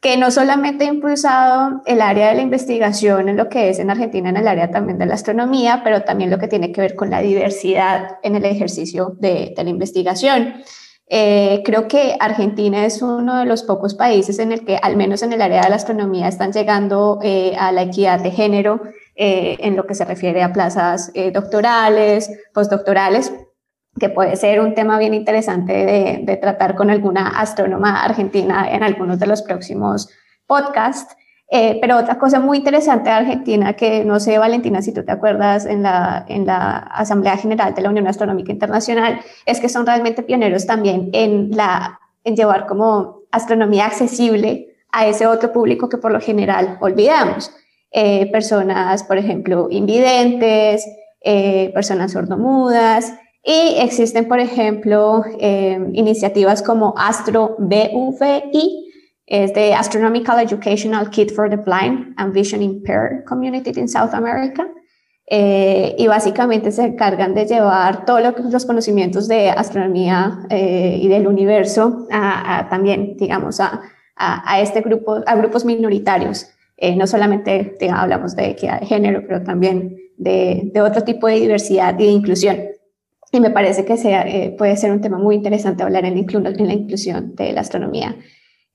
que 0.06 0.18
no 0.18 0.30
solamente 0.30 0.86
ha 0.86 0.90
impulsado 0.90 1.82
el 1.88 2.00
área 2.00 2.30
de 2.30 2.36
la 2.36 2.44
investigación 2.44 3.28
en 3.28 3.38
lo 3.38 3.50
que 3.50 3.70
es 3.70 3.80
en 3.80 3.90
Argentina, 3.90 4.30
en 4.30 4.38
el 4.38 4.48
área 4.48 4.70
también 4.70 5.00
de 5.00 5.08
la 5.08 5.16
astronomía, 5.16 5.82
pero 5.84 6.04
también 6.04 6.30
lo 6.30 6.38
que 6.38 6.48
tiene 6.48 6.72
que 6.72 6.80
ver 6.80 6.94
con 6.94 7.10
la 7.10 7.22
diversidad 7.22 8.20
en 8.22 8.36
el 8.36 8.46
ejercicio 8.46 9.16
de, 9.20 9.56
la 9.58 9.68
investigación. 9.68 10.62
Eh, 11.08 11.62
creo 11.64 11.88
que 11.88 12.16
Argentina 12.20 12.86
es 12.86 13.02
uno 13.02 13.40
de 13.40 13.46
los 13.46 13.64
pocos 13.64 13.94
países 13.94 14.40
en 14.40 14.52
el 14.52 14.66
que, 14.66 14.78
al 14.82 14.98
menos 14.98 15.22
en 15.22 15.34
el 15.34 15.42
área 15.42 15.62
de 15.62 15.70
la 15.70 15.76
astronomía, 15.76 16.28
están 16.28 16.52
llegando 16.52 17.20
eh, 17.22 17.56
a 17.60 17.72
la 17.72 17.84
equidad 17.84 18.20
de 18.22 18.32
género 18.32 18.82
eh, 19.16 19.58
en 19.60 19.76
lo 19.76 19.86
que 19.86 19.94
se 19.94 20.06
refiere 20.06 20.42
a 20.42 20.52
plazas 20.52 21.12
doctorales, 21.32 22.32
postdoctorales, 22.54 23.32
que 24.00 24.10
puede 24.10 24.36
ser 24.36 24.60
un 24.60 24.74
tema 24.74 24.98
bien 25.00 25.14
interesante 25.14 25.74
de, 26.26 26.38
tratar 26.38 26.76
con 26.76 26.90
alguna 26.90 27.40
astrónoma 27.40 28.04
argentina 28.04 28.68
en 28.70 28.84
algunos 28.84 29.20
de 29.20 29.28
los 29.28 29.42
próximos 29.42 30.10
podcasts. 30.48 31.16
Eh, 31.50 31.78
pero 31.80 31.98
otra 31.98 32.18
cosa 32.18 32.40
muy 32.40 32.58
interesante 32.58 33.10
de 33.10 33.16
Argentina, 33.16 33.74
que 33.74 34.04
no 34.04 34.20
sé, 34.20 34.38
Valentina, 34.38 34.82
si 34.82 34.92
tú 34.92 35.04
te 35.04 35.12
acuerdas 35.12 35.66
en 35.66 35.84
la, 35.84 36.26
en 36.28 36.46
la 36.46 36.78
Asamblea 36.78 37.38
General 37.38 37.76
de 37.76 37.82
la 37.82 37.90
Unión 37.90 38.08
Astronómica 38.08 38.52
Internacional, 38.52 39.20
es 39.46 39.60
que 39.60 39.70
son 39.70 39.86
realmente 39.86 40.24
pioneros 40.24 40.66
también 40.66 41.10
en, 41.14 41.52
la, 41.52 42.00
en 42.24 42.36
llevar 42.36 42.66
como 42.66 43.22
astronomía 43.32 43.86
accesible 43.86 44.76
a 44.92 45.06
ese 45.08 45.28
otro 45.28 45.52
público 45.52 45.88
que 45.88 45.98
por 45.98 46.12
lo 46.12 46.20
general 46.20 46.78
olvidamos. 46.82 47.52
Eh, 47.92 48.30
personas, 48.32 49.04
por 49.04 49.18
ejemplo, 49.18 49.68
invidentes, 49.70 50.86
eh, 51.22 51.72
personas 51.74 52.12
sordomudas, 52.12 53.14
y 53.48 53.76
existen, 53.78 54.28
por 54.28 54.40
ejemplo, 54.40 55.24
eh, 55.40 55.80
iniciativas 55.94 56.64
como 56.64 56.96
Astro 56.98 57.56
BVI, 57.60 58.85
es 59.26 59.54
de 59.54 59.74
Astronomical 59.74 60.40
Educational 60.40 61.10
Kit 61.10 61.32
for 61.32 61.50
the 61.50 61.58
Blind 61.58 62.14
and 62.18 62.34
Vision 62.34 62.62
Impaired 62.62 63.26
Community 63.26 63.72
in 63.80 63.88
South 63.88 64.14
America. 64.14 64.68
Eh, 65.28 65.96
y 65.98 66.06
básicamente 66.06 66.72
se 66.72 66.84
encargan 66.84 67.34
de 67.34 67.46
llevar 67.46 68.06
todos 68.06 68.22
los 68.52 68.66
conocimientos 68.66 69.28
de 69.28 69.50
astronomía 69.50 70.46
eh, 70.52 71.00
y 71.02 71.08
del 71.08 71.28
universo 71.28 72.06
a, 72.12 72.68
también, 72.70 73.18
digamos, 73.18 73.60
a, 73.60 73.82
a, 74.16 74.62
este 74.62 74.82
grupo, 74.82 75.24
a 75.26 75.36
grupos 75.36 75.66
minoritarios. 75.66 76.48
no 76.96 77.08
solamente 77.08 77.76
hablamos 77.92 78.36
de 78.36 78.50
equidad 78.52 78.82
de 78.82 78.86
género, 78.86 79.24
pero 79.28 79.44
también 79.44 79.98
de, 80.18 80.70
de 80.72 80.82
otro 80.82 81.04
tipo 81.04 81.26
de 81.28 81.40
diversidad 81.40 81.98
y 81.98 82.06
de 82.06 82.12
inclusión 82.12 82.58
y 83.36 83.40
me 83.42 83.50
parece 83.50 83.86
que 83.86 83.98
sea, 83.98 84.22
eh, 84.28 84.56
puede 84.58 84.78
ser 84.78 84.92
un 84.92 85.02
tema 85.02 85.18
muy 85.18 85.36
interesante 85.36 85.84
hablar 85.84 86.06
en 86.06 86.16
la, 86.16 86.50
en 86.50 86.68
la 86.68 86.74
inclusión 86.74 87.36
de 87.36 87.52
la 87.52 87.62
astronomía. 87.62 88.16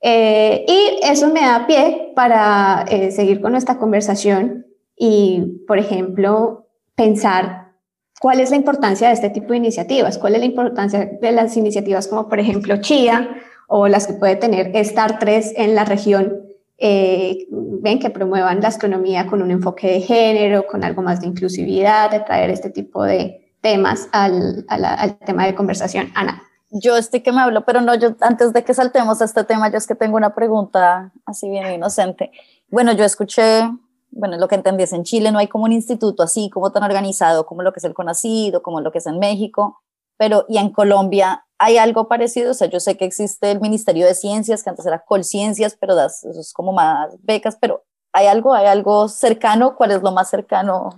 Eh, 0.01 0.64
y 0.66 1.07
eso 1.07 1.28
me 1.28 1.40
da 1.40 1.66
pie 1.66 2.12
para 2.14 2.84
eh, 2.88 3.11
seguir 3.11 3.40
con 3.40 3.53
nuestra 3.53 3.78
conversación 3.78 4.66
y, 4.96 5.62
por 5.66 5.78
ejemplo, 5.78 6.66
pensar 6.94 7.72
cuál 8.20 8.40
es 8.40 8.51
la 8.51 8.57
importancia 8.57 9.09
de 9.09 9.14
este 9.14 9.30
tipo 9.30 9.48
de 9.48 9.59
iniciativas, 9.59 10.18
cuál 10.18 10.34
es 10.34 10.40
la 10.40 10.46
importancia 10.46 11.11
de 11.20 11.32
las 11.32 11.57
iniciativas 11.57 12.09
como, 12.09 12.28
por 12.28 12.40
ejemplo, 12.40 12.80
CHIA 12.80 13.28
o 13.68 13.88
las 13.88 14.07
que 14.07 14.14
puede 14.14 14.36
tener 14.36 14.74
Star 14.76 15.18
3 15.18 15.55
en 15.57 15.74
la 15.74 15.84
región, 15.84 16.42
ven 16.78 17.98
que 17.98 18.11
promuevan 18.11 18.61
la 18.61 18.68
astronomía 18.68 19.26
con 19.26 19.42
un 19.42 19.51
enfoque 19.51 19.86
de 19.86 20.01
género, 20.01 20.66
con 20.66 20.82
algo 20.82 21.03
más 21.03 21.20
de 21.20 21.28
inclusividad, 21.28 22.11
de 22.11 22.20
traer 22.20 22.51
este 22.51 22.70
tipo 22.70 23.05
de, 23.05 23.40
temas 23.61 24.09
al, 24.12 24.64
al, 24.68 25.18
tema 25.18 25.46
de 25.46 25.55
conversación. 25.55 26.11
Ana. 26.14 26.42
Yo 26.73 26.97
estoy 26.97 27.21
que 27.21 27.33
me 27.33 27.41
hablo, 27.41 27.64
pero 27.64 27.81
no, 27.81 27.95
yo 27.97 28.14
antes 28.21 28.53
de 28.53 28.62
que 28.62 28.75
saltemos 28.75 29.21
a 29.21 29.25
este 29.25 29.43
tema, 29.43 29.71
yo 29.71 29.77
es 29.77 29.89
que 29.89 29.97
tengo 29.97 30.16
una 30.16 30.35
pregunta 30.37 31.12
así 31.27 31.51
bien 31.51 31.73
inocente. 31.73 32.31
Bueno, 32.68 32.93
yo 32.93 33.05
escuché, 33.05 33.68
bueno, 34.11 34.37
lo 34.39 34.47
que 34.47 34.55
entendí 34.55 34.85
es 34.85 34.93
en 34.93 35.03
Chile 35.03 35.33
no 35.33 35.41
hay 35.41 35.49
como 35.49 35.64
un 35.64 35.73
instituto 35.73 36.23
así, 36.23 36.49
como 36.49 36.71
tan 36.71 36.85
organizado 36.85 37.45
como 37.45 37.62
lo 37.62 37.73
que 37.73 37.81
es 37.81 37.85
el 37.85 37.95
CONACID 37.95 38.55
como 38.62 38.81
lo 38.81 38.93
que 38.93 38.99
es 38.99 39.07
en 39.07 39.18
México, 39.18 39.83
pero 40.16 40.45
y 40.49 40.59
en 40.59 40.71
Colombia 40.71 41.45
hay 41.59 41.77
algo 41.77 42.07
parecido, 42.09 42.53
o 42.53 42.55
sea, 42.55 42.68
yo 42.68 42.79
sé 42.79 42.97
que 42.97 43.05
existe 43.05 43.51
el 43.51 43.61
Ministerio 43.61 44.07
de 44.07 44.14
Ciencias, 44.14 44.62
que 44.62 44.71
antes 44.71 44.87
era 44.87 45.05
Colciencias, 45.05 45.77
pero 45.79 45.95
eso 46.01 46.31
es 46.31 46.53
como 46.55 46.73
más 46.73 47.16
becas, 47.23 47.57
pero 47.61 47.85
hay 48.12 48.29
algo, 48.29 48.55
hay 48.55 48.66
algo 48.66 49.09
cercano, 49.09 49.77
¿cuál 49.77 49.91
es 49.91 50.03
lo 50.03 50.12
más 50.12 50.31
cercano? 50.31 50.91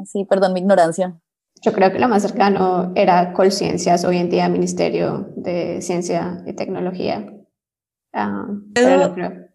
Así, 0.00 0.24
perdón 0.24 0.52
mi 0.52 0.60
ignorancia. 0.60 1.18
Yo 1.62 1.72
creo 1.72 1.92
que 1.92 1.98
lo 1.98 2.08
más 2.08 2.22
cercano 2.22 2.92
era 2.96 3.32
Colciencias, 3.32 4.04
hoy 4.04 4.18
en 4.18 4.28
día 4.28 4.48
Ministerio 4.48 5.32
de 5.36 5.80
Ciencia 5.80 6.42
y 6.46 6.54
Tecnología. 6.54 7.32
Ah, 8.12 8.46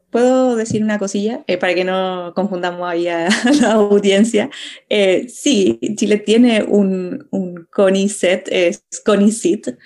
¿Puedo, 0.10 0.56
decir 0.56 0.84
una 0.84 0.98
cosilla 0.98 1.44
eh, 1.48 1.58
para 1.58 1.76
que 1.76 1.84
no 1.84 2.32
confundamos 2.34 2.88
ahí 2.88 3.08
a 3.10 3.28
la 3.62 3.74
audiencia? 3.74 4.50
Eh, 4.90 5.28
sí, 5.28 5.80
Chile 5.96 6.18
tiene 6.18 6.64
un, 6.64 7.28
un 7.30 7.68
CONICET, 7.70 8.48
es 8.50 8.86
CONICIT, 9.06 9.78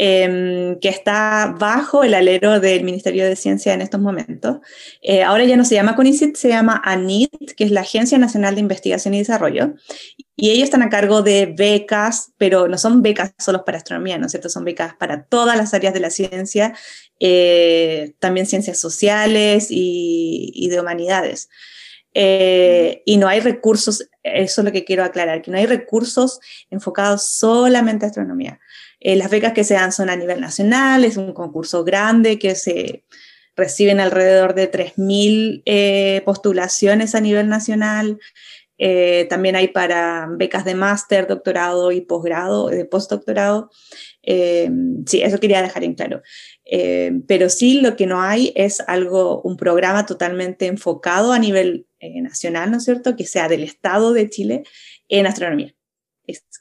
Em, 0.00 0.78
que 0.78 0.90
está 0.90 1.56
bajo 1.58 2.04
el 2.04 2.14
alero 2.14 2.60
del 2.60 2.84
Ministerio 2.84 3.24
de 3.24 3.34
Ciencia 3.34 3.74
en 3.74 3.80
estos 3.80 4.00
momentos. 4.00 4.58
Eh, 5.02 5.24
ahora 5.24 5.44
ya 5.44 5.56
no 5.56 5.64
se 5.64 5.74
llama 5.74 5.96
CONICIT, 5.96 6.36
se 6.36 6.50
llama 6.50 6.80
ANIT, 6.84 7.56
que 7.56 7.64
es 7.64 7.72
la 7.72 7.80
Agencia 7.80 8.16
Nacional 8.16 8.54
de 8.54 8.60
Investigación 8.60 9.14
y 9.14 9.18
Desarrollo. 9.18 9.74
Y 10.40 10.50
ellos 10.50 10.66
están 10.66 10.84
a 10.84 10.88
cargo 10.88 11.22
de 11.22 11.46
becas, 11.46 12.30
pero 12.38 12.68
no 12.68 12.78
son 12.78 13.02
becas 13.02 13.32
solo 13.38 13.64
para 13.64 13.78
astronomía, 13.78 14.18
¿no 14.18 14.26
es 14.26 14.30
cierto? 14.30 14.48
Son 14.48 14.64
becas 14.64 14.94
para 14.94 15.24
todas 15.24 15.56
las 15.56 15.74
áreas 15.74 15.92
de 15.92 15.98
la 15.98 16.10
ciencia, 16.10 16.76
eh, 17.18 18.14
también 18.20 18.46
ciencias 18.46 18.78
sociales 18.78 19.66
y, 19.68 20.68
de 20.70 20.80
humanidades. 20.80 21.48
Eh, 22.14 23.02
y 23.04 23.16
no 23.16 23.26
hay 23.26 23.40
recursos, 23.40 24.08
eso 24.22 24.60
es 24.60 24.64
lo 24.64 24.70
que 24.70 24.84
quiero 24.84 25.02
aclarar, 25.02 25.42
que 25.42 25.50
no 25.50 25.58
hay 25.58 25.66
recursos 25.66 26.38
enfocados 26.70 27.26
solamente 27.26 28.06
a 28.06 28.10
astronomía. 28.10 28.60
Eh, 29.00 29.16
las 29.16 29.30
becas 29.30 29.54
que 29.54 29.64
se 29.64 29.74
dan 29.74 29.90
son 29.90 30.08
a 30.08 30.14
nivel 30.14 30.40
nacional, 30.40 31.04
es 31.04 31.16
un 31.16 31.32
concurso 31.32 31.82
grande 31.82 32.38
que 32.38 32.54
se 32.54 33.02
reciben 33.58 33.98
alrededor 33.98 34.54
de 34.54 34.70
3.000 34.70 35.62
eh, 35.66 36.22
postulaciones 36.24 37.16
a 37.16 37.20
nivel 37.20 37.48
nacional. 37.48 38.20
Eh, 38.78 39.26
también 39.28 39.56
hay 39.56 39.68
para 39.68 40.28
becas 40.30 40.64
de 40.64 40.74
máster, 40.74 41.26
doctorado 41.26 41.92
y 41.92 42.00
posgrado, 42.00 42.68
de 42.68 42.84
postdoctorado. 42.84 43.70
sí, 44.22 45.22
eso 45.22 45.40
quería 45.40 45.62
dejar 45.62 45.84
en 45.84 45.94
claro. 45.94 46.22
pero 47.26 47.48
sí, 47.48 47.80
lo 47.80 47.96
que 47.96 48.06
no 48.06 48.20
hay 48.20 48.52
es 48.54 48.80
algo, 48.86 49.42
un 49.42 49.56
programa 49.56 50.06
totalmente 50.06 50.66
enfocado 50.66 51.32
a 51.32 51.38
nivel 51.38 51.86
nacional, 52.00 52.70
¿no 52.70 52.76
es 52.76 52.84
cierto? 52.84 53.16
Que 53.16 53.26
sea 53.26 53.48
del 53.48 53.64
Estado 53.64 54.12
de 54.12 54.30
Chile 54.30 54.62
en 55.08 55.26
astronomía. 55.26 55.74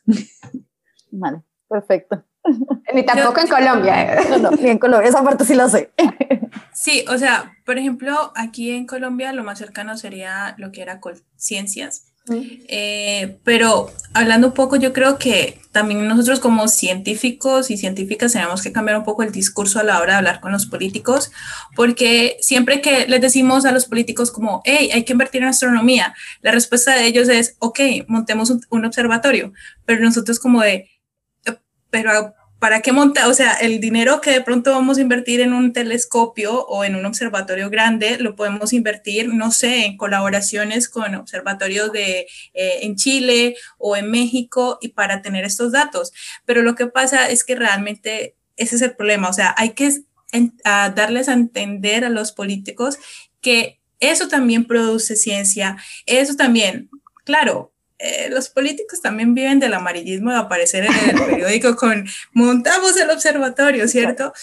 Vale. 1.12 1.44
Perfecto. 1.68 2.24
Ni 2.94 3.06
tampoco 3.06 3.42
en 3.42 3.48
Colombia. 3.48 4.22
No, 4.30 4.38
no, 4.38 4.52
ni 4.52 4.70
en 4.70 4.78
Colombia, 4.78 5.10
esa 5.10 5.24
parte 5.24 5.46
sí 5.46 5.54
la 5.54 5.70
sé. 5.70 5.92
Sí, 6.74 7.04
o 7.10 7.18
sea, 7.18 7.58
por 7.66 7.80
ejemplo, 7.80 8.32
aquí 8.36 8.70
en 8.70 8.86
Colombia 8.86 9.34
lo 9.34 9.44
más 9.44 9.58
cercano 9.58 9.98
sería 9.98 10.54
lo 10.60 10.72
que 10.72 10.84
era 10.84 11.02
ciencias. 11.36 12.07
Eh, 12.30 13.38
pero 13.44 13.92
hablando 14.14 14.48
un 14.48 14.54
poco, 14.54 14.76
yo 14.76 14.94
creo 14.94 15.18
que 15.18 15.60
también 15.72 16.08
nosotros 16.08 16.40
como 16.40 16.68
científicos 16.68 17.70
y 17.72 17.78
científicas 17.78 18.34
tenemos 18.34 18.62
que 18.62 18.72
cambiar 18.72 18.98
un 18.98 19.04
poco 19.04 19.24
el 19.24 19.32
discurso 19.32 19.80
a 19.80 19.84
la 19.84 20.00
hora 20.00 20.14
de 20.14 20.18
hablar 20.18 20.40
con 20.42 20.52
los 20.52 20.66
políticos, 20.66 21.32
porque 21.76 22.38
siempre 22.42 22.82
que 22.82 23.08
les 23.08 23.22
decimos 23.22 23.66
a 23.66 23.72
los 23.72 23.86
políticos 23.86 24.32
como, 24.32 24.62
hey, 24.66 24.90
hay 24.94 25.06
que 25.06 25.14
invertir 25.14 25.44
en 25.44 25.50
astronomía, 25.50 26.16
la 26.42 26.52
respuesta 26.52 26.96
de 26.96 27.06
ellos 27.06 27.30
es, 27.30 27.56
ok, 27.60 27.80
montemos 28.08 28.52
un 28.70 28.86
observatorio, 28.86 29.54
pero 29.86 30.02
nosotros 30.02 30.40
como 30.40 30.62
de, 30.62 30.90
pero 31.90 32.34
¿para 32.60 32.82
qué 32.82 32.92
montar? 32.92 33.28
O 33.28 33.34
sea, 33.34 33.54
el 33.54 33.80
dinero 33.80 34.22
que 34.22 34.32
de 34.32 34.42
pronto 34.42 34.72
vamos 34.72 34.98
a 34.98 35.02
invertir 35.02 35.42
en 35.42 35.54
un 35.54 35.74
telescopio 35.74 36.66
o 36.66 36.84
en 36.84 36.96
un 36.96 37.06
observatorio 37.06 37.70
grande, 37.70 38.18
lo 38.18 38.36
podemos 38.36 38.74
invertir, 38.74 39.34
no 39.34 39.52
sé, 39.52 39.86
en 39.86 39.98
colaboraciones 39.98 40.90
con 40.90 41.14
observatorios 41.16 41.92
de, 41.92 42.28
eh, 42.54 42.80
en 42.82 42.96
Chile 42.96 43.56
o 43.78 43.96
en 43.96 44.10
México 44.10 44.80
y 44.82 44.90
para 44.90 45.22
tener 45.22 45.46
estos 45.46 45.72
datos. 45.72 46.14
Pero 46.46 46.62
lo 46.64 46.76
que 46.76 46.88
pasa 46.88 47.30
es 47.30 47.44
que 47.44 47.56
realmente 47.56 48.36
ese 48.56 48.76
es 48.76 48.82
el 48.82 48.96
problema. 48.96 49.30
O 49.30 49.34
sea, 49.34 49.54
hay 49.58 49.72
que 49.72 49.92
darles 50.64 51.30
a 51.30 51.34
entender 51.34 52.04
a 52.04 52.10
los 52.10 52.32
políticos 52.32 52.98
que 53.40 53.80
eso 54.00 54.28
también 54.28 54.66
produce 54.66 55.16
ciencia, 55.16 55.78
eso 56.06 56.36
también, 56.36 56.90
claro, 57.24 57.72
eh, 58.00 58.30
los 58.30 58.50
políticos 58.50 59.02
también 59.02 59.34
viven 59.34 59.60
del 59.60 59.74
amarillismo 59.74 60.32
de 60.32 60.38
aparecer 60.38 60.86
en 60.86 60.94
el 61.10 61.26
periódico 61.26 61.76
con 61.76 62.06
montamos 62.34 62.96
el 62.98 63.10
observatorio, 63.10 63.88
¿cierto? 63.88 64.34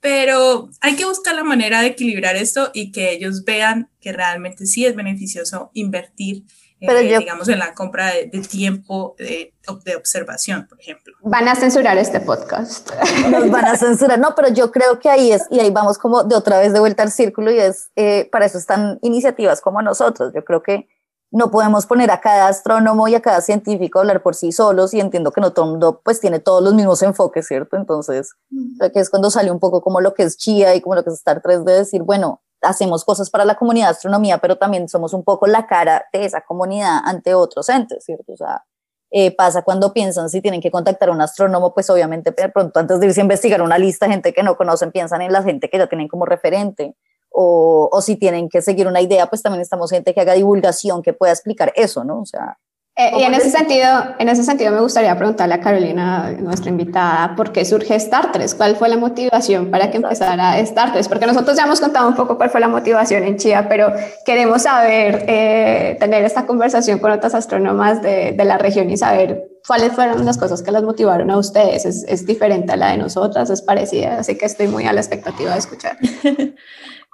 Pero 0.00 0.70
hay 0.80 0.96
que 0.96 1.04
buscar 1.04 1.34
la 1.34 1.44
manera 1.44 1.80
de 1.80 1.88
equilibrar 1.88 2.36
esto 2.36 2.70
y 2.74 2.90
que 2.90 3.12
ellos 3.12 3.44
vean 3.44 3.90
que 4.00 4.12
realmente 4.12 4.66
sí 4.66 4.84
es 4.84 4.96
beneficioso 4.96 5.70
invertir 5.74 6.44
pero 6.86 6.98
eh, 6.98 7.18
digamos, 7.18 7.48
en 7.48 7.58
la 7.58 7.74
compra 7.74 8.08
de, 8.08 8.40
tiempo 8.40 9.14
de, 9.18 9.54
de, 9.84 9.96
observación, 9.96 10.66
por 10.66 10.80
ejemplo. 10.80 11.14
Van 11.22 11.46
a 11.46 11.54
censurar 11.54 11.96
este 11.98 12.20
podcast. 12.20 12.90
Nos 13.30 13.50
van 13.50 13.66
a 13.66 13.76
censurar, 13.76 14.18
no, 14.18 14.34
pero 14.34 14.48
yo 14.48 14.72
creo 14.72 14.98
que 14.98 15.08
ahí 15.08 15.32
es, 15.32 15.46
y 15.50 15.60
ahí 15.60 15.70
vamos 15.70 15.98
como 15.98 16.24
de 16.24 16.34
otra 16.34 16.58
vez 16.58 16.72
de 16.72 16.80
vuelta 16.80 17.02
al 17.04 17.12
círculo, 17.12 17.52
y 17.52 17.58
es, 17.58 17.90
eh, 17.96 18.28
para 18.32 18.46
eso 18.46 18.58
están 18.58 18.98
iniciativas 19.02 19.60
como 19.60 19.80
nosotros. 19.80 20.32
Yo 20.34 20.44
creo 20.44 20.62
que 20.62 20.88
no 21.32 21.50
podemos 21.50 21.86
poner 21.86 22.10
a 22.10 22.20
cada 22.20 22.48
astrónomo 22.48 23.08
y 23.08 23.14
a 23.14 23.22
cada 23.22 23.40
científico 23.40 23.98
a 23.98 24.02
hablar 24.02 24.22
por 24.22 24.34
sí 24.34 24.52
solos 24.52 24.92
y 24.92 25.00
entiendo 25.00 25.32
que 25.32 25.40
no 25.40 25.52
todo 25.52 25.66
mundo 25.66 26.02
pues 26.04 26.20
tiene 26.20 26.38
todos 26.40 26.62
los 26.62 26.74
mismos 26.74 27.02
enfoques, 27.02 27.48
¿cierto? 27.48 27.76
Entonces, 27.76 28.34
creo 28.78 28.92
que 28.92 29.00
es 29.00 29.08
cuando 29.08 29.30
sale 29.30 29.50
un 29.50 29.58
poco 29.58 29.80
como 29.80 30.02
lo 30.02 30.12
que 30.12 30.24
es 30.24 30.36
Chia 30.36 30.74
y 30.74 30.82
como 30.82 30.94
lo 30.94 31.02
que 31.02 31.08
es 31.08 31.16
Star 31.16 31.40
3 31.42 31.64
de 31.64 31.72
decir, 31.72 32.02
bueno, 32.02 32.42
hacemos 32.60 33.04
cosas 33.04 33.30
para 33.30 33.46
la 33.46 33.54
comunidad 33.54 33.86
de 33.86 33.92
astronomía, 33.92 34.38
pero 34.38 34.58
también 34.58 34.88
somos 34.88 35.14
un 35.14 35.24
poco 35.24 35.46
la 35.46 35.66
cara 35.66 36.04
de 36.12 36.26
esa 36.26 36.42
comunidad 36.42 36.98
ante 37.02 37.34
otros 37.34 37.66
entes, 37.70 38.04
¿cierto? 38.04 38.34
O 38.34 38.36
sea, 38.36 38.64
eh, 39.10 39.34
pasa 39.34 39.62
cuando 39.62 39.94
piensan 39.94 40.28
si 40.28 40.42
tienen 40.42 40.60
que 40.60 40.70
contactar 40.70 41.08
a 41.08 41.12
un 41.12 41.20
astrónomo, 41.22 41.72
pues 41.72 41.88
obviamente 41.88 42.30
de 42.30 42.48
pronto 42.50 42.78
antes 42.78 43.00
de 43.00 43.06
irse 43.06 43.20
a 43.20 43.24
investigar 43.24 43.62
una 43.62 43.78
lista 43.78 44.06
de 44.06 44.12
gente 44.12 44.32
que 44.34 44.42
no 44.42 44.56
conocen, 44.56 44.92
piensan 44.92 45.22
en 45.22 45.32
la 45.32 45.42
gente 45.42 45.70
que 45.70 45.78
ya 45.78 45.86
tienen 45.86 46.08
como 46.08 46.26
referente 46.26 46.94
o, 47.32 47.88
o, 47.90 48.02
si 48.02 48.16
tienen 48.16 48.48
que 48.48 48.62
seguir 48.62 48.86
una 48.86 49.00
idea, 49.00 49.26
pues 49.26 49.42
también 49.42 49.62
estamos 49.62 49.90
gente 49.90 50.14
que 50.14 50.20
haga 50.20 50.34
divulgación, 50.34 51.02
que 51.02 51.12
pueda 51.12 51.32
explicar 51.32 51.72
eso, 51.76 52.04
¿no? 52.04 52.20
O 52.20 52.26
sea... 52.26 52.58
Eh, 52.94 53.10
y 53.20 53.22
en 53.22 53.32
ese, 53.32 53.50
sentido, 53.50 53.88
en 54.18 54.28
ese 54.28 54.44
sentido 54.44 54.70
me 54.70 54.80
gustaría 54.82 55.16
preguntarle 55.16 55.54
a 55.54 55.60
Carolina, 55.60 56.30
nuestra 56.38 56.68
invitada, 56.68 57.34
¿por 57.34 57.50
qué 57.50 57.64
surge 57.64 57.94
Star 57.94 58.32
3? 58.32 58.54
¿Cuál 58.54 58.76
fue 58.76 58.90
la 58.90 58.98
motivación 58.98 59.70
para 59.70 59.90
que 59.90 59.96
empezara 59.96 60.58
Star 60.58 60.92
3? 60.92 61.08
Porque 61.08 61.24
nosotros 61.24 61.56
ya 61.56 61.64
hemos 61.64 61.80
contado 61.80 62.06
un 62.06 62.14
poco 62.14 62.36
cuál 62.36 62.50
fue 62.50 62.60
la 62.60 62.68
motivación 62.68 63.22
en 63.22 63.38
Chía, 63.38 63.66
pero 63.66 63.90
queremos 64.26 64.62
saber, 64.62 65.24
eh, 65.26 65.96
tener 66.00 66.22
esta 66.24 66.44
conversación 66.44 66.98
con 66.98 67.12
otras 67.12 67.34
astrónomas 67.34 68.02
de, 68.02 68.32
de, 68.32 68.44
la 68.44 68.58
región 68.58 68.90
y 68.90 68.98
saber 68.98 69.51
cuáles 69.66 69.92
fueron 69.92 70.24
las 70.24 70.38
cosas 70.38 70.62
que 70.62 70.70
las 70.70 70.82
motivaron 70.82 71.30
a 71.30 71.38
ustedes. 71.38 71.84
¿Es, 71.84 72.04
es 72.08 72.26
diferente 72.26 72.72
a 72.72 72.76
la 72.76 72.92
de 72.92 72.98
nosotras? 72.98 73.50
¿Es 73.50 73.62
parecida? 73.62 74.18
Así 74.18 74.36
que 74.36 74.46
estoy 74.46 74.68
muy 74.68 74.86
a 74.86 74.92
la 74.92 75.00
expectativa 75.00 75.52
de 75.52 75.58
escuchar. 75.58 75.98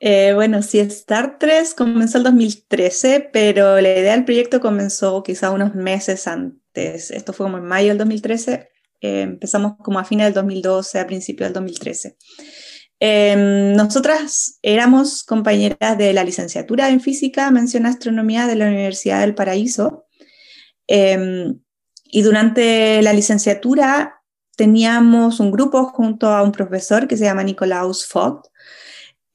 Eh, 0.01 0.33
bueno, 0.35 0.63
sí, 0.63 0.79
Star 0.79 1.39
3 1.41 1.75
comenzó 1.75 2.19
el 2.19 2.25
2013, 2.25 3.31
pero 3.33 3.81
la 3.81 3.99
idea 3.99 4.13
del 4.13 4.25
proyecto 4.25 4.61
comenzó 4.61 5.23
quizá 5.25 5.51
unos 5.51 5.75
meses 5.75 6.29
antes. 6.29 7.11
Esto 7.11 7.33
fue 7.33 7.47
como 7.47 7.59
en 7.59 7.65
mayo 7.65 7.89
del 7.89 7.99
2013. 7.99 8.69
Eh, 9.01 9.21
empezamos 9.23 9.75
como 9.83 9.99
a 9.99 10.05
fines 10.05 10.27
del 10.27 10.35
2012, 10.35 11.01
a 11.01 11.07
principios 11.07 11.49
del 11.49 11.55
2013. 11.55 12.17
Em, 13.01 13.75
nosotras 13.75 14.59
éramos 14.63 15.23
compañeras 15.23 15.97
de 15.99 16.13
la 16.13 16.25
licenciatura 16.25 16.89
en 16.91 17.01
física, 17.01 17.51
mención 17.51 17.87
astronomía 17.87 18.47
de 18.47 18.57
la 18.57 18.67
Universidad 18.67 19.21
del 19.21 19.35
Paraíso. 19.35 20.07
Em, 20.87 21.61
y 22.09 22.23
durante 22.23 23.01
la 23.03 23.13
licenciatura 23.13 24.23
teníamos 24.57 25.41
un 25.41 25.51
grupo 25.51 25.85
junto 25.85 26.29
a 26.29 26.43
un 26.43 26.53
profesor 26.53 27.07
que 27.07 27.17
se 27.17 27.25
llama 27.25 27.45
Nicolaus 27.45 28.09
Vogt, 28.13 28.49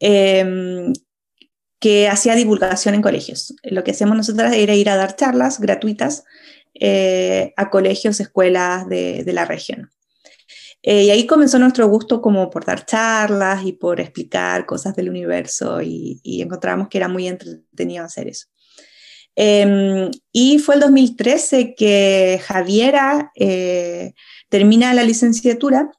Em, 0.06 0.92
que 1.80 2.10
hacía 2.10 2.36
divulgación 2.36 2.94
en 2.94 3.02
colegios. 3.02 3.56
Lo 3.64 3.86
que 3.86 3.92
hacíamos 3.92 4.18
nosotras 4.18 4.54
era 4.54 4.76
ir 4.76 4.90
a 4.90 4.98
dar 4.98 5.16
charlas 5.16 5.62
gratuitas 5.62 6.26
eh, 6.74 7.54
a 7.56 7.70
colegios, 7.70 8.20
escuelas 8.20 8.90
de, 8.90 9.24
la 9.28 9.46
región. 9.46 9.92
Eh, 10.82 11.04
y 11.04 11.10
ahí 11.10 11.26
comenzó 11.26 11.58
nuestro 11.58 11.88
gusto 11.88 12.22
como 12.22 12.50
por 12.50 12.66
dar 12.66 12.86
charlas 12.86 13.66
y 13.66 13.72
por 13.72 14.02
explicar 14.02 14.66
cosas 14.66 14.94
del 14.94 15.10
universo 15.10 15.82
y, 15.82 16.20
encontramos 16.42 16.90
que 16.90 16.98
era 16.98 17.08
muy 17.08 17.30
entretenido 17.30 18.04
hacer 18.04 18.28
eso. 18.28 18.48
Em, 19.36 20.12
y 20.32 20.60
fue 20.60 20.76
el 20.76 20.82
2013 20.82 21.74
que 21.76 22.40
Javiera 22.44 23.32
eh, 23.36 24.14
termina 24.50 24.94
la 24.94 25.04
licenciatura 25.04 25.92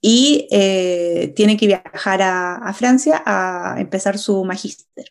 y 0.00 0.46
eh, 0.50 1.32
tiene 1.34 1.56
que 1.56 1.66
viajar 1.66 2.22
a, 2.22 2.72
Francia 2.74 3.22
a 3.24 3.76
empezar 3.78 4.18
su 4.18 4.44
magíster. 4.44 5.06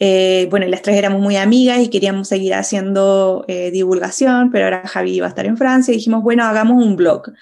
Eh, 0.00 0.48
bueno, 0.50 0.66
las 0.66 0.82
tres 0.82 0.96
éramos 0.96 1.20
muy 1.20 1.36
amigas 1.36 1.78
y 1.80 1.88
queríamos 1.88 2.28
seguir 2.28 2.54
haciendo 2.54 3.44
eh, 3.46 3.70
divulgación, 3.70 4.50
pero 4.50 4.64
ahora 4.64 4.86
Javi 4.88 5.14
iba 5.14 5.26
a 5.26 5.28
estar 5.28 5.46
en 5.46 5.56
Francia 5.56 5.92
y 5.92 5.98
dijimos, 5.98 6.22
bueno, 6.22 6.44
hagamos 6.44 6.84
un 6.84 6.96
blog 6.96 7.32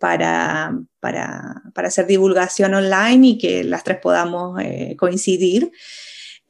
para, 0.00 0.78
para, 1.00 1.62
para, 1.74 1.88
hacer 1.88 2.06
divulgación 2.06 2.72
online 2.72 3.28
y 3.28 3.38
que 3.38 3.62
las 3.62 3.84
tres 3.84 3.98
podamos 4.02 4.58
coincidir. 4.96 5.70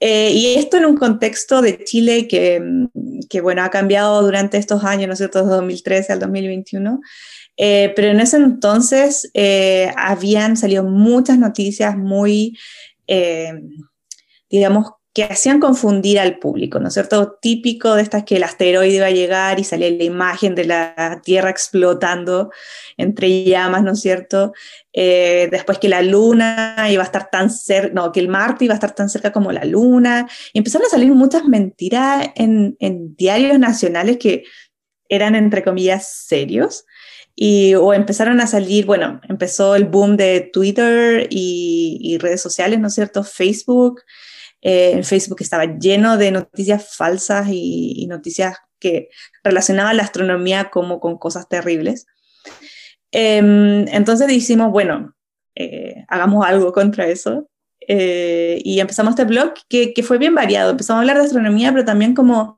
Y 0.05 0.55
esto 0.57 0.79
en 0.79 0.87
un 0.87 0.97
contexto 0.97 1.63
de 1.63 1.85
Chile 1.85 2.27
que, 2.27 2.61
que, 3.31 3.41
bueno, 3.41 3.63
ha 3.63 3.71
cambiado 3.71 4.21
durante 4.23 4.59
estos 4.59 4.83
años, 4.85 5.07
¿no 5.07 5.13
es 5.13 5.19
cierto?, 5.19 5.45
2013 5.45 6.13
al 6.13 6.19
2021. 6.19 7.01
Eh, 7.57 7.93
pero 7.95 8.09
en 8.09 8.21
ese 8.21 8.39
entonces 8.39 9.31
eh, 9.35 9.93
habían 9.97 10.57
salido 10.57 10.85
muchas 10.85 11.39
noticias 11.39 11.97
muy, 11.97 12.59
eh, 13.07 13.53
digamos, 14.49 14.93
que 15.15 15.25
hacían 15.25 15.61
confundir 15.61 16.19
al 16.19 16.39
público, 16.39 16.81
¿no 16.81 16.89
es 16.89 16.95
cierto? 16.95 17.39
Típico 17.41 17.95
de 17.95 18.03
estas 18.03 18.25
que 18.25 18.37
el 18.37 18.45
asteroide 18.45 18.97
iba 18.97 19.07
a 19.07 19.11
llegar 19.11 19.61
y 19.61 19.65
salía 19.65 19.91
la 19.91 20.05
imagen 20.05 20.55
de 20.55 20.65
la 20.65 21.21
Tierra 21.23 21.51
explotando 21.51 22.51
entre 22.97 23.45
llamas, 23.45 23.83
¿no 23.83 23.93
es 23.93 24.01
cierto? 24.01 24.53
después 24.95 25.79
que 25.79 25.89
la 25.89 26.03
Luna 26.03 26.77
iba 26.91 27.03
a 27.03 27.07
estar 27.07 27.31
tan 27.31 27.51
cerca, 27.51 27.95
no, 27.95 28.13
que 28.13 28.21
el 28.21 28.29
Marte 28.29 28.67
iba 28.67 28.75
a 28.75 28.77
estar 28.77 28.95
tan 28.95 29.09
cerca 29.09 29.33
como 29.33 29.51
la 29.51 29.65
Luna, 29.65 30.29
y 30.53 30.59
empezaron 30.59 30.87
a 30.87 30.91
salir 30.91 31.11
muchas 31.13 31.47
mentiras 31.47 32.29
en, 32.35 32.77
en 32.79 33.17
diarios 33.17 33.59
nacionales 33.59 34.19
que 34.19 34.45
eran, 35.09 35.35
entre 35.35 35.63
comillas, 35.63 36.09
serios. 36.27 36.85
Y, 37.35 37.75
o 37.75 37.95
empezaron 37.95 38.41
a 38.41 38.47
salir, 38.47 38.87
bueno, 38.87 39.21
empezó 39.29 39.75
el 39.75 39.85
boom 39.85 40.17
de 40.17 40.51
Twitter 40.53 41.27
y, 41.31 42.19
redes 42.21 42.41
sociales, 42.41 42.79
¿no 42.79 42.89
es 42.89 42.95
cierto? 42.95 43.25
Facebook. 43.25 44.03
Eh, 44.63 45.03
Facebook 45.03 45.39
estaba 45.41 45.65
lleno 45.79 46.17
de 46.17 46.31
noticias 46.31 46.95
falsas 46.97 47.49
y, 47.51 48.07
noticias 48.09 48.57
que 48.79 49.09
relacionaban 49.45 49.97
la 49.97 50.05
astronomía 50.05 50.71
como 50.71 51.01
con 51.01 51.19
cosas 51.19 51.49
terribles. 51.49 52.07
Em, 53.11 53.87
entonces 53.89 54.27
dijimos, 54.29 54.71
bueno, 54.71 55.15
eh, 55.55 56.05
hagamos 56.09 56.47
algo 56.47 56.73
contra 56.73 57.07
eso. 57.07 57.49
Eh, 57.89 58.61
y 58.65 58.81
empezamos 58.81 59.13
este 59.13 59.25
blog 59.25 59.55
que, 59.69 59.93
fue 60.03 60.19
bien 60.19 60.35
variado. 60.35 60.71
Empezamos 60.71 60.99
a 60.99 61.01
hablar 61.01 61.19
de 61.19 61.25
astronomía, 61.25 61.73
pero 61.73 61.85
también 61.85 62.15
como 62.15 62.57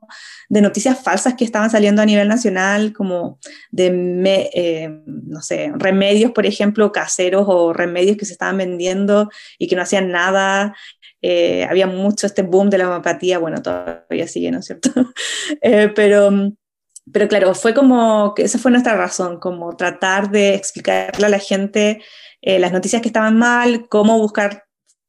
de 0.49 0.61
noticias 0.61 1.01
falsas 1.01 1.33
que 1.35 1.45
estaban 1.45 1.69
saliendo 1.69 2.01
a 2.01 2.05
nivel 2.05 2.27
nacional, 2.27 2.93
como 2.93 3.39
de, 3.71 4.49
eh, 4.53 4.89
no 5.05 5.41
sé, 5.41 5.71
remedios, 5.75 6.31
por 6.31 6.45
ejemplo, 6.45 6.91
caseros 6.91 7.45
o 7.47 7.73
remedios 7.73 8.17
que 8.17 8.25
se 8.25 8.33
estaban 8.33 8.57
vendiendo 8.57 9.29
y 9.57 9.67
que 9.67 9.75
no 9.75 9.81
hacían 9.81 10.11
nada. 10.11 10.75
Eh, 11.21 11.65
había 11.65 11.87
mucho 11.87 12.27
este 12.27 12.43
boom 12.43 12.69
de 12.69 12.77
la 12.77 12.87
homeopatía, 12.87 13.39
bueno, 13.39 13.61
todavía 13.61 14.27
sigue, 14.27 14.51
¿no 14.51 14.59
es 14.59 14.65
cierto? 14.65 14.89
pero 15.95 16.51
pero 17.11 17.27
claro, 17.27 17.53
fue 17.53 17.73
como 17.73 18.33
que 18.35 18.43
esa 18.43 18.57
fue 18.57 18.71
nuestra 18.71 18.95
razón, 18.95 19.39
como 19.39 19.75
tratar 19.75 20.31
de 20.31 20.55
explicarle 20.55 21.27
a 21.27 21.29
la 21.29 21.39
gente 21.39 22.01
las 22.41 22.71
noticias 22.71 23.01
que 23.01 23.09
estaban 23.09 23.37
mal, 23.37 23.87
cómo 23.89 24.19
buscar 24.19 24.65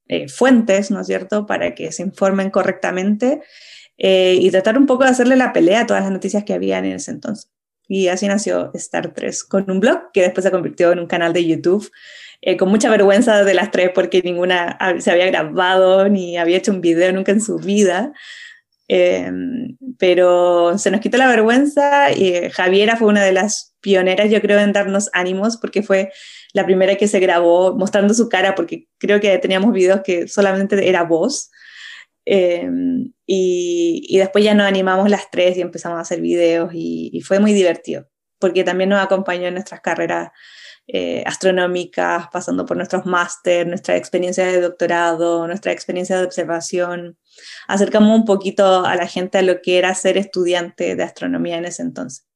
eh, 0.09 0.29
fuentes, 0.29 0.93
¿no 0.93 1.01
es 1.01 1.09
cierto?, 1.09 1.47
para 1.47 1.75
que 1.75 1.91
se 1.91 2.03
informen 2.03 2.51
correctamente 2.51 3.43
eh, 3.99 4.39
y 4.41 4.51
tratar 4.53 4.79
un 4.79 4.87
poco 4.87 5.03
de 5.03 5.11
hacerle 5.11 5.35
la 5.35 5.53
pelea 5.53 5.81
a 5.81 5.87
todas 5.87 6.05
las 6.05 6.13
noticias 6.13 6.45
que 6.45 6.55
habían 6.55 6.85
en 6.85 6.93
ese 6.93 7.11
entonces. 7.11 7.51
Y 7.89 8.09
así 8.09 8.29
nació 8.29 8.71
Star 8.75 9.13
3, 9.13 9.45
con 9.45 9.69
un 9.69 9.81
blog 9.81 10.13
que 10.13 10.23
después 10.23 10.45
se 10.45 10.53
convirtió 10.53 10.93
en 10.93 11.01
un 11.01 11.07
canal 11.07 11.33
de 11.33 11.45
YouTube, 11.45 11.91
eh, 12.43 12.57
con 12.57 12.69
mucha 12.69 12.91
vergüenza 12.91 13.45
de 13.45 13.55
las 13.55 13.71
tres 13.71 13.91
porque 13.95 14.23
ninguna 14.23 14.79
se 14.99 15.11
había 15.11 15.27
grabado 15.27 16.09
ni 16.09 16.37
había 16.37 16.59
hecho 16.59 16.73
un 16.73 16.81
video 16.81 17.13
nunca 17.13 17.33
en 17.33 17.41
su 17.41 17.59
vida. 17.59 18.13
pero 19.99 20.79
se 20.79 20.91
nos 20.91 21.01
quitó 21.01 21.17
la 21.17 21.29
vergüenza 21.29 22.13
y 22.13 22.51
Javiera 22.51 22.97
fue 22.97 23.09
una 23.09 23.25
de 23.25 23.33
las 23.33 23.75
pioneras, 23.81 24.31
yo 24.31 24.41
creo, 24.41 24.59
en 24.61 24.73
darnos 24.73 25.11
ánimos 25.13 25.57
porque 25.57 25.83
fue 25.83 26.11
la 26.53 26.65
primera 26.65 26.97
que 26.97 27.07
se 27.07 27.21
grabó 27.21 27.77
mostrando 27.77 28.15
su 28.15 28.29
cara, 28.29 28.55
porque 28.55 28.89
creo 28.99 29.21
que 29.21 29.39
teníamos 29.39 29.73
videos 29.73 30.01
que 30.03 30.27
solamente 30.27 30.89
era 30.89 31.05
voz. 31.05 31.51
Em, 32.25 33.13
y, 33.27 34.05
y, 34.09 34.19
después 34.19 34.45
ya 34.45 34.55
nos 34.55 34.67
animamos 34.67 35.09
las 35.11 35.31
tres 35.31 35.57
y 35.57 35.61
empezamos 35.61 35.99
a 35.99 36.01
hacer 36.01 36.21
videos 36.21 36.71
y, 36.75 37.21
fue 37.25 37.39
muy 37.39 37.53
divertido. 37.53 38.09
porque 38.41 38.65
también 38.65 38.91
nos 38.91 39.03
acompañó 39.03 39.47
en 39.47 39.55
nuestras 39.55 39.81
carreras 39.81 40.31
eh, 40.89 41.25
astronómicas, 41.27 42.29
pasando 42.33 42.65
por 42.65 42.77
nuestros 42.77 43.07
máster, 43.07 43.67
nuestra 43.67 43.97
experiencia 43.97 44.47
de 44.47 44.61
doctorado, 44.61 45.47
nuestra 45.47 45.73
experiencia 45.73 46.17
de 46.17 46.25
observación. 46.25 47.19
Acercamos 47.67 48.17
un 48.17 48.25
poquito 48.25 48.85
a 48.85 48.95
la 48.95 49.07
gente 49.07 49.39
a 49.39 49.43
lo 49.43 49.61
que 49.63 49.79
era 49.79 49.95
ser 49.95 50.17
estudiante 50.17 50.95
de 50.95 51.03
astronomía 51.03 51.59
en 51.59 51.65
ese 51.65 51.83
entonces. 51.83 52.27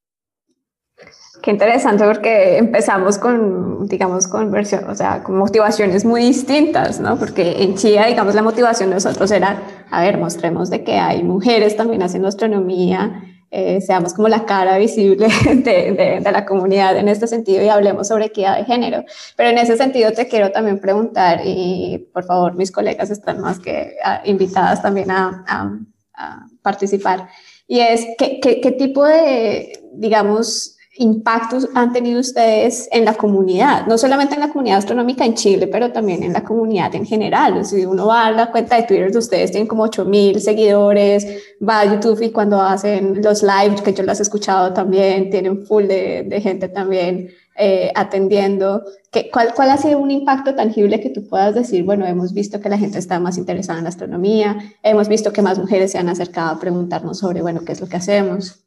Qué 1.41 1.49
interesante 1.49 2.03
porque 2.03 2.57
empezamos 2.57 3.17
con, 3.17 3.87
digamos, 3.87 4.27
con 4.27 4.51
versión, 4.51 4.87
o 4.87 4.95
sea, 4.95 5.23
con 5.23 5.37
motivaciones 5.37 6.05
muy 6.05 6.21
distintas, 6.21 6.99
¿no? 6.99 7.17
Porque 7.17 7.63
en 7.63 7.75
Chía, 7.75 8.05
digamos, 8.05 8.35
la 8.35 8.43
motivación 8.43 8.89
de 8.89 8.95
nosotros 8.95 9.31
era, 9.31 9.59
a 9.89 10.01
ver, 10.01 10.17
mostremos 10.17 10.69
de 10.69 10.83
que 10.83 10.99
hay 10.99 11.23
mujeres 11.23 11.75
también 11.77 12.03
haciendo 12.03 12.27
astronomía, 12.27 13.23
eh, 13.53 13.81
seamos 13.81 14.13
como 14.13 14.29
la 14.29 14.45
cara 14.45 14.77
visible 14.77 15.27
de, 15.45 16.21
de, 16.23 16.31
la 16.31 16.45
comunidad 16.45 16.97
en 16.97 17.09
este 17.09 17.27
sentido 17.27 17.61
y 17.61 17.67
hablemos 17.67 18.07
sobre 18.07 18.27
equidad 18.27 18.57
de 18.57 18.63
género. 18.63 19.03
Pero 19.35 19.49
en 19.49 19.57
ese 19.57 19.75
sentido 19.75 20.13
te 20.13 20.29
quiero 20.29 20.51
también 20.51 20.79
preguntar, 20.79 21.41
y 21.43 22.09
por 22.13 22.23
favor, 22.23 22.55
mis 22.55 22.71
colegas 22.71 23.11
están 23.11 23.41
más 23.41 23.59
que 23.59 23.97
ah, 24.05 24.21
invitadas 24.23 24.81
también 24.81 25.11
a, 25.11 25.43
a, 25.45 25.79
a 26.13 26.47
participar, 26.61 27.27
y 27.67 27.79
es, 27.79 28.07
¿qué, 28.17 28.39
qué, 28.39 28.61
qué 28.61 28.71
tipo 28.71 29.05
de, 29.05 29.81
digamos, 29.93 30.77
impactos 30.97 31.69
han 31.73 31.93
tenido 31.93 32.19
ustedes 32.19 32.89
en 32.91 33.05
la 33.05 33.13
comunidad, 33.13 33.87
no 33.87 33.97
solamente 33.97 34.35
en 34.35 34.41
la 34.41 34.49
comunidad 34.49 34.79
astronómica 34.79 35.25
en 35.25 35.35
Chile, 35.35 35.67
pero 35.67 35.91
también 35.91 36.21
en 36.23 36.33
la 36.33 36.43
comunidad 36.43 36.93
en 36.95 37.05
general. 37.05 37.65
Si 37.65 37.85
uno 37.85 38.07
va 38.07 38.27
a 38.27 38.31
la 38.31 38.51
cuenta 38.51 38.75
de 38.75 38.83
Twitter 38.83 39.11
de 39.11 39.17
ustedes, 39.17 39.51
tienen 39.51 39.67
como 39.67 39.83
8000 39.83 40.41
seguidores, 40.41 41.25
va 41.67 41.79
a 41.79 41.93
YouTube 41.93 42.21
y 42.21 42.31
cuando 42.31 42.61
hacen 42.61 43.21
los 43.21 43.41
lives, 43.41 43.81
que 43.81 43.93
yo 43.93 44.03
las 44.03 44.19
he 44.19 44.23
escuchado 44.23 44.73
también, 44.73 45.29
tienen 45.29 45.65
full 45.65 45.85
de, 45.85 46.23
de 46.23 46.41
gente 46.41 46.67
también 46.67 47.29
eh, 47.55 47.91
atendiendo. 47.95 48.83
¿Qué, 49.11 49.29
cuál, 49.31 49.53
¿Cuál 49.53 49.69
ha 49.69 49.77
sido 49.77 49.99
un 49.99 50.11
impacto 50.11 50.55
tangible 50.55 50.99
que 50.99 51.09
tú 51.09 51.27
puedas 51.27 51.53
decir? 51.53 51.83
Bueno, 51.83 52.05
hemos 52.05 52.33
visto 52.33 52.59
que 52.59 52.69
la 52.69 52.77
gente 52.77 52.97
está 52.97 53.19
más 53.19 53.37
interesada 53.37 53.77
en 53.77 53.83
la 53.83 53.89
astronomía, 53.89 54.57
hemos 54.83 55.07
visto 55.07 55.31
que 55.31 55.41
más 55.41 55.59
mujeres 55.59 55.91
se 55.91 55.97
han 55.97 56.09
acercado 56.09 56.55
a 56.55 56.59
preguntarnos 56.59 57.19
sobre, 57.19 57.41
bueno, 57.41 57.61
qué 57.65 57.73
es 57.73 57.81
lo 57.81 57.87
que 57.87 57.97
hacemos. 57.97 58.61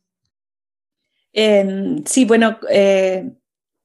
Em, 1.35 2.05
sí, 2.07 2.25
bueno, 2.25 2.59
eh, 2.71 3.33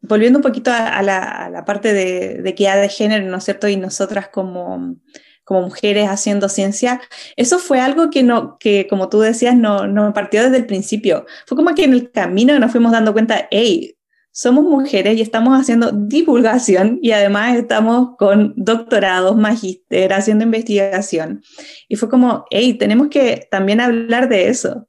volviendo 0.01 0.37
un 0.37 0.43
poquito 0.43 0.71
a, 0.71 1.01
la, 1.01 1.63
parte 1.65 1.93
de, 1.93 2.47
equidad 2.47 2.79
de 2.79 2.89
género, 2.89 3.25
¿no 3.25 3.37
es 3.37 3.43
cierto? 3.43 3.67
Y 3.67 3.75
nosotras 3.75 4.29
como, 4.29 4.95
como 5.43 5.63
mujeres 5.63 6.07
haciendo 6.07 6.47
ciencia, 6.47 7.01
eso 7.35 7.57
fue 7.57 7.81
algo 7.81 8.11
que, 8.11 8.21
no, 8.23 8.57
que 8.59 8.87
como 8.87 9.09
tú 9.09 9.19
decías, 9.19 9.55
no, 9.57 9.87
no 9.87 10.13
partió 10.13 10.43
desde 10.43 10.57
el 10.57 10.67
principio. 10.67 11.25
Fue 11.47 11.57
como 11.57 11.73
que 11.73 11.85
en 11.85 11.93
el 11.93 12.11
camino 12.11 12.57
nos 12.59 12.71
fuimos 12.71 12.91
dando 12.91 13.13
cuenta, 13.13 13.47
hey, 13.49 13.95
somos 14.31 14.63
mujeres 14.63 15.17
y 15.17 15.21
estamos 15.21 15.59
haciendo 15.59 15.91
divulgación 15.91 16.99
y 17.01 17.11
además 17.11 17.57
estamos 17.57 18.15
con 18.17 18.53
doctorados, 18.55 19.35
magíster, 19.35 20.13
haciendo 20.13 20.45
investigación. 20.45 21.41
Y 21.87 21.95
fue 21.95 22.09
como, 22.09 22.45
hey, 22.51 22.75
tenemos 22.75 23.07
que 23.09 23.47
también 23.49 23.81
hablar 23.81 24.29
de 24.29 24.49
eso. 24.49 24.87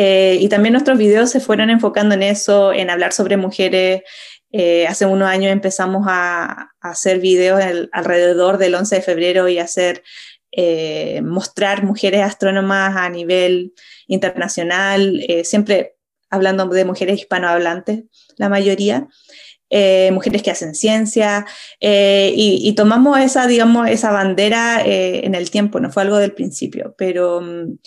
Eh, 0.00 0.38
y 0.40 0.48
también 0.48 0.74
nuestros 0.74 0.96
videos 0.96 1.28
se 1.28 1.40
fueron 1.40 1.70
enfocando 1.70 2.14
en 2.14 2.22
eso, 2.22 2.72
en 2.72 2.88
hablar 2.88 3.12
sobre 3.12 3.36
mujeres. 3.36 4.02
Eh, 4.52 4.86
hace 4.86 5.06
unos 5.06 5.28
años 5.28 5.50
empezamos 5.50 6.06
a, 6.08 6.70
hacer 6.80 7.18
videos 7.18 7.60
alrededor 7.90 8.58
del 8.58 8.76
11 8.76 8.94
de 8.94 9.02
febrero 9.02 9.48
y 9.48 9.58
hacer, 9.58 10.04
eh, 10.52 11.20
mostrar 11.22 11.82
mujeres 11.82 12.22
astrónomas 12.22 12.96
a 12.96 13.10
nivel 13.10 13.74
internacional, 14.06 15.20
siempre 15.42 15.96
hablando 16.30 16.66
de 16.66 16.84
mujeres 16.84 17.18
hispanohablantes, 17.18 18.04
la 18.36 18.48
mayoría. 18.48 19.08
mujeres 20.12 20.42
que 20.42 20.52
hacen 20.52 20.76
ciencia, 20.76 21.44
y, 21.80 22.60
y, 22.62 22.72
tomamos 22.74 23.18
esa, 23.18 23.48
digamos, 23.48 23.88
esa 23.88 24.12
bandera 24.12 24.80
en 24.84 25.34
el 25.34 25.50
tiempo, 25.50 25.80
no 25.80 25.90
fue 25.90 26.04
algo 26.04 26.18
del 26.18 26.32
principio, 26.32 26.94
pero 26.96 27.40
mm, 27.40 27.78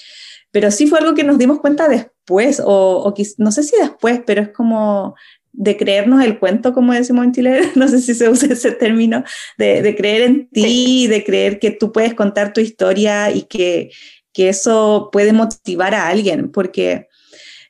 pero 0.52 0.70
sí 0.70 0.88
fue 0.88 1.00
algo 1.00 1.16
que 1.16 1.24
nos 1.24 1.38
dimos 1.38 1.60
cuenta 1.60 1.88
después, 1.88 2.62
o, 2.64 3.14
no 3.38 3.52
sé 3.52 3.64
si 3.64 3.76
después, 3.78 4.22
pero 4.26 4.42
es 4.42 4.50
como 4.50 5.16
de 5.54 5.76
creernos 5.76 6.24
el 6.24 6.40
cuento, 6.40 6.74
como 6.74 6.94
decimos 6.94 7.26
en 7.26 7.32
Chile, 7.34 7.60
no 7.76 7.88
sé 7.88 8.00
si 8.00 8.14
se 8.14 8.30
usa 8.30 8.54
ese 8.54 8.72
término, 8.72 9.24
de, 9.58 9.96
creer 9.98 10.24
en 10.24 10.50
ti, 10.50 11.08
de 11.08 11.24
creer 11.24 11.60
que 11.60 11.72
tú 11.72 11.92
puedes 11.92 12.14
contar 12.14 12.54
tu 12.54 12.62
historia 12.62 13.32
y 13.32 13.44
que, 13.44 13.90
que 14.34 14.50
eso 14.50 15.10
puede 15.12 15.34
motivar 15.34 15.94
a 15.94 16.08
alguien, 16.08 16.52
porque 16.52 17.08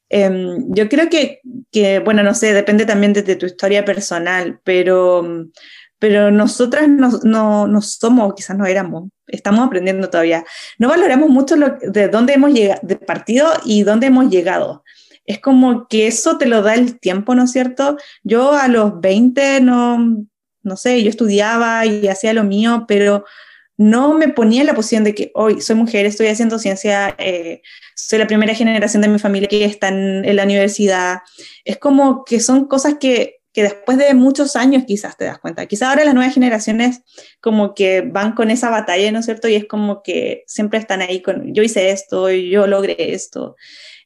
em, 0.09 0.73
yo 0.73 0.89
creo 0.89 1.09
que, 1.09 1.41
que, 1.71 1.99
bueno, 1.99 2.23
no 2.23 2.33
sé, 2.33 2.53
depende 2.53 2.85
también 2.85 3.13
de, 3.13 3.35
tu 3.35 3.45
historia 3.45 3.85
personal, 3.85 4.59
pero, 4.63 5.47
pero 6.01 6.31
nosotras 6.31 6.89
no, 6.89 7.11
no, 7.23 7.67
no 7.67 7.81
somos, 7.83 8.33
quizás 8.33 8.57
no 8.57 8.65
éramos 8.65 9.09
estamos 9.31 9.65
aprendiendo 9.65 10.09
todavía. 10.09 10.43
No 10.77 10.89
valoramos 10.89 11.29
mucho 11.29 11.55
lo, 11.55 11.77
de 11.81 12.09
dónde 12.09 12.33
hemos 12.33 12.51
llegado, 12.51 12.81
de 12.83 12.97
partido 12.97 13.47
y 13.65 13.83
dónde 13.83 14.07
hemos 14.07 14.29
llegado. 14.29 14.83
Es 15.25 15.39
como 15.39 15.87
que 15.87 16.07
eso 16.07 16.37
te 16.37 16.47
lo 16.47 16.61
da 16.61 16.73
el 16.73 16.99
tiempo, 16.99 17.33
¿no 17.35 17.43
es 17.43 17.51
cierto? 17.51 17.97
Yo 18.23 18.53
a 18.53 18.67
los 18.67 18.99
20 18.99 19.61
no, 19.61 20.25
no 20.63 20.75
sé, 20.75 21.01
yo 21.03 21.09
estudiaba 21.09 21.85
y 21.85 22.07
hacía 22.07 22.33
lo 22.33 22.43
mío, 22.43 22.85
pero 22.87 23.23
no 23.77 24.13
me 24.13 24.27
ponía 24.27 24.61
en 24.61 24.67
la 24.67 24.75
posición 24.75 25.03
de 25.03 25.15
que 25.15 25.31
hoy 25.33 25.61
soy 25.61 25.75
mujer, 25.75 26.05
estoy 26.05 26.27
haciendo 26.27 26.59
ciencia, 26.59 27.15
eh, 27.17 27.61
soy 27.95 28.19
la 28.19 28.27
primera 28.27 28.53
generación 28.53 29.01
de 29.01 29.07
mi 29.07 29.19
familia 29.19 29.47
que 29.47 29.63
está 29.63 29.87
en 29.87 30.35
la 30.35 30.43
universidad. 30.43 31.19
Es 31.63 31.77
como 31.77 32.25
que 32.25 32.39
son 32.39 32.65
cosas 32.65 32.95
que 32.99 33.40
que 33.53 33.63
después 33.63 33.97
de 33.97 34.13
muchos 34.13 34.55
años 34.55 34.83
quizás 34.87 35.17
te 35.17 35.25
das 35.25 35.39
cuenta. 35.39 35.65
Quizás 35.65 35.89
ahora 35.89 36.05
las 36.05 36.13
nuevas 36.13 36.33
generaciones 36.33 37.01
como 37.41 37.73
que 37.73 38.01
van 38.01 38.33
con 38.33 38.49
esa 38.49 38.69
batalla, 38.69 39.11
¿no 39.11 39.19
es 39.19 39.25
cierto? 39.25 39.47
Y 39.47 39.55
es 39.55 39.65
como 39.65 40.01
que 40.03 40.43
siempre 40.47 40.79
están 40.79 41.01
ahí 41.01 41.21
con, 41.21 41.53
yo 41.53 41.63
hice 41.63 41.91
esto, 41.91 42.29
yo 42.29 42.67
logré 42.67 43.13
esto. 43.13 43.55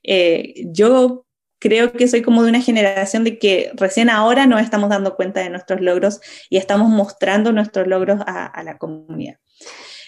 Eh, 0.03 0.65
yo 0.67 1.25
creo 1.59 1.93
que 1.93 2.07
soy 2.07 2.21
como 2.21 2.43
de 2.43 2.49
una 2.49 2.61
generación 2.61 3.23
de 3.23 3.39
que 3.39 3.71
recién 3.75 4.09
ahora 4.09 4.45
nos 4.45 4.61
estamos 4.61 4.89
dando 4.89 5.15
cuenta 5.15 5.41
de 5.41 5.49
nuestros 5.49 5.81
logros 5.81 6.21
y 6.49 6.57
estamos 6.57 6.89
mostrando 6.89 7.51
nuestros 7.51 7.87
logros 7.87 8.21
a, 8.25 8.61
la 8.63 8.77
comunidad. 8.77 9.37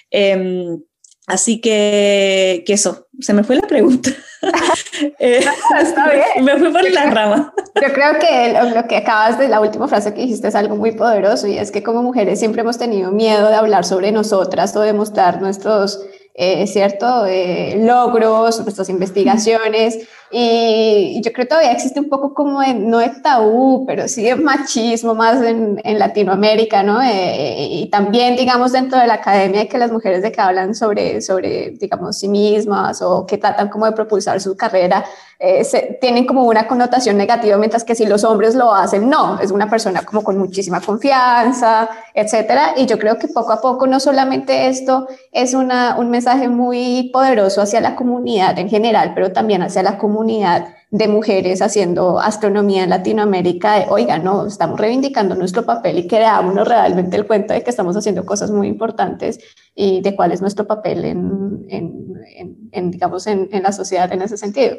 Em, 0.09 0.79
Así 1.27 1.59
que, 1.59 2.63
que, 2.65 2.71
eso, 2.71 3.09
se 3.19 3.33
me 3.33 3.43
fue 3.43 3.57
la 3.57 3.67
pregunta. 3.67 4.09
Eh, 5.19 5.45
está 5.79 6.09
bien. 6.35 6.45
Me 6.45 6.57
fui 6.57 6.71
por 6.71 6.91
la 6.91 7.09
rama. 7.11 7.53
Yo 7.75 7.93
creo 7.93 8.17
que 8.19 8.57
lo, 8.73 8.87
que 8.87 8.97
acabas 8.97 9.37
de 9.37 9.47
la 9.47 9.59
última 9.61 9.87
frase 9.87 10.13
que 10.13 10.21
dijiste 10.21 10.47
es 10.47 10.55
algo 10.55 10.75
muy 10.75 10.91
poderoso 10.91 11.47
y 11.47 11.57
es 11.57 11.71
que 11.71 11.83
como 11.83 12.01
mujeres 12.01 12.39
siempre 12.39 12.61
hemos 12.61 12.77
tenido 12.77 13.11
miedo 13.11 13.47
de 13.49 13.55
hablar 13.55 13.85
sobre 13.85 14.11
nosotras 14.11 14.75
o 14.75 14.81
de 14.81 14.93
mostrar 14.93 15.39
nuestros, 15.39 16.01
eh, 16.33 16.65
cierto, 16.67 17.25
eh, 17.25 17.75
logros, 17.79 18.59
nuestras 18.61 18.89
investigaciones. 18.89 20.07
Y 20.30 21.21
yo 21.23 21.32
creo 21.32 21.45
que 21.45 21.49
todavía 21.49 21.71
existe 21.71 21.99
un 21.99 22.09
poco 22.09 22.34
como, 22.34 22.59
de, 22.59 22.73
no 22.73 22.97
de 22.97 23.09
tabú, 23.21 23.86
pero 23.86 24.07
sí 24.07 24.23
de 24.23 24.36
machismo 24.36 25.15
más 25.15 25.41
en, 25.41 25.80
en 25.84 25.99
Latinoamérica, 25.99 26.84
¿no? 26.84 27.01
Eh, 27.01 27.67
y 27.69 27.89
también, 27.89 28.36
digamos, 28.36 28.73
dentro 28.73 28.99
de 28.99 29.07
la 29.07 29.15
academia, 29.15 29.69
que 29.69 29.78
las 29.78 29.91
mujeres 29.91 30.21
de 30.21 30.32
que 30.32 30.41
hablan 30.41 30.75
sobre, 30.75 31.21
sobre, 31.21 31.71
digamos, 31.80 32.17
sí 32.17 32.28
mismas 32.28 33.01
o 33.01 33.25
que 33.25 33.38
tratan 33.38 33.69
como 33.69 33.86
de 33.86 33.93
propulsar 33.93 34.41
su 34.41 34.57
carrera, 34.57 35.05
eh, 35.39 35.63
se, 35.63 35.97
tienen 36.01 36.25
como 36.25 36.43
una 36.43 36.67
connotación 36.67 37.15
negativa, 37.15 37.57
mientras 37.57 37.84
que 37.84 37.95
si 37.95 38.05
los 38.05 38.23
hombres 38.23 38.55
lo 38.55 38.73
hacen, 38.73 39.07
no, 39.09 39.39
es 39.39 39.51
una 39.51 39.69
persona 39.69 40.01
como 40.01 40.23
con 40.23 40.38
muchísima 40.38 40.82
confianza, 40.82 41.89
etcétera. 42.13 42.73
Y 42.75 42.86
yo 42.86 42.99
creo 42.99 43.17
que 43.17 43.30
poco 43.30 43.53
a 43.53 43.61
poco, 43.61 43.88
no 43.88 43.99
solamente 44.01 44.67
esto 44.67 45.07
es 45.32 45.53
una, 45.53 45.95
un 45.97 46.09
mensaje 46.09 46.49
muy 46.49 47.11
poderoso 47.13 47.61
hacia 47.61 47.80
la 47.80 47.95
comunidad 47.95 48.57
en 48.59 48.67
general, 48.67 49.13
pero 49.15 49.32
también 49.32 49.61
hacia 49.61 49.84
la 49.84 49.97
comunidad 49.97 50.16
comunidad 50.18 50.74
de 50.89 51.07
mujeres 51.07 51.61
haciendo 51.61 52.20
astronomía 52.20 52.84
en 52.84 52.89
Latinoamérica, 52.89 53.76
de, 53.76 53.86
oiga, 53.89 54.18
no, 54.18 54.47
estamos 54.47 54.80
reivindicando 54.80 55.36
nuestro 55.36 55.63
papel 55.63 55.99
y 55.99 56.07
creámonos 56.07 56.68
realmente 56.68 57.18
el 57.18 57.28
cuento 57.28 57.53
de 57.53 57.61
que 57.61 57.70
estamos 57.70 57.95
haciendo 57.95 58.26
cosas 58.26 58.49
muy 58.49 58.68
importantes 58.68 59.39
y 59.76 60.01
de 60.01 60.15
cuál 60.15 60.32
es 60.32 60.41
nuestro 60.41 60.65
papel 60.65 61.05
en, 61.05 61.65
en, 61.70 62.70
en, 62.72 62.91
digamos, 62.91 63.28
en, 63.28 63.49
la 63.61 63.72
sociedad 63.72 64.11
en 64.11 64.24
ese 64.24 64.38
sentido. 64.38 64.76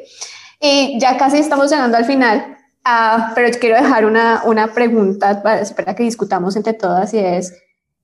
Y 0.59 0.99
ya 0.99 1.15
casi 1.15 1.37
estamos 1.37 1.71
llegando 1.71 1.95
al 1.95 2.05
final, 2.05 2.57
uh, 2.85 3.33
pero 3.33 3.57
quiero 3.57 3.75
dejar 3.75 4.05
una, 4.05 4.41
una 4.45 4.73
pregunta 4.73 5.41
para, 5.41 5.63
para 5.63 5.95
que 5.95 6.03
discutamos 6.03 6.57
entre 6.57 6.73
todas 6.73 7.13
y 7.13 7.19
es, 7.19 7.53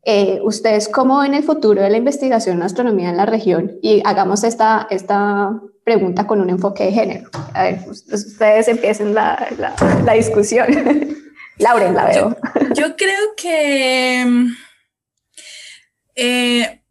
eh, 0.07 0.39
ustedes 0.43 0.87
cómo 0.87 1.19
ven 1.19 1.33
el 1.33 1.43
futuro 1.43 1.81
de 1.81 1.89
la 1.89 1.97
investigación 1.97 2.57
en 2.57 2.63
astronomía 2.63 3.09
en 3.09 3.17
la 3.17 3.25
región 3.25 3.79
y 3.81 4.03
hagamos 4.05 4.43
esta, 4.43 4.85
esta 4.91 5.59
pregunta 5.83 6.27
con 6.27 6.41
un 6.41 6.51
enfoque 6.51 6.83
de 6.85 6.91
género. 6.91 7.29
A 7.53 7.63
ver, 7.63 7.79
ustedes 7.89 8.67
empiecen 8.67 9.15
la, 9.15 9.47
la, 9.57 10.13
discusión. 10.13 10.67
Lauren, 11.57 11.95
la 11.95 12.05
veo. 12.05 12.37
Yo, 12.75 12.95
creo 12.95 13.35
que 13.35 14.47
eh, 16.13 16.83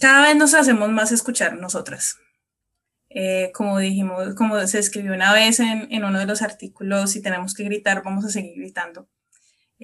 cada 0.00 0.22
vez 0.22 0.36
nos 0.36 0.54
hacemos 0.54 0.88
más 0.90 1.12
escuchar 1.12 1.58
nosotras. 1.58 2.16
Eh, 3.10 3.52
como 3.52 3.78
dijimos, 3.78 4.34
como 4.34 4.66
se 4.66 4.78
escribió 4.78 5.12
una 5.12 5.34
vez 5.34 5.60
en, 5.60 5.88
en, 5.92 6.04
uno 6.04 6.18
de 6.18 6.26
los 6.26 6.40
artículos, 6.40 7.10
si 7.10 7.20
tenemos 7.20 7.54
que 7.54 7.64
gritar, 7.64 8.02
vamos 8.02 8.24
a 8.24 8.30
seguir 8.30 8.54
gritando. 8.56 9.08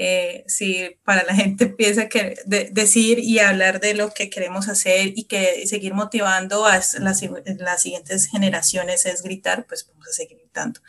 Eh, 0.02 0.44
si 0.46 0.96
para 1.04 1.24
la 1.24 1.34
gente 1.34 1.66
piensa 1.66 2.08
que 2.08 2.36
decir 2.46 3.18
y 3.18 3.38
hablar 3.38 3.80
de 3.80 3.92
lo 3.92 4.14
que 4.14 4.30
queremos 4.30 4.68
hacer 4.68 5.12
y 5.14 5.24
que 5.24 5.66
seguir 5.66 5.92
motivando 5.92 6.64
a 6.64 6.76
las, 6.76 6.94
las, 6.94 7.82
siguientes 7.82 8.28
generaciones 8.28 9.04
es 9.04 9.22
gritar, 9.22 9.66
pues 9.66 9.86
vamos 9.86 10.08
a 10.08 10.12
seguir 10.12 10.38
gritando. 10.38 10.80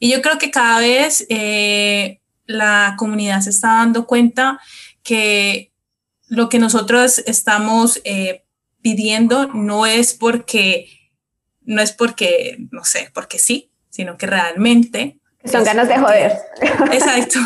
Y 0.00 0.10
yo 0.10 0.20
creo 0.20 0.38
que 0.38 0.50
cada 0.50 0.80
vez 0.80 1.24
eh, 1.28 2.20
la 2.46 2.96
comunidad 2.98 3.40
se 3.40 3.50
está 3.50 3.68
dando 3.68 4.06
cuenta 4.06 4.58
que 5.04 5.72
lo 6.26 6.48
que 6.48 6.58
nosotros 6.58 7.20
estamos 7.20 8.02
pidiendo 8.82 9.46
no 9.46 9.86
es 9.86 10.12
porque 10.12 10.88
no 11.66 11.82
es 11.82 11.92
porque, 11.92 12.56
no 12.70 12.84
sé, 12.84 13.10
porque 13.12 13.38
sí, 13.38 13.70
sino 13.90 14.16
que 14.16 14.26
realmente 14.26 15.18
son 15.50 15.64
ganas 15.64 15.88
de 15.88 15.98
joder. 15.98 16.32
Exacto. 16.92 17.38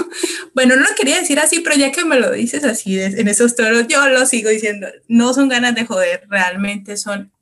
Bueno, 0.55 0.77
no 0.77 0.83
lo 0.83 0.95
quería 0.95 1.19
decir 1.19 1.39
así, 1.39 1.61
pero 1.61 1.77
ya 1.77 1.93
que 1.93 2.05
me 2.05 2.19
lo 2.19 2.31
dices 2.33 2.65
así 2.65 3.01
en 3.01 3.29
esos 3.29 3.55
toros, 3.55 3.87
yo 3.89 4.07
lo 4.09 4.27
sigo 4.27 4.51
diciendo. 4.51 4.89
No 5.09 5.33
son 5.33 5.49
ganas 5.49 5.75
de 5.75 5.87
joder, 5.87 6.27
realmente 6.29 6.97
son 6.97 7.33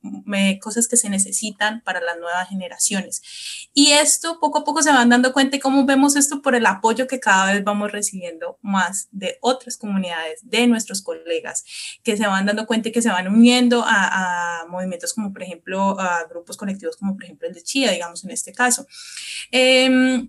cosas 0.60 0.88
que 0.88 0.96
se 0.96 1.08
necesitan 1.08 1.82
para 1.82 2.00
las 2.00 2.18
nuevas 2.18 2.48
generaciones. 2.48 3.22
Y 3.74 3.92
esto 3.92 4.38
poco 4.40 4.58
a 4.58 4.64
poco 4.64 4.82
se 4.82 4.92
van 4.92 5.08
dando 5.08 5.32
cuenta 5.32 5.56
y 5.56 5.60
cómo 5.60 5.84
vemos 5.84 6.16
esto 6.16 6.42
por 6.42 6.54
el 6.54 6.66
apoyo 6.66 7.06
que 7.06 7.20
cada 7.20 7.52
vez 7.52 7.64
vamos 7.64 7.92
recibiendo 7.92 8.58
más 8.62 9.08
de 9.10 9.38
otras 9.40 9.76
comunidades, 9.76 10.40
de 10.42 10.66
nuestros 10.66 11.02
colegas, 11.02 11.64
que 12.02 12.16
se 12.16 12.26
van 12.26 12.46
dando 12.46 12.66
cuenta 12.66 12.88
y 12.88 12.92
que 12.92 13.02
se 13.02 13.08
van 13.08 13.28
uniendo 13.28 13.84
a, 13.86 14.64
movimientos 14.68 15.14
como 15.14 15.32
por 15.32 15.42
ejemplo 15.42 15.98
a 15.98 16.24
grupos 16.28 16.56
colectivos 16.56 16.96
como 16.96 17.14
por 17.14 17.24
ejemplo 17.24 17.48
el 17.48 17.54
de 17.54 17.62
Chía, 17.62 17.90
digamos 17.90 18.24
en 18.24 18.30
este 18.30 18.52
caso. 18.52 18.86
Eh, 19.50 20.28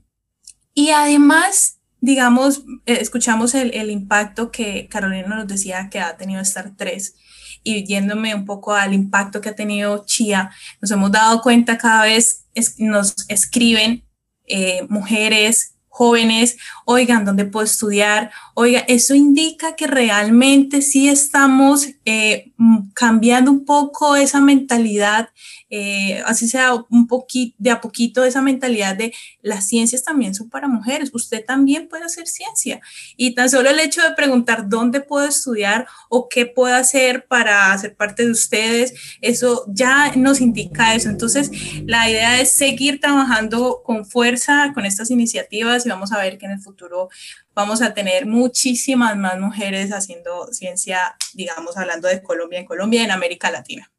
y 0.79 0.91
además, 0.91 1.81
digamos, 1.99 2.59
eh, 2.85 2.99
escuchamos 3.01 3.53
el, 3.53 3.73
el, 3.73 3.89
impacto 3.89 4.49
que 4.49 4.87
Carolina 4.87 5.27
nos 5.27 5.45
decía 5.45 5.89
que 5.91 5.99
ha 5.99 6.15
tenido 6.15 6.39
Star 6.39 6.71
3 6.77 7.15
y 7.63 7.85
yéndome 7.85 8.33
un 8.33 8.45
poco 8.45 8.73
al 8.73 8.93
impacto 8.93 9.41
que 9.41 9.49
ha 9.49 9.55
tenido 9.55 10.05
Chia, 10.05 10.51
nos 10.79 10.89
hemos 10.91 11.11
dado 11.11 11.41
cuenta 11.41 11.77
cada 11.77 12.03
vez 12.03 12.45
nos 12.77 13.13
escriben 13.27 14.05
eh, 14.45 14.87
mujeres 14.87 15.75
jóvenes, 15.89 16.55
oigan, 16.85 17.25
¿dónde 17.25 17.43
puedo 17.43 17.65
estudiar? 17.65 18.31
Oiga, 18.55 18.85
eso 18.87 19.15
indica 19.15 19.75
que 19.75 19.85
realmente 19.85 20.81
sí 20.81 21.09
estamos 21.09 21.89
eh, 22.05 22.53
cambiando 22.93 23.51
un 23.51 23.65
poco 23.65 24.15
esa 24.15 24.39
mentalidad 24.39 25.27
eh, 25.69 26.21
así 26.25 26.47
sea 26.47 26.73
un 26.89 27.07
poquito, 27.07 27.55
de 27.59 27.69
a 27.69 27.81
poquito 27.81 28.23
esa 28.23 28.41
mentalidad 28.41 28.95
de 28.95 29.13
las 29.41 29.67
ciencias 29.67 30.03
también 30.03 30.33
son 30.33 30.49
para 30.49 30.67
mujeres, 30.67 31.11
usted 31.13 31.45
también 31.45 31.87
puede 31.87 32.05
hacer 32.05 32.27
ciencia. 32.27 32.81
Y 33.15 33.35
tan 33.35 33.49
solo 33.49 33.69
el 33.69 33.79
hecho 33.79 34.01
de 34.01 34.13
preguntar 34.13 34.67
dónde 34.67 35.01
puedo 35.01 35.27
estudiar 35.27 35.87
o 36.09 36.27
qué 36.27 36.45
puedo 36.45 36.75
hacer 36.75 37.27
para 37.27 37.77
ser 37.77 37.95
parte 37.95 38.25
de 38.25 38.31
ustedes, 38.31 38.93
eso 39.21 39.65
ya 39.67 40.13
nos 40.15 40.41
indica 40.41 40.95
eso. 40.95 41.09
Entonces, 41.09 41.51
la 41.85 42.09
idea 42.09 42.41
es 42.41 42.51
seguir 42.51 42.99
trabajando 42.99 43.81
con 43.83 44.05
fuerza 44.05 44.71
con 44.73 44.85
estas 44.85 45.11
iniciativas 45.11 45.85
y 45.85 45.89
vamos 45.89 46.11
a 46.11 46.17
ver 46.19 46.37
que 46.37 46.45
en 46.45 46.53
el 46.53 46.59
futuro 46.59 47.09
vamos 47.53 47.81
a 47.81 47.93
tener 47.93 48.25
muchísimas 48.25 49.15
más 49.17 49.39
mujeres 49.39 49.91
haciendo 49.91 50.47
ciencia, 50.51 51.15
digamos, 51.33 51.77
hablando 51.77 52.07
de 52.07 52.23
Colombia 52.23 52.59
en 52.59 52.65
Colombia 52.65 53.03
en 53.03 53.11
América 53.11 53.51
Latina. 53.51 53.91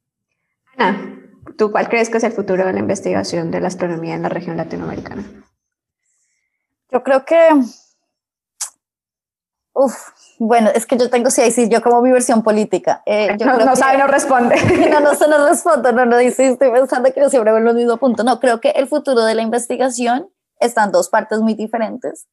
Ana, 0.76 1.29
¿Tú 1.56 1.70
cuál 1.70 1.88
crees 1.88 2.10
que 2.10 2.18
es 2.18 2.24
el 2.24 2.32
futuro 2.32 2.64
de 2.64 2.72
la 2.72 2.78
investigación 2.78 3.50
de 3.50 3.60
la 3.60 3.68
astronomía 3.68 4.14
en 4.14 4.22
la 4.22 4.28
región 4.28 4.56
latinoamericana? 4.56 5.24
Yo 6.90 7.02
creo 7.02 7.24
que, 7.24 7.36
uf, 9.72 9.94
bueno, 10.38 10.70
es 10.74 10.86
que 10.86 10.96
yo 10.96 11.08
tengo, 11.08 11.30
sí, 11.30 11.50
sí, 11.50 11.68
yo 11.68 11.82
como 11.82 12.02
mi 12.02 12.10
versión 12.10 12.42
política. 12.42 13.02
Eh, 13.06 13.36
no, 13.38 13.76
sabe, 13.76 13.98
no 13.98 14.06
responde. 14.06 14.56
No, 14.90 15.00
no 15.00 15.14
se 15.14 15.28
nos 15.28 15.48
responde, 15.48 15.92
no, 15.92 16.04
no 16.04 16.16
dice, 16.18 16.48
estoy 16.48 16.70
pensando 16.70 17.12
que 17.12 17.20
yo 17.20 17.30
siempre 17.30 17.52
vuelvo 17.52 17.70
al 17.70 17.76
mismo 17.76 17.96
punto. 17.98 18.24
No, 18.24 18.40
creo 18.40 18.60
que 18.60 18.70
el 18.70 18.88
futuro 18.88 19.24
de 19.24 19.34
la 19.34 19.42
investigación 19.42 20.30
está 20.58 20.84
en 20.84 20.92
dos 20.92 21.08
partes 21.08 21.40
muy 21.40 21.54
diferentes. 21.54 22.26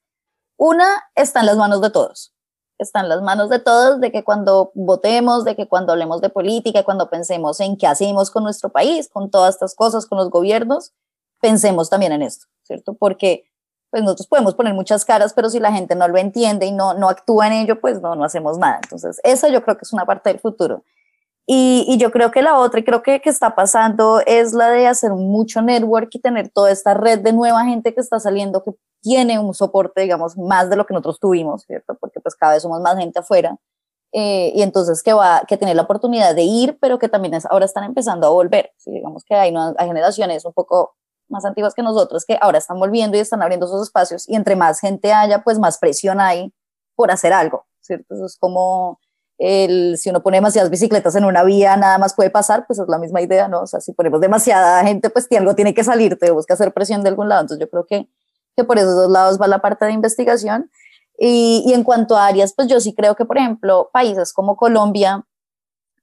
Una 0.58 0.88
está 1.16 1.42
en 1.42 1.46
las 1.46 1.58
manos 1.58 1.82
de 1.82 1.92
todos 1.92 2.37
está 2.78 3.00
en 3.02 3.10
las 3.10 3.22
manos 3.22 3.50
de 3.50 3.60
todos, 3.60 4.00
de 4.00 4.12
que 4.12 4.24
cuando 4.24 4.72
votemos, 4.76 5.46
de 5.46 5.56
que 5.56 5.68
cuando 5.68 5.94
hablemos 5.94 6.22
de 6.22 6.30
política, 6.30 6.84
cuando 6.84 7.10
pensemos 7.10 7.60
en 7.60 7.78
qué 7.78 7.88
hacemos 7.88 8.32
con 8.32 8.44
nuestro 8.44 8.70
país, 8.70 9.10
con 9.10 9.30
todas 9.32 9.56
estas 9.56 9.76
cosas, 9.76 10.06
con 10.06 10.18
los 10.18 10.30
gobiernos, 10.30 10.94
pensemos 11.42 11.90
también 11.90 12.12
en 12.12 12.22
esto, 12.22 12.46
¿cierto? 12.64 12.94
Porque 12.94 13.46
pues 13.90 14.04
nosotros 14.04 14.28
podemos 14.28 14.54
poner 14.54 14.74
muchas 14.74 15.06
caras, 15.06 15.34
pero 15.34 15.50
si 15.50 15.60
la 15.60 15.72
gente 15.72 15.96
no 15.96 16.08
lo 16.08 16.18
entiende 16.18 16.66
y 16.66 16.72
no, 16.72 16.94
no 16.94 17.10
actúa 17.10 17.48
en 17.48 17.54
ello, 17.54 17.80
pues 17.80 18.02
no, 18.02 18.16
no 18.16 18.26
hacemos 18.26 18.58
nada. 18.58 18.80
Entonces, 18.84 19.20
esa 19.24 19.48
yo 19.48 19.64
creo 19.64 19.78
que 19.78 19.84
es 19.84 19.94
una 19.94 20.06
parte 20.06 20.30
del 20.30 20.40
futuro. 20.40 20.84
Y, 21.50 21.86
y, 21.88 21.98
yo 21.98 22.12
creo 22.12 22.30
que 22.30 22.42
la 22.42 22.60
otra, 22.60 22.82
y 22.82 22.84
creo 22.84 23.02
que, 23.02 23.22
que 23.22 23.30
está 23.30 23.56
pasando, 23.56 24.22
es 24.26 24.52
la 24.52 24.70
de 24.70 24.86
hacer 24.86 25.12
mucho 25.12 25.62
network 25.62 26.10
y 26.12 26.20
tener 26.20 26.50
toda 26.50 26.72
esta 26.72 26.94
red 26.94 27.20
de 27.20 27.32
nueva 27.32 27.64
gente 27.64 27.94
que 27.94 28.02
está 28.02 28.20
saliendo, 28.20 28.64
que 28.66 28.72
tiene 29.02 29.40
un 29.40 29.54
soporte, 29.54 30.02
digamos, 30.02 30.38
más 30.38 30.70
de 30.70 30.76
lo 30.76 30.86
que 30.86 30.94
nosotros 30.94 31.20
tuvimos, 31.20 31.64
¿cierto? 31.64 31.96
Porque 32.00 32.20
pues 32.20 32.36
cada 32.36 32.54
vez 32.54 32.64
somos 32.64 32.82
más 32.82 32.98
gente 32.98 33.20
afuera. 33.20 33.58
Eh, 34.14 34.52
y 34.56 34.62
entonces 34.62 35.04
que 35.04 35.14
va 35.14 35.44
que 35.48 35.58
tener 35.58 35.76
la 35.76 35.84
oportunidad 35.84 36.34
de 36.34 36.44
ir, 36.44 36.78
pero 36.80 36.98
que 36.98 37.10
también 37.10 37.34
es, 37.34 37.46
ahora 37.46 37.66
están 37.66 37.84
empezando 37.84 38.28
a 38.28 38.30
volver. 38.30 38.72
¿sí? 38.78 38.92
Digamos 38.92 39.24
que 39.26 39.36
hay, 39.36 39.54
hay 39.78 39.88
generaciones 39.88 40.46
un 40.46 40.54
poco 40.54 40.96
más 41.30 41.46
antiguas 41.46 41.74
que 41.74 41.84
nosotros 41.84 42.26
que 42.26 42.38
ahora 42.42 42.58
están 42.58 42.80
volviendo 42.80 43.18
y 43.18 43.20
están 43.20 43.42
abriendo 43.42 43.66
esos 43.66 43.84
espacios 43.84 44.28
y 44.30 44.36
entre 44.36 44.56
más 44.56 44.80
gente 44.80 45.12
haya, 45.12 45.44
pues 45.44 45.60
más 45.60 45.78
presión 45.78 46.22
hay 46.22 46.54
por 46.96 47.12
hacer 47.12 47.34
algo, 47.34 47.66
¿cierto? 47.82 48.16
Eso 48.16 48.26
es 48.26 48.38
como 48.38 49.00
el, 49.38 49.98
si 49.98 50.10
uno 50.10 50.24
pone 50.24 50.38
demasiadas 50.38 50.70
bicicletas 50.70 51.16
en 51.16 51.26
una 51.26 51.44
vía, 51.44 51.78
nada 51.78 51.98
más 51.98 52.16
puede 52.16 52.30
pasar, 52.30 52.66
pues 52.66 52.80
es 52.80 52.88
la 52.88 52.98
misma 52.98 53.22
idea, 53.22 53.48
¿no? 53.48 53.62
O 53.62 53.68
sea, 53.68 53.80
si 53.82 53.94
ponemos 53.94 54.20
demasiada 54.20 54.84
gente, 54.84 55.10
pues 55.10 55.28
algo 55.38 55.56
tiene 55.56 55.74
que 55.74 55.84
salir, 55.84 56.18
te 56.18 56.32
busca 56.32 56.56
hacer 56.56 56.74
presión 56.74 57.04
de 57.04 57.10
algún 57.10 57.30
lado. 57.30 57.42
Entonces 57.42 57.66
yo 57.66 57.70
creo 57.70 57.86
que, 57.86 58.10
que 58.58 58.64
por 58.64 58.78
esos 58.78 58.96
dos 58.96 59.10
lados 59.10 59.40
va 59.40 59.48
la 59.48 59.60
parte 59.60 59.86
de 59.86 59.94
investigación. 59.94 60.70
Y, 61.18 61.64
y 61.66 61.74
en 61.74 61.84
cuanto 61.84 62.18
a 62.18 62.28
áreas, 62.28 62.54
pues 62.54 62.68
yo 62.68 62.80
sí 62.80 62.94
creo 62.94 63.16
que, 63.16 63.26
por 63.26 63.38
ejemplo, 63.38 63.90
países 63.94 64.34
como 64.34 64.58
Colombia, 64.58 65.26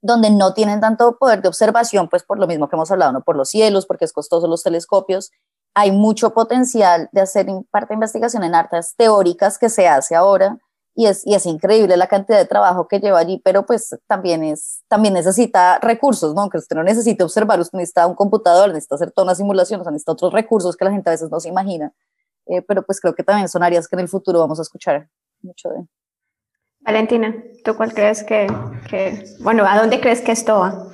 donde 0.01 0.31
no 0.31 0.55
tienen 0.55 0.81
tanto 0.81 1.17
poder 1.19 1.43
de 1.43 1.49
observación, 1.49 2.09
pues 2.09 2.23
por 2.23 2.39
lo 2.39 2.47
mismo 2.47 2.69
que 2.69 2.77
hemos 2.77 2.91
hablado, 2.91 3.13
¿no? 3.13 3.23
Por 3.23 3.37
los 3.37 3.49
cielos, 3.49 3.87
porque 3.87 4.05
es 4.05 4.13
costoso 4.13 4.47
los 4.47 4.63
telescopios, 4.63 5.31
hay 5.75 5.91
mucho 5.91 6.35
potencial 6.35 7.09
de 7.13 7.23
hacer 7.23 7.47
parte 7.71 7.89
de 7.89 7.95
investigación 7.95 8.45
en 8.45 8.55
artes 8.55 8.95
teóricas 8.97 9.59
que 9.59 9.69
se 9.69 9.89
hace 9.89 10.15
ahora 10.15 10.59
y 10.95 11.07
es, 11.07 11.27
y 11.27 11.35
es 11.35 11.45
increíble 11.47 11.97
la 11.97 12.07
cantidad 12.07 12.39
de 12.39 12.45
trabajo 12.45 12.87
que 12.87 13.01
lleva 13.01 13.19
allí, 13.19 13.41
pero 13.45 13.67
pues 13.67 13.97
también, 14.07 14.45
es, 14.45 14.83
también 14.89 15.15
necesita 15.15 15.79
recursos, 15.81 16.35
¿no? 16.35 16.43
Aunque 16.43 16.59
usted 16.59 16.77
no 16.77 16.85
necesite 16.85 17.25
observar, 17.25 17.59
usted 17.59 17.79
necesita 17.79 18.07
un 18.07 18.15
computador, 18.15 18.69
necesita 18.69 18.95
hacer 18.95 19.11
todas 19.11 19.27
las 19.27 19.39
simulaciones, 19.39 19.85
necesita 19.87 20.13
otros 20.13 20.33
recursos 20.33 20.77
que 20.77 20.85
la 20.85 20.93
gente 20.93 21.11
a 21.11 21.13
veces 21.13 21.31
no 21.31 21.41
se 21.41 21.49
imagina, 21.49 21.93
eh, 22.47 22.63
pero 22.63 22.83
pues 22.85 23.01
creo 23.01 23.15
que 23.15 23.23
también 23.23 23.49
son 23.49 23.63
áreas 23.63 23.89
que 23.89 23.97
en 23.97 24.01
el 24.01 24.09
futuro 24.09 24.41
vamos 24.41 24.59
a 24.59 24.63
escuchar 24.63 25.09
mucho 25.43 25.69
de. 25.71 25.87
Valentina, 26.81 27.35
¿tú 27.65 27.75
cuál 27.77 27.95
crees 27.95 28.25
que, 28.25 28.47
que 28.89 29.25
bueno, 29.41 29.65
a 29.67 29.79
dónde 29.79 30.01
crees 30.01 30.21
que 30.21 30.33
esto 30.33 30.59
va? 30.59 30.89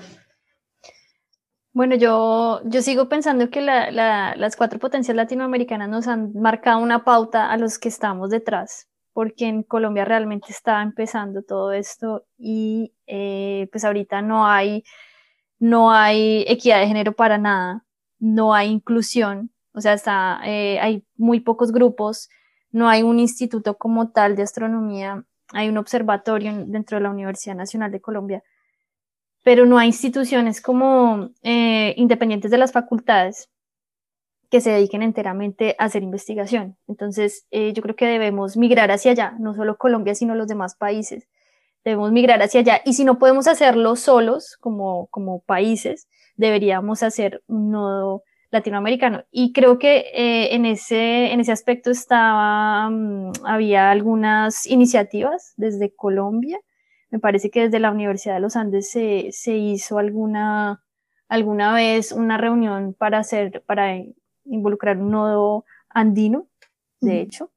Bueno, 1.73 1.97
yo, 1.97 2.61
yo 2.65 2.83
sigo 2.83 3.09
pensando 3.09 3.51
que 3.51 3.61
la, 3.61 3.91
la, 3.91 4.35
las 4.37 4.57
cuatro 4.57 4.79
potencias 4.79 5.17
latinoamericanas 5.17 5.89
nos 5.89 6.07
han 6.07 6.33
marcado 6.35 6.79
una 6.79 7.05
pauta 7.05 7.51
a 7.51 7.57
los 7.57 7.79
que 7.79 7.89
estamos 7.89 8.31
detrás 8.31 8.91
porque 9.13 9.47
en 9.47 9.63
Colombia 9.63 10.05
realmente 10.05 10.47
está 10.51 10.83
empezando 10.83 11.43
todo 11.43 11.73
esto 11.73 12.25
y 12.39 12.95
eh, 13.07 13.69
pues 13.73 13.85
ahorita 13.85 14.23
no 14.23 14.47
hay, 14.47 14.85
no 15.59 15.93
hay 15.93 16.45
equidad 16.49 16.81
de 16.81 16.87
género 16.87 17.13
para 17.13 17.39
nada, 17.39 17.85
no 18.19 18.55
hay 18.55 18.71
inclusión, 18.71 19.51
o 19.73 19.81
sea, 19.81 19.95
está, 19.95 20.41
eh, 20.45 20.79
hay 20.81 21.05
muy 21.17 21.41
pocos 21.41 21.73
grupos, 21.73 22.29
no 22.73 22.89
hay 22.89 23.03
un 23.03 23.19
instituto 23.19 23.77
como 23.77 24.11
tal 24.11 24.37
de 24.37 24.43
astronomía, 24.43 25.25
hay 25.53 25.69
un 25.69 25.79
observatorio 25.79 26.53
dentro 26.67 26.99
de 26.99 27.03
la 27.03 27.11
Universidad 27.11 27.57
Nacional 27.57 27.91
de 27.91 28.01
Colombia, 28.01 28.43
pero 29.43 29.67
no 29.67 29.79
hay 29.79 29.89
instituciones 29.89 30.61
como 30.61 31.31
eh, 31.43 31.95
independientes 31.97 32.51
de 32.51 32.59
las 32.59 32.73
facultades 32.73 33.49
que 34.51 34.61
se 34.61 34.71
dediquen 34.71 35.03
enteramente 35.03 35.77
a 35.79 35.85
hacer 35.85 36.03
investigación. 36.03 36.77
Entonces, 36.89 37.47
eh, 37.51 37.73
yo 37.73 37.83
creo 37.83 37.95
que 37.95 38.07
debemos 38.07 38.57
migrar 38.57 38.91
hacia 38.91 39.13
allá, 39.13 39.35
no 39.39 39.55
solo 39.55 39.79
Colombia, 39.79 40.15
sino 40.15 40.35
los 40.35 40.49
demás 40.49 40.75
países. 40.75 41.29
Debemos 41.85 42.11
migrar 42.13 42.43
hacia 42.43 42.61
allá. 42.61 42.81
Y 42.85 42.95
si 42.95 43.05
no 43.05 43.19
podemos 43.19 43.47
hacerlo 43.47 43.95
solos, 43.97 44.57
como, 44.61 45.07
como 45.07 45.41
países, 45.43 46.09
deberíamos 46.37 47.03
hacer 47.03 47.43
un 47.47 47.71
nodo 47.71 48.25
latinoamericano. 48.51 49.25
Y 49.31 49.53
creo 49.53 49.79
que 49.79 49.99
eh, 50.15 50.55
en, 50.55 50.67
ese, 50.67 51.33
en 51.33 51.41
ese 51.41 51.53
aspecto 51.53 51.91
estaba, 51.91 52.91
mm, 52.91 53.33
había 53.45 53.91
algunas 53.91 54.67
iniciativas 54.67 55.55
desde 55.57 55.95
Colombia. 55.95 56.59
Me 57.11 57.19
parece 57.19 57.51
que 57.51 57.63
desde 57.63 57.81
la 57.81 57.91
Universidad 57.91 58.35
de 58.35 58.41
los 58.41 58.57
Andes 58.57 58.91
se, 58.91 59.29
se 59.33 59.57
hizo 59.57 59.99
alguna, 59.99 60.83
alguna 61.29 61.75
vez 61.75 62.13
una 62.13 62.39
reunión 62.39 62.95
para 62.95 63.19
hacer, 63.19 63.63
para 63.67 63.97
involucrar 64.45 64.99
un 64.99 65.11
nodo 65.11 65.65
andino, 65.89 66.47
de 67.01 67.21
hecho. 67.21 67.51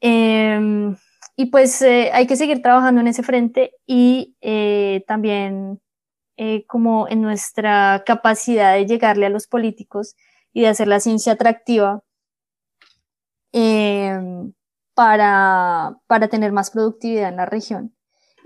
Em, 0.00 0.96
y 1.36 1.46
pues 1.46 1.82
eh, 1.82 2.10
hay 2.12 2.26
que 2.26 2.36
seguir 2.36 2.62
trabajando 2.62 3.00
en 3.00 3.08
ese 3.08 3.22
frente 3.22 3.72
y 3.86 4.36
eh, 4.40 5.04
también 5.06 5.80
eh, 6.36 6.64
como 6.66 7.08
en 7.08 7.22
nuestra 7.22 8.02
capacidad 8.06 8.74
de 8.74 8.86
llegarle 8.86 9.26
a 9.26 9.30
los 9.30 9.46
políticos 9.46 10.16
y 10.52 10.62
de 10.62 10.68
hacer 10.68 10.88
la 10.88 11.00
ciencia 11.00 11.32
atractiva 11.34 12.02
em, 13.52 14.52
para, 14.94 15.98
para 16.06 16.28
tener 16.28 16.52
más 16.52 16.70
productividad 16.70 17.28
en 17.28 17.36
la 17.36 17.46
región 17.46 17.96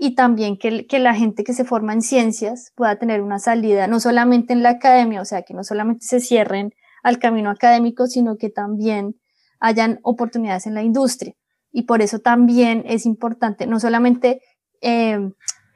y 0.03 0.15
también 0.15 0.57
que, 0.57 0.87
que, 0.87 0.97
la 0.97 1.13
gente 1.13 1.43
que 1.43 1.53
se 1.53 1.63
forma 1.63 1.93
en 1.93 2.01
ciencias 2.01 2.73
pueda 2.75 2.97
tener 2.97 3.21
una 3.21 3.37
salida, 3.37 3.85
no 3.85 3.99
solamente 3.99 4.51
en 4.51 4.63
la 4.63 4.71
academia, 4.71 5.21
o 5.21 5.25
sea, 5.25 5.43
que 5.43 5.53
no 5.53 5.63
solamente 5.63 6.07
se 6.07 6.19
cierren 6.19 6.73
al 7.03 7.19
camino 7.19 7.51
académico, 7.51 8.07
sino 8.07 8.35
que 8.35 8.49
también 8.49 9.19
hayan 9.59 9.99
oportunidades 10.01 10.65
en 10.65 10.73
la 10.73 10.81
industria. 10.81 11.35
Y 11.71 11.83
por 11.83 12.01
eso 12.01 12.17
también 12.17 12.83
es 12.87 13.05
importante 13.05 13.67
no 13.67 13.79
solamente 13.79 14.41
eh, 14.81 15.19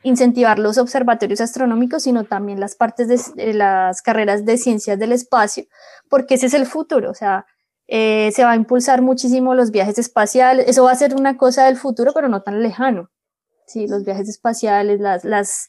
incentivar 0.05 0.59
los 0.59 0.77
observatorios 0.77 1.41
astronómicos, 1.41 2.03
sino 2.03 2.23
también 2.23 2.59
las 2.59 2.75
partes 2.75 3.07
de, 3.35 3.53
las 3.53 4.01
carreras 4.01 4.45
de 4.45 4.57
ciencias 4.57 4.97
del 4.97 5.11
espacio, 5.11 5.65
porque 6.09 6.35
ese 6.35 6.45
es 6.45 6.53
el 6.53 6.65
futuro, 6.65 7.11
o 7.11 7.15
sea, 7.15 7.45
eh, 7.87 8.31
se 8.33 8.43
va 8.43 8.51
a 8.51 8.55
impulsar 8.55 9.01
muchísimo 9.01 9.53
los 9.55 9.71
viajes 9.71 9.99
espaciales, 9.99 10.67
eso 10.67 10.83
va 10.83 10.91
a 10.91 10.95
ser 10.95 11.15
una 11.15 11.37
cosa 11.37 11.65
del 11.65 11.77
futuro, 11.77 12.13
pero 12.13 12.29
no 12.29 12.41
tan 12.41 12.61
lejano. 12.61 13.09
¿sí? 13.65 13.87
los 13.87 14.03
viajes 14.03 14.29
espaciales, 14.29 14.99
las, 14.99 15.23
las, 15.23 15.67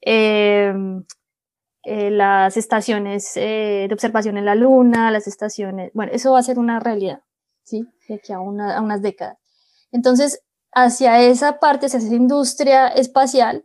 eh, 0.00 0.72
eh, 1.84 2.10
las 2.10 2.56
estaciones 2.56 3.36
eh, 3.36 3.86
de 3.88 3.94
observación 3.94 4.36
en 4.36 4.44
la 4.44 4.54
Luna, 4.54 5.10
las 5.10 5.26
estaciones, 5.26 5.90
bueno, 5.94 6.12
eso 6.12 6.32
va 6.32 6.38
a 6.38 6.42
ser 6.42 6.58
una 6.58 6.80
realidad, 6.80 7.22
¿sí? 7.64 7.86
de 8.08 8.16
aquí 8.16 8.32
a, 8.32 8.40
una, 8.40 8.76
a 8.76 8.80
unas 8.80 9.02
décadas. 9.02 9.38
Entonces, 9.90 10.42
hacia 10.72 11.20
esa 11.22 11.58
parte, 11.58 11.86
hacia 11.86 11.98
esa 11.98 12.14
industria 12.14 12.88
espacial, 12.88 13.64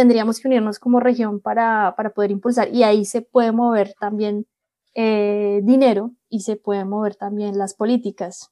tendríamos 0.00 0.40
que 0.40 0.48
unirnos 0.48 0.78
como 0.78 0.98
región 0.98 1.40
para, 1.40 1.94
para 1.96 2.10
poder 2.10 2.30
impulsar 2.30 2.74
y 2.74 2.82
ahí 2.84 3.04
se 3.04 3.20
puede 3.22 3.52
mover 3.52 3.94
también 4.00 4.46
dinero 4.94 6.12
y 6.28 6.40
se 6.40 6.56
pueden 6.56 6.88
mover 6.88 7.14
también 7.14 7.56
las 7.56 7.74
políticas. 7.74 8.50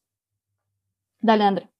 Dale, 1.20 1.44
André 1.44 1.70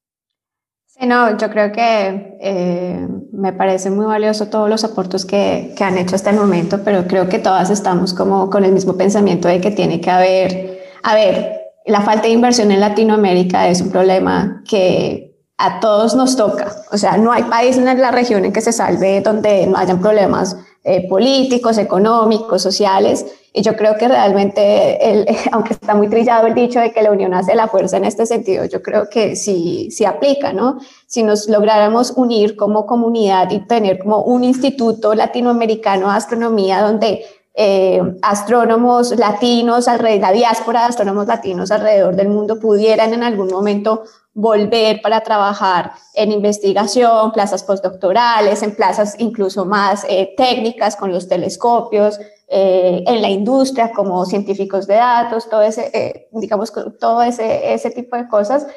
no, 1.07 1.37
yo 1.37 1.49
creo 1.49 1.71
que 1.71 2.37
eh, 2.41 3.07
me 3.31 3.53
parece 3.53 3.89
muy 3.89 4.05
valioso 4.05 4.47
todos 4.47 4.69
los 4.69 4.83
aportes 4.83 5.25
que, 5.25 5.73
que, 5.77 5.83
han 5.83 5.97
hecho 5.97 6.15
hasta 6.15 6.29
el 6.29 6.35
momento, 6.35 6.81
pero 6.83 7.07
creo 7.07 7.29
que 7.29 7.39
todas 7.39 7.69
estamos 7.69 8.13
como 8.13 8.49
con 8.49 8.65
el 8.65 8.73
mismo 8.73 8.97
pensamiento 8.97 9.47
de 9.47 9.61
que 9.61 9.71
tiene 9.71 10.01
que 10.01 10.09
haber, 10.09 10.81
a 11.03 11.15
ver, 11.15 11.61
la 11.85 12.01
falta 12.01 12.23
de 12.23 12.33
inversión 12.33 12.71
en 12.71 12.81
Latinoamérica 12.81 13.69
es 13.69 13.81
un 13.81 13.91
problema 13.91 14.61
que 14.67 15.28
a 15.59 15.81
todos 15.81 16.15
nos 16.15 16.37
toca. 16.37 16.73
O 16.89 16.97
sea, 16.97 17.17
no 17.17 17.33
hay 17.33 17.43
país 17.43 17.77
en 17.77 17.85
la 17.85 18.11
región 18.11 18.45
en 18.45 18.53
que 18.53 18.61
se 18.61 18.71
salve 18.71 19.19
donde 19.19 19.67
no 19.67 19.77
hayan 19.77 19.99
problemas 19.99 20.55
eh, 20.85 21.05
políticos, 21.09 21.77
económicos, 21.77 22.61
sociales. 22.61 23.25
Y 23.51 23.61
yo 23.61 23.75
creo 23.75 23.97
que 23.97 24.07
realmente, 24.07 25.11
el, 25.11 25.27
aunque 25.51 25.73
está 25.73 25.95
muy 25.95 26.07
trillado 26.07 26.47
el 26.47 26.55
dicho 26.55 26.79
de 26.79 26.93
que 26.93 27.01
la 27.01 27.11
unión 27.11 27.33
hace 27.33 27.55
la 27.55 27.67
fuerza 27.67 27.97
en 27.97 28.05
este 28.05 28.25
sentido, 28.25 28.63
yo 28.65 28.81
creo 28.81 29.09
que 29.09 29.35
sí, 29.35 29.89
sí 29.91 30.05
aplica, 30.05 30.53
¿no? 30.53 30.79
Si 31.07 31.23
nos 31.23 31.49
lográramos 31.49 32.13
unir 32.15 32.55
como 32.55 32.85
comunidad 32.85 33.51
y 33.51 33.59
tener 33.59 33.99
como 33.99 34.21
un 34.21 34.45
instituto 34.45 35.13
latinoamericano 35.13 36.09
de 36.09 36.15
astronomía 36.15 36.81
donde 36.81 37.25
eh, 37.61 38.01
astrónomos 38.21 39.11
latinos, 39.17 39.89
alrededor, 39.89 40.21
la 40.21 40.31
diáspora 40.31 40.79
de 40.79 40.85
astrónomos 40.85 41.27
latinos 41.27 41.71
alrededor 41.71 42.15
del 42.15 42.29
mundo 42.29 42.57
pudieran 42.57 43.13
en 43.13 43.21
algún 43.21 43.49
momento 43.49 44.03
volver 44.33 45.01
para 45.01 45.19
trabajar 45.19 45.91
en 46.13 46.31
investigación, 46.31 47.33
plazas 47.33 47.63
postdoctorales, 47.63 48.63
en 48.63 48.73
plazas 48.73 49.15
incluso 49.19 49.65
más 49.65 50.05
eh, 50.07 50.33
técnicas 50.37 50.95
con 50.95 51.11
los 51.11 51.27
telescopios, 51.27 52.17
eh, 52.47 53.03
en 53.05 53.21
la 53.21 53.29
industria 53.29 53.91
como 53.91 54.25
científicos 54.25 54.87
de 54.87 54.95
datos, 54.95 55.49
todo 55.49 55.61
ese, 55.61 55.91
eh, 55.93 56.29
digamos, 56.31 56.71
todo 56.97 57.23
ese, 57.23 57.73
ese 57.73 57.91
tipo 57.91 58.15
de 58.15 58.29
cosas. 58.29 58.67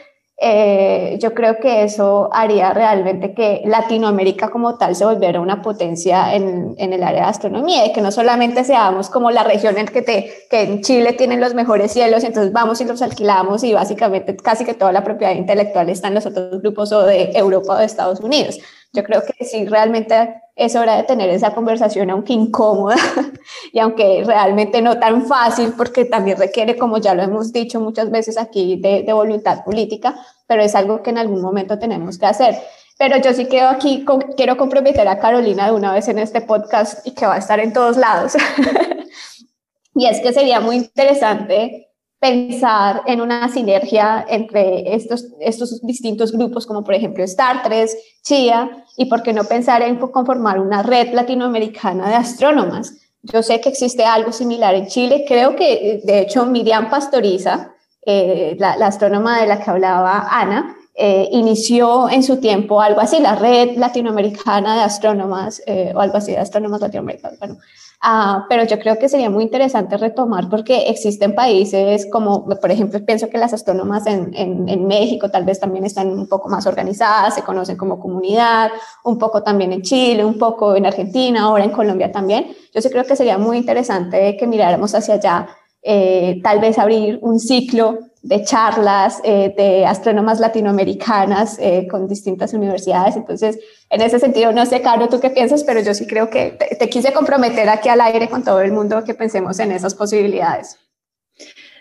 Yo 1.20 1.34
creo 1.34 1.58
que 1.60 1.84
eso 1.84 2.28
haría 2.32 2.72
realmente 2.72 3.32
que 3.32 3.62
Latinoamérica 3.64 4.50
como 4.50 4.76
tal 4.76 4.96
se 4.96 5.04
volviera 5.04 5.40
una 5.40 5.62
potencia 5.62 6.34
en, 6.34 6.74
en, 6.78 6.92
el 6.92 7.02
área 7.04 7.22
de 7.22 7.28
astronomía 7.28 7.86
y 7.86 7.92
que 7.92 8.00
no 8.00 8.10
solamente 8.10 8.64
seamos 8.64 9.08
como 9.08 9.30
la 9.30 9.44
región 9.44 9.78
en 9.78 9.86
que, 9.86 10.02
te, 10.02 10.32
que 10.50 10.62
en 10.62 10.80
Chile 10.80 11.12
tienen 11.12 11.40
los 11.40 11.54
mejores 11.54 11.92
cielos, 11.92 12.24
entonces 12.24 12.52
vamos 12.52 12.80
y 12.80 12.84
los 12.84 13.02
alquilamos 13.02 13.62
y 13.62 13.72
básicamente 13.72 14.36
casi 14.36 14.64
que 14.64 14.74
toda 14.74 14.90
la 14.90 15.04
propiedad 15.04 15.34
intelectual 15.34 15.88
está 15.88 16.08
en 16.08 16.14
los 16.14 16.26
otros 16.26 16.60
grupos 16.60 16.90
o 16.90 17.02
de 17.02 17.30
Europa 17.34 17.74
o 17.74 17.78
de 17.78 17.84
Estados 17.84 18.18
Unidos. 18.18 18.58
Yo 18.92 19.04
creo 19.04 19.22
que 19.24 19.44
sí, 19.44 19.64
realmente 19.64 20.42
es 20.54 20.76
hora 20.76 20.96
de 20.96 21.04
tener 21.04 21.30
esa 21.30 21.54
conversación, 21.54 22.10
aunque 22.10 22.34
incómoda 22.34 22.96
y 23.72 23.78
aunque 23.78 24.22
realmente 24.24 24.82
no 24.82 24.98
tan 24.98 25.24
fácil, 25.24 25.72
porque 25.76 26.04
también 26.04 26.38
requiere, 26.38 26.76
como 26.76 26.98
ya 26.98 27.14
lo 27.14 27.22
hemos 27.22 27.52
dicho 27.52 27.80
muchas 27.80 28.10
veces 28.10 28.36
aquí, 28.36 28.76
de, 28.76 29.10
voluntad 29.12 29.64
política, 29.64 30.14
pero 30.46 30.62
es 30.62 30.74
algo 30.74 31.02
que 31.02 31.10
en 31.10 31.18
algún 31.18 31.40
momento 31.40 31.78
tenemos 31.78 32.18
que 32.18 32.26
hacer. 32.26 32.58
Pero 32.98 33.16
yo 33.16 33.32
sí 33.32 33.46
quiero 33.46 33.68
aquí, 33.68 34.04
quiero 34.36 34.58
comprometer 34.58 35.08
a 35.08 35.18
Carolina 35.18 35.66
de 35.66 35.72
una 35.72 35.92
vez 35.92 36.08
en 36.08 36.18
este 36.18 36.42
podcast 36.42 37.06
y 37.06 37.12
que 37.12 37.26
va 37.26 37.36
a 37.36 37.38
estar 37.38 37.58
en 37.60 37.72
todos 37.72 37.96
lados. 37.96 38.34
y 39.94 40.06
es 40.06 40.20
que 40.20 40.34
sería 40.34 40.60
muy 40.60 40.76
interesante 40.76 41.91
pensar 42.22 43.02
en 43.06 43.20
una 43.20 43.48
sinergia 43.48 44.24
entre 44.28 44.94
estos, 44.94 45.26
estos 45.40 45.82
distintos 45.82 46.30
grupos, 46.30 46.68
como 46.68 46.84
por 46.84 46.94
ejemplo 46.94 47.24
Star 47.24 47.64
3, 47.64 47.96
CIA, 48.22 48.84
y 48.96 49.06
por 49.06 49.24
qué 49.24 49.32
no 49.32 49.42
pensar 49.42 49.82
en 49.82 49.96
conformar 49.96 50.60
una 50.60 50.84
red 50.84 51.12
latinoamericana 51.12 52.08
de 52.08 52.14
astrónomas. 52.14 52.94
Yo 53.24 53.42
sé 53.42 53.60
que 53.60 53.70
existe 53.70 54.04
algo 54.04 54.30
similar 54.30 54.76
en 54.76 54.86
Chile, 54.86 55.24
creo 55.26 55.56
que 55.56 56.00
de 56.04 56.20
hecho 56.20 56.46
Miriam 56.46 56.88
Pastoriza, 56.90 57.72
eh, 58.06 58.54
la, 58.56 58.74
astrónoma 58.86 59.40
de 59.40 59.48
la 59.48 59.58
que 59.60 59.70
hablaba 59.72 60.28
Ana, 60.30 60.76
eh, 60.94 61.28
inició 61.32 62.08
en 62.08 62.22
su 62.22 62.36
tiempo 62.36 62.80
algo 62.80 63.00
así, 63.00 63.18
la 63.18 63.34
red 63.34 63.76
latinoamericana 63.76 64.76
de 64.76 64.82
astrónomas, 64.82 65.60
eh, 65.66 65.92
o 65.92 65.98
algo 65.98 66.18
así, 66.18 66.30
de 66.30 66.38
astrónomas 66.38 66.82
latinoamericanos. 66.82 67.40
Bueno, 67.40 67.58
Ah, 68.04 68.46
pero 68.48 68.64
yo 68.64 68.80
creo 68.80 68.98
que 68.98 69.08
sería 69.08 69.30
muy 69.30 69.44
interesante 69.44 69.96
retomar 69.96 70.48
porque 70.50 70.88
existen 70.88 71.36
países 71.36 72.08
como, 72.10 72.44
por 72.44 72.68
ejemplo, 72.72 72.98
pienso 73.06 73.30
que 73.30 73.38
las 73.38 73.52
astrónomas 73.52 74.08
en, 74.08 74.34
en, 74.36 74.86
México 74.88 75.30
tal 75.30 75.44
vez 75.44 75.60
también 75.60 75.84
están 75.84 76.08
un 76.08 76.26
poco 76.26 76.48
más 76.48 76.66
organizadas, 76.66 77.36
se 77.36 77.44
conocen 77.44 77.76
como 77.76 78.00
comunidad, 78.00 78.72
un 79.04 79.18
poco 79.18 79.44
también 79.44 79.72
en 79.72 79.82
Chile, 79.82 80.24
un 80.24 80.36
poco 80.36 80.74
en 80.74 80.84
Argentina, 80.84 81.42
ahora 81.42 81.62
en 81.62 81.70
Colombia 81.70 82.10
también. 82.10 82.48
Yo 82.74 82.80
sí 82.80 82.90
creo 82.90 83.04
que 83.04 83.14
sería 83.14 83.38
muy 83.38 83.56
interesante 83.56 84.36
que 84.36 84.48
miráramos 84.48 84.92
hacia 84.96 85.14
allá, 85.14 85.46
eh, 85.80 86.40
tal 86.42 86.58
vez 86.58 86.80
abrir 86.80 87.20
un 87.22 87.38
ciclo 87.38 88.00
de 88.22 88.44
charlas 88.44 89.20
eh, 89.24 89.52
de 89.56 89.84
astrónomas 89.84 90.38
latinoamericanas 90.38 91.58
eh, 91.58 91.88
con 91.90 92.06
distintas 92.06 92.54
universidades. 92.54 93.16
Entonces, 93.16 93.58
en 93.90 94.00
ese 94.00 94.20
sentido, 94.20 94.52
no 94.52 94.64
sé, 94.64 94.80
Caro, 94.80 95.08
tú 95.08 95.20
qué 95.20 95.30
piensas, 95.30 95.64
pero 95.64 95.80
yo 95.80 95.92
sí 95.92 96.06
creo 96.06 96.30
que 96.30 96.56
te, 96.78 96.88
quise 96.88 97.12
comprometer 97.12 97.68
aquí 97.68 97.88
al 97.88 98.00
aire 98.00 98.28
con 98.28 98.44
todo 98.44 98.60
el 98.60 98.72
mundo 98.72 99.02
que 99.04 99.14
pensemos 99.14 99.58
en 99.58 99.72
esas 99.72 99.94
posibilidades. 99.94 100.78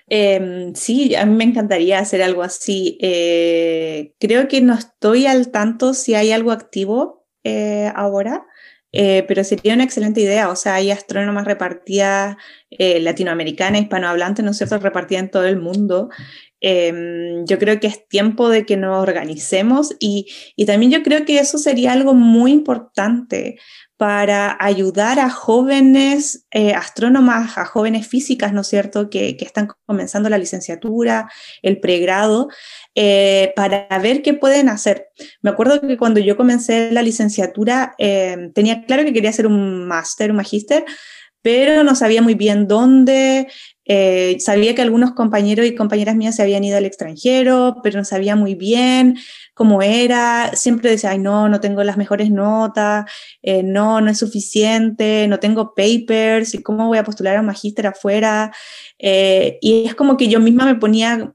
Em, 0.07 0.73
sí, 0.73 1.15
a 1.15 1.25
mí 1.25 1.35
me 1.35 1.43
encantaría 1.43 1.99
hacer 1.99 2.23
algo 2.23 2.41
así. 2.41 2.97
Eh, 3.01 4.15
creo 4.19 4.47
que 4.47 4.61
no 4.61 4.73
estoy 4.73 5.27
al 5.27 5.49
tanto 5.51 5.93
si 5.93 6.15
hay 6.15 6.31
algo 6.31 6.51
activo 6.51 7.21
ahora, 7.95 8.45
eh, 8.93 9.23
pero 9.27 9.43
sería 9.45 9.73
una 9.73 9.85
excelente 9.85 10.19
idea, 10.19 10.49
o 10.49 10.55
sea, 10.57 10.75
hay 10.75 10.91
astrónomas 10.91 11.45
repartidas 11.45 12.35
eh, 12.71 12.99
latinoamericanas, 12.99 13.81
hispanohablantes, 13.81 14.43
¿no 14.43 14.51
es 14.51 14.57
cierto?, 14.57 14.77
repartidas 14.79 15.23
en 15.23 15.31
todo 15.31 15.45
el 15.45 15.57
mundo. 15.57 16.09
Em, 16.63 17.43
yo 17.45 17.57
creo 17.57 17.79
que 17.79 17.87
es 17.87 18.07
tiempo 18.07 18.49
de 18.49 18.65
que 18.65 18.77
nos 18.77 19.01
organicemos 19.01 19.95
y, 19.99 20.27
y, 20.55 20.65
también 20.65 20.91
yo 20.91 21.01
creo 21.01 21.25
que 21.25 21.39
eso 21.39 21.57
sería 21.57 21.91
algo 21.91 22.13
muy 22.13 22.51
importante 22.51 23.57
para 23.97 24.57
ayudar 24.59 25.19
a 25.19 25.29
jóvenes 25.29 26.47
eh, 26.51 26.73
astrónomas, 26.73 27.57
a 27.57 27.65
jóvenes 27.65 28.07
físicas, 28.07 28.53
¿no 28.53 28.61
es 28.61 28.67
cierto?, 28.67 29.09
que, 29.09 29.37
que 29.37 29.45
están 29.45 29.67
comenzando 29.85 30.29
la 30.29 30.37
licenciatura, 30.37 31.29
el 31.61 31.79
pregrado, 31.79 32.49
eh, 32.95 33.53
para 33.55 33.87
ver 34.01 34.21
qué 34.21 34.33
pueden 34.33 34.69
hacer. 34.69 35.09
Me 35.41 35.49
acuerdo 35.49 35.81
que 35.81 35.97
cuando 35.97 36.19
yo 36.19 36.37
comencé 36.37 36.91
la 36.91 37.03
licenciatura 37.03 37.93
eh, 37.97 38.51
tenía 38.55 38.85
claro 38.85 39.03
que 39.03 39.13
quería 39.13 39.29
hacer 39.29 39.47
un 39.47 39.87
máster, 39.87 40.31
un 40.31 40.37
magíster, 40.37 40.83
pero 41.41 41.83
no 41.83 41.95
sabía 41.95 42.21
muy 42.21 42.35
bien 42.35 42.67
dónde, 42.67 43.47
Eh, 43.85 44.37
sabía 44.39 44.73
que 44.75 44.81
algunos 44.81 45.11
compañeros 45.13 45.65
y 45.65 45.75
compañeras 45.75 46.15
mías 46.15 46.35
se 46.35 46.43
habían 46.43 46.63
ido 46.63 46.77
al 46.77 46.85
extranjero, 46.85 47.77
pero 47.83 47.97
no 47.99 48.05
sabía 48.05 48.35
muy 48.37 48.55
bien 48.55 49.17
cómo 49.53 49.81
era. 49.81 50.51
Siempre 50.55 50.91
decía, 50.91 51.09
ay, 51.11 51.19
no, 51.19 51.49
no 51.49 51.59
tengo 51.59 51.83
las 51.83 51.97
mejores 51.97 52.29
notas, 52.31 53.05
eh, 53.41 53.63
no, 53.63 53.99
no 53.99 54.09
es 54.11 54.19
suficiente, 54.19 55.27
no 55.27 55.39
tengo 55.39 55.73
papers, 55.75 56.53
¿y 56.53 56.61
cómo 56.63 56.87
voy 56.87 56.99
a 56.99 57.03
postular 57.03 57.35
a 57.35 57.39
un 57.41 57.47
magíster 57.47 57.87
afuera? 57.87 58.53
Eh, 58.99 59.57
y 59.61 59.85
es 59.85 59.95
como 59.95 60.15
que 60.17 60.27
yo 60.29 60.39
misma 60.39 60.65
me 60.65 60.75
ponía 60.75 61.33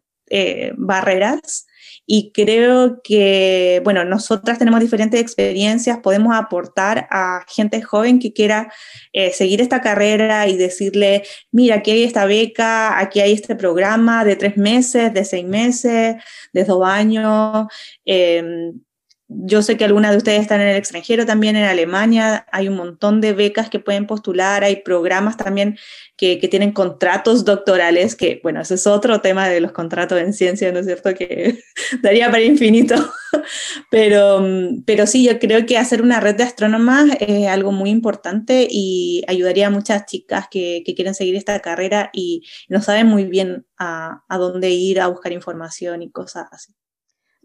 barreras 0.76 1.65
y 2.07 2.30
creo 2.32 3.00
que, 3.02 3.80
bueno, 3.84 4.04
nosotras 4.04 4.59
tenemos 4.59 4.80
diferentes 4.80 5.20
experiencias, 5.20 5.98
podemos 5.98 6.34
aportar 6.36 7.09
a 7.11 7.44
gente 7.48 7.82
joven 7.82 8.20
que 8.20 8.32
quiera 8.32 8.72
eh, 9.12 9.32
seguir 9.32 9.61
esta 9.61 9.80
carrera 9.80 10.46
y 10.46 10.57
decirle, 10.57 11.24
mira, 11.50 11.76
aquí 11.76 11.90
hay 11.90 12.04
esta 12.04 12.24
beca, 12.26 12.98
aquí 13.00 13.20
hay 13.20 13.32
este 13.32 13.57
programa 13.57 14.24
de 14.24 14.36
tres 14.36 14.57
meses, 14.57 15.12
de 15.12 15.24
seis 15.24 15.44
meses, 15.44 16.16
de 16.52 16.64
dos 16.64 16.86
años. 16.86 17.66
Em, 18.04 18.80
yo 19.28 19.62
sé 19.62 19.76
que 19.76 19.84
algunas 19.84 20.12
de 20.12 20.18
ustedes 20.18 20.40
están 20.40 20.60
en 20.60 20.68
el 20.68 20.76
extranjero, 20.76 21.26
también 21.26 21.56
en 21.56 21.64
Alemania, 21.64 22.46
hay 22.52 22.68
un 22.68 22.76
montón 22.76 23.20
de 23.20 23.32
becas 23.32 23.68
que 23.68 23.80
pueden 23.80 24.06
postular, 24.06 24.62
hay 24.62 24.82
programas 24.82 25.36
también 25.36 25.78
que, 26.16 26.36
tienen 26.48 26.72
contratos 26.72 27.44
doctorales, 27.44 28.14
que 28.14 28.40
bueno, 28.42 28.60
ese 28.60 28.74
es 28.74 28.86
otro 28.86 29.20
tema 29.20 29.48
de 29.48 29.60
los 29.60 29.72
contratos 29.72 30.20
en 30.20 30.32
ciencia, 30.32 30.70
¿no 30.70 30.78
es 30.78 30.86
cierto? 30.86 31.12
Que 31.14 31.58
daría 32.02 32.30
para 32.30 32.42
infinito, 32.42 32.94
pero, 33.90 34.46
pero 34.86 35.06
sí, 35.08 35.24
yo 35.24 35.38
creo 35.40 35.66
que 35.66 35.76
hacer 35.76 36.02
una 36.02 36.20
red 36.20 36.36
de 36.36 36.44
astrónomas 36.44 37.08
es 37.18 37.48
algo 37.48 37.72
muy 37.72 37.90
importante 37.90 38.68
y 38.70 39.24
ayudaría 39.26 39.66
a 39.66 39.70
muchas 39.70 40.06
chicas 40.06 40.46
que, 40.50 40.84
quieren 40.94 41.14
seguir 41.14 41.36
esta 41.36 41.60
carrera 41.60 42.10
y 42.12 42.42
no 42.68 42.80
saben 42.80 43.08
muy 43.08 43.24
bien 43.24 43.66
a, 43.76 44.24
a 44.28 44.38
dónde 44.38 44.70
ir 44.70 45.00
a 45.00 45.08
buscar 45.08 45.32
información 45.32 46.00
y 46.00 46.10
cosas 46.10 46.46
así. 46.52 46.74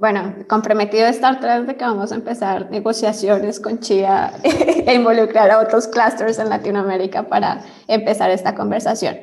Bueno, 0.02 0.34
comprometido 0.50 1.06
estar 1.06 1.40
tras 1.40 1.68
de 1.68 1.78
que 1.78 1.86
vamos 1.86 2.12
a 2.12 2.16
empezar 2.16 2.72
negociaciones 2.72 3.60
con 3.60 3.82
Chía 3.82 4.34
e 4.44 4.96
involucrar 4.96 5.52
a 5.52 5.60
otros 5.60 5.88
clusters 5.88 6.40
en 6.40 6.50
Latinoamérica 6.50 7.30
para 7.30 7.64
empezar 7.88 8.32
esta 8.32 8.56
conversación. 8.56 9.20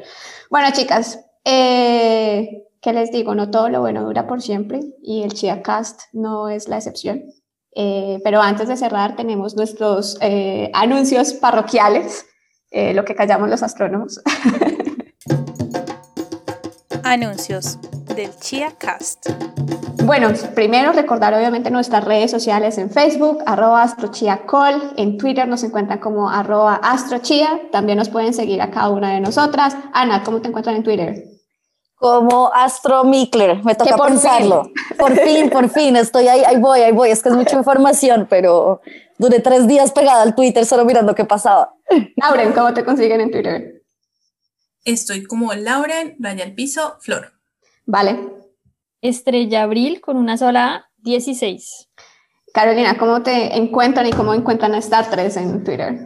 Bueno, 0.51 0.69
chicas, 0.73 1.19
eh, 1.45 2.63
¿qué 2.81 2.93
les 2.93 3.11
digo? 3.11 3.35
No 3.35 3.51
todo 3.51 3.71
lo 3.71 3.81
bueno 3.81 4.05
dura 4.05 4.29
por 4.29 4.41
siempre 4.41 4.79
y 5.03 5.25
el 5.25 5.35
Chia 5.35 5.63
Cast 5.63 6.03
no 6.13 6.49
es 6.49 6.69
la 6.69 6.77
excepción. 6.77 7.25
Eh, 7.75 8.21
pero 8.23 8.41
antes 8.41 8.69
de 8.69 8.77
cerrar, 8.77 9.17
tenemos 9.17 9.57
nuestros 9.57 10.17
eh, 10.21 10.71
anuncios 10.75 11.35
parroquiales, 11.35 12.25
lo 12.71 13.05
que 13.05 13.17
callamos 13.17 13.49
los 13.49 13.65
astrónomos. 13.65 14.21
anuncios 17.03 17.79
del 18.19 18.37
Chia 18.37 18.73
Cast. 18.77 19.29
Bueno, 20.03 20.33
primero 20.57 20.91
recordar 20.91 21.35
obviamente 21.35 21.71
nuestras 21.71 22.05
redes 22.05 22.33
sociales 22.33 22.77
en 22.77 22.91
Facebook, 22.91 23.45
arroba 23.47 23.85
astrochiacol, 23.85 24.95
en 24.97 25.19
Twitter 25.19 25.47
nos 25.47 25.63
encuentran 25.63 26.01
como 26.01 26.29
arroba 26.29 26.81
astrochia, 26.83 27.61
también 27.71 27.97
nos 27.97 28.09
pueden 28.09 28.35
seguir 28.35 28.61
a 28.61 28.73
cada 28.73 28.89
una 28.89 29.13
de 29.13 29.21
nosotras. 29.21 29.77
Ana, 29.93 30.25
¿cómo 30.25 30.41
te 30.41 30.49
encuentran 30.49 30.75
en 30.75 30.83
Twitter? 30.83 31.27
Como 31.95 32.53
Astro 32.53 33.05
Mikler, 33.05 33.63
me 33.63 33.77
toca 33.77 33.97
pensarlo. 33.97 34.69
Por 34.99 35.17
fin, 35.17 35.49
por 35.49 35.71
fin, 35.71 35.95
estoy 35.95 36.27
ahí, 36.27 36.43
ahí 36.45 36.57
voy, 36.57 36.81
ahí 36.81 36.93
voy, 36.93 37.11
es 37.11 37.23
que 37.23 37.29
es 37.29 37.37
mucha 37.37 37.57
información, 37.57 38.27
pero 38.29 38.81
duré 39.17 39.39
tres 39.39 39.69
días 39.69 39.93
pegada 39.93 40.23
al 40.23 40.35
Twitter 40.35 40.67
solo 40.67 40.85
mirando 40.85 41.15
qué 41.15 41.25
pasaba. 41.25 41.73
Lauren, 42.17 42.53
¿cómo 42.53 42.75
te 42.75 42.85
consiguen 42.85 43.21
en 43.21 43.31
Twitter? 43.31 43.85
Estoy 44.85 45.23
como 45.23 45.55
Lauren, 45.55 46.17
raya 46.19 46.43
al 46.43 46.55
piso, 46.55 46.97
flor. 46.99 47.38
Vale, 47.91 48.19
Estrella 49.01 49.63
Abril 49.63 50.03
con 50.03 50.19
una 50.19 50.37
sola 50.37 50.91
16. 50.99 51.89
Carolina, 52.53 52.99
¿cómo 52.99 53.23
te 53.23 53.57
encuentran 53.57 54.07
y 54.07 54.11
cómo 54.11 54.35
encuentran 54.35 54.75
a 54.75 54.79
Star 54.79 55.09
3 55.09 55.37
en 55.39 55.65
Twitter? 55.65 55.99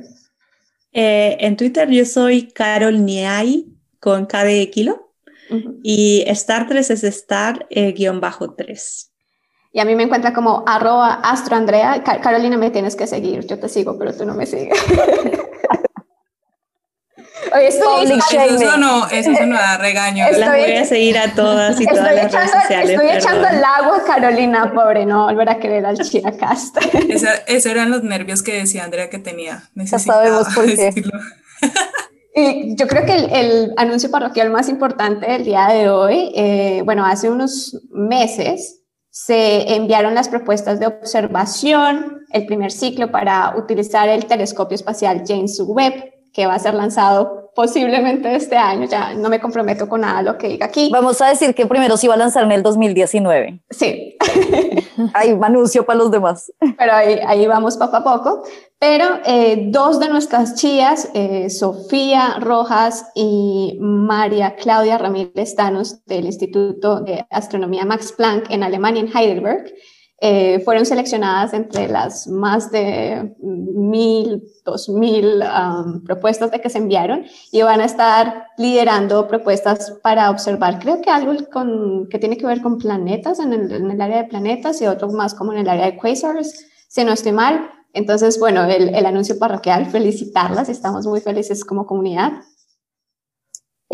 Eh, 0.92 1.36
en 1.40 1.56
Twitter 1.56 1.90
yo 1.90 2.04
soy 2.04 2.52
Carol 2.52 3.04
Niai 3.04 3.66
con 3.98 4.26
K 4.26 4.44
de 4.44 4.70
kilo 4.70 5.12
y 5.82 6.22
Star 6.28 6.68
3 6.68 6.88
es 6.88 7.02
Star-3. 7.02 7.66
Eh, 7.68 7.94
y 9.72 9.80
a 9.80 9.84
mí 9.84 9.96
me 9.96 10.04
encuentra 10.04 10.32
como 10.32 10.62
arroba 10.64 11.14
astroandrea. 11.14 12.04
Carolina, 12.04 12.56
me 12.58 12.70
tienes 12.70 12.94
que 12.94 13.08
seguir. 13.08 13.44
Yo 13.44 13.58
te 13.58 13.68
sigo, 13.68 13.98
pero 13.98 14.14
tú 14.16 14.24
no 14.24 14.34
me 14.34 14.46
sigues. 14.46 14.78
eso, 17.60 18.76
no, 18.78 19.08
eso 19.08 19.30
no 19.30 19.56
da 19.56 19.78
regaño. 19.78 20.24
Las 20.36 20.50
voy 20.50 20.72
a 20.72 20.84
seguir 20.84 21.18
a 21.18 21.34
todas 21.34 21.80
y 21.80 21.86
todas 21.86 22.14
las 22.14 22.32
redes 22.32 22.50
sociales. 22.50 22.90
Estoy 22.90 23.10
echando 23.10 23.48
el 23.48 23.64
agua, 23.64 24.02
Carolina, 24.06 24.72
pobre, 24.72 25.06
no 25.06 25.26
volver 25.26 25.48
a 25.48 25.58
querer 25.58 25.86
al 25.86 25.98
Chiacast. 25.98 26.76
Esos 27.46 27.72
eran 27.72 27.90
los 27.90 28.02
nervios 28.02 28.42
que 28.42 28.54
decía 28.54 28.84
Andrea 28.84 29.10
que 29.10 29.18
tenía. 29.18 29.70
Ya 29.74 29.98
sabemos 29.98 30.48
por 30.54 30.66
qué. 30.66 30.92
Y 32.34 32.76
yo 32.76 32.86
creo 32.86 33.04
que 33.04 33.14
el, 33.14 33.74
anuncio 33.76 34.10
parroquial 34.10 34.50
más 34.50 34.70
importante 34.70 35.30
del 35.30 35.44
día 35.44 35.68
de 35.68 35.90
hoy, 35.90 36.32
eh, 36.34 36.80
bueno, 36.82 37.04
hace 37.04 37.28
unos 37.28 37.78
meses 37.90 38.80
se 39.10 39.74
enviaron 39.74 40.14
las 40.14 40.30
propuestas 40.30 40.80
de 40.80 40.86
observación, 40.86 42.24
el 42.30 42.46
primer 42.46 42.72
ciclo 42.72 43.10
para 43.10 43.54
utilizar 43.58 44.08
el 44.08 44.24
telescopio 44.24 44.74
espacial 44.74 45.24
James 45.26 45.60
Webb, 45.60 46.10
que 46.32 46.46
va 46.46 46.54
a 46.54 46.58
ser 46.58 46.74
lanzado 46.74 47.50
posiblemente 47.54 48.34
este 48.34 48.56
año, 48.56 48.86
ya 48.86 49.14
no 49.14 49.28
me 49.28 49.40
comprometo 49.40 49.88
con 49.88 50.00
nada 50.00 50.22
lo 50.22 50.38
que 50.38 50.48
diga 50.48 50.66
aquí. 50.66 50.88
Vamos 50.90 51.20
a 51.20 51.28
decir 51.28 51.54
que 51.54 51.66
primero 51.66 51.96
se 51.96 52.06
iba 52.06 52.14
a 52.14 52.18
lanzar 52.18 52.44
en 52.44 52.52
el 52.52 52.62
2019. 52.62 53.60
Sí. 53.70 54.16
Hay 55.14 55.32
un 55.32 55.44
anuncio 55.44 55.84
para 55.84 55.98
los 55.98 56.10
demás. 56.10 56.50
Pero 56.78 56.92
ahí, 56.92 57.18
ahí 57.26 57.46
vamos 57.46 57.76
poco 57.76 57.96
a 57.96 58.04
poco. 58.04 58.44
Pero 58.78 59.20
eh, 59.24 59.68
dos 59.68 60.00
de 60.00 60.08
nuestras 60.08 60.56
chías, 60.56 61.08
eh, 61.14 61.50
Sofía 61.50 62.38
Rojas 62.40 63.06
y 63.14 63.76
María 63.80 64.56
Claudia 64.56 64.98
Ramírez 64.98 65.54
Tanos 65.54 66.04
del 66.06 66.24
Instituto 66.24 67.00
de 67.00 67.24
Astronomía 67.30 67.84
Max 67.84 68.12
Planck 68.12 68.50
en 68.50 68.62
Alemania, 68.62 69.02
en 69.02 69.16
Heidelberg, 69.16 69.72
eh, 70.24 70.60
fueron 70.60 70.86
seleccionadas 70.86 71.52
entre 71.52 71.88
las 71.88 72.28
más 72.28 72.70
de 72.70 73.34
mil, 73.40 74.40
dos 74.64 74.88
mil 74.88 75.42
um, 75.42 76.04
propuestas 76.04 76.52
de 76.52 76.60
que 76.60 76.70
se 76.70 76.78
enviaron 76.78 77.24
y 77.50 77.60
van 77.62 77.80
a 77.80 77.86
estar 77.86 78.46
liderando 78.56 79.26
propuestas 79.26 79.98
para 80.00 80.30
observar, 80.30 80.78
creo 80.78 81.02
que 81.02 81.10
algo 81.10 81.32
con, 81.50 82.06
que 82.08 82.20
tiene 82.20 82.36
que 82.36 82.46
ver 82.46 82.62
con 82.62 82.78
planetas, 82.78 83.40
en 83.40 83.52
el, 83.52 83.72
en 83.72 83.90
el 83.90 84.00
área 84.00 84.22
de 84.22 84.28
planetas 84.28 84.80
y 84.80 84.86
otro 84.86 85.08
más 85.10 85.34
como 85.34 85.52
en 85.54 85.58
el 85.58 85.68
área 85.68 85.86
de 85.86 85.96
quasars, 85.96 86.66
si 86.86 87.04
no 87.04 87.12
estoy 87.12 87.32
mal. 87.32 87.68
Entonces, 87.92 88.38
bueno, 88.38 88.64
el, 88.64 88.94
el 88.94 89.06
anuncio 89.06 89.36
parroquial, 89.40 89.86
felicitarlas, 89.86 90.68
estamos 90.68 91.04
muy 91.04 91.20
felices 91.20 91.64
como 91.64 91.84
comunidad. 91.84 92.32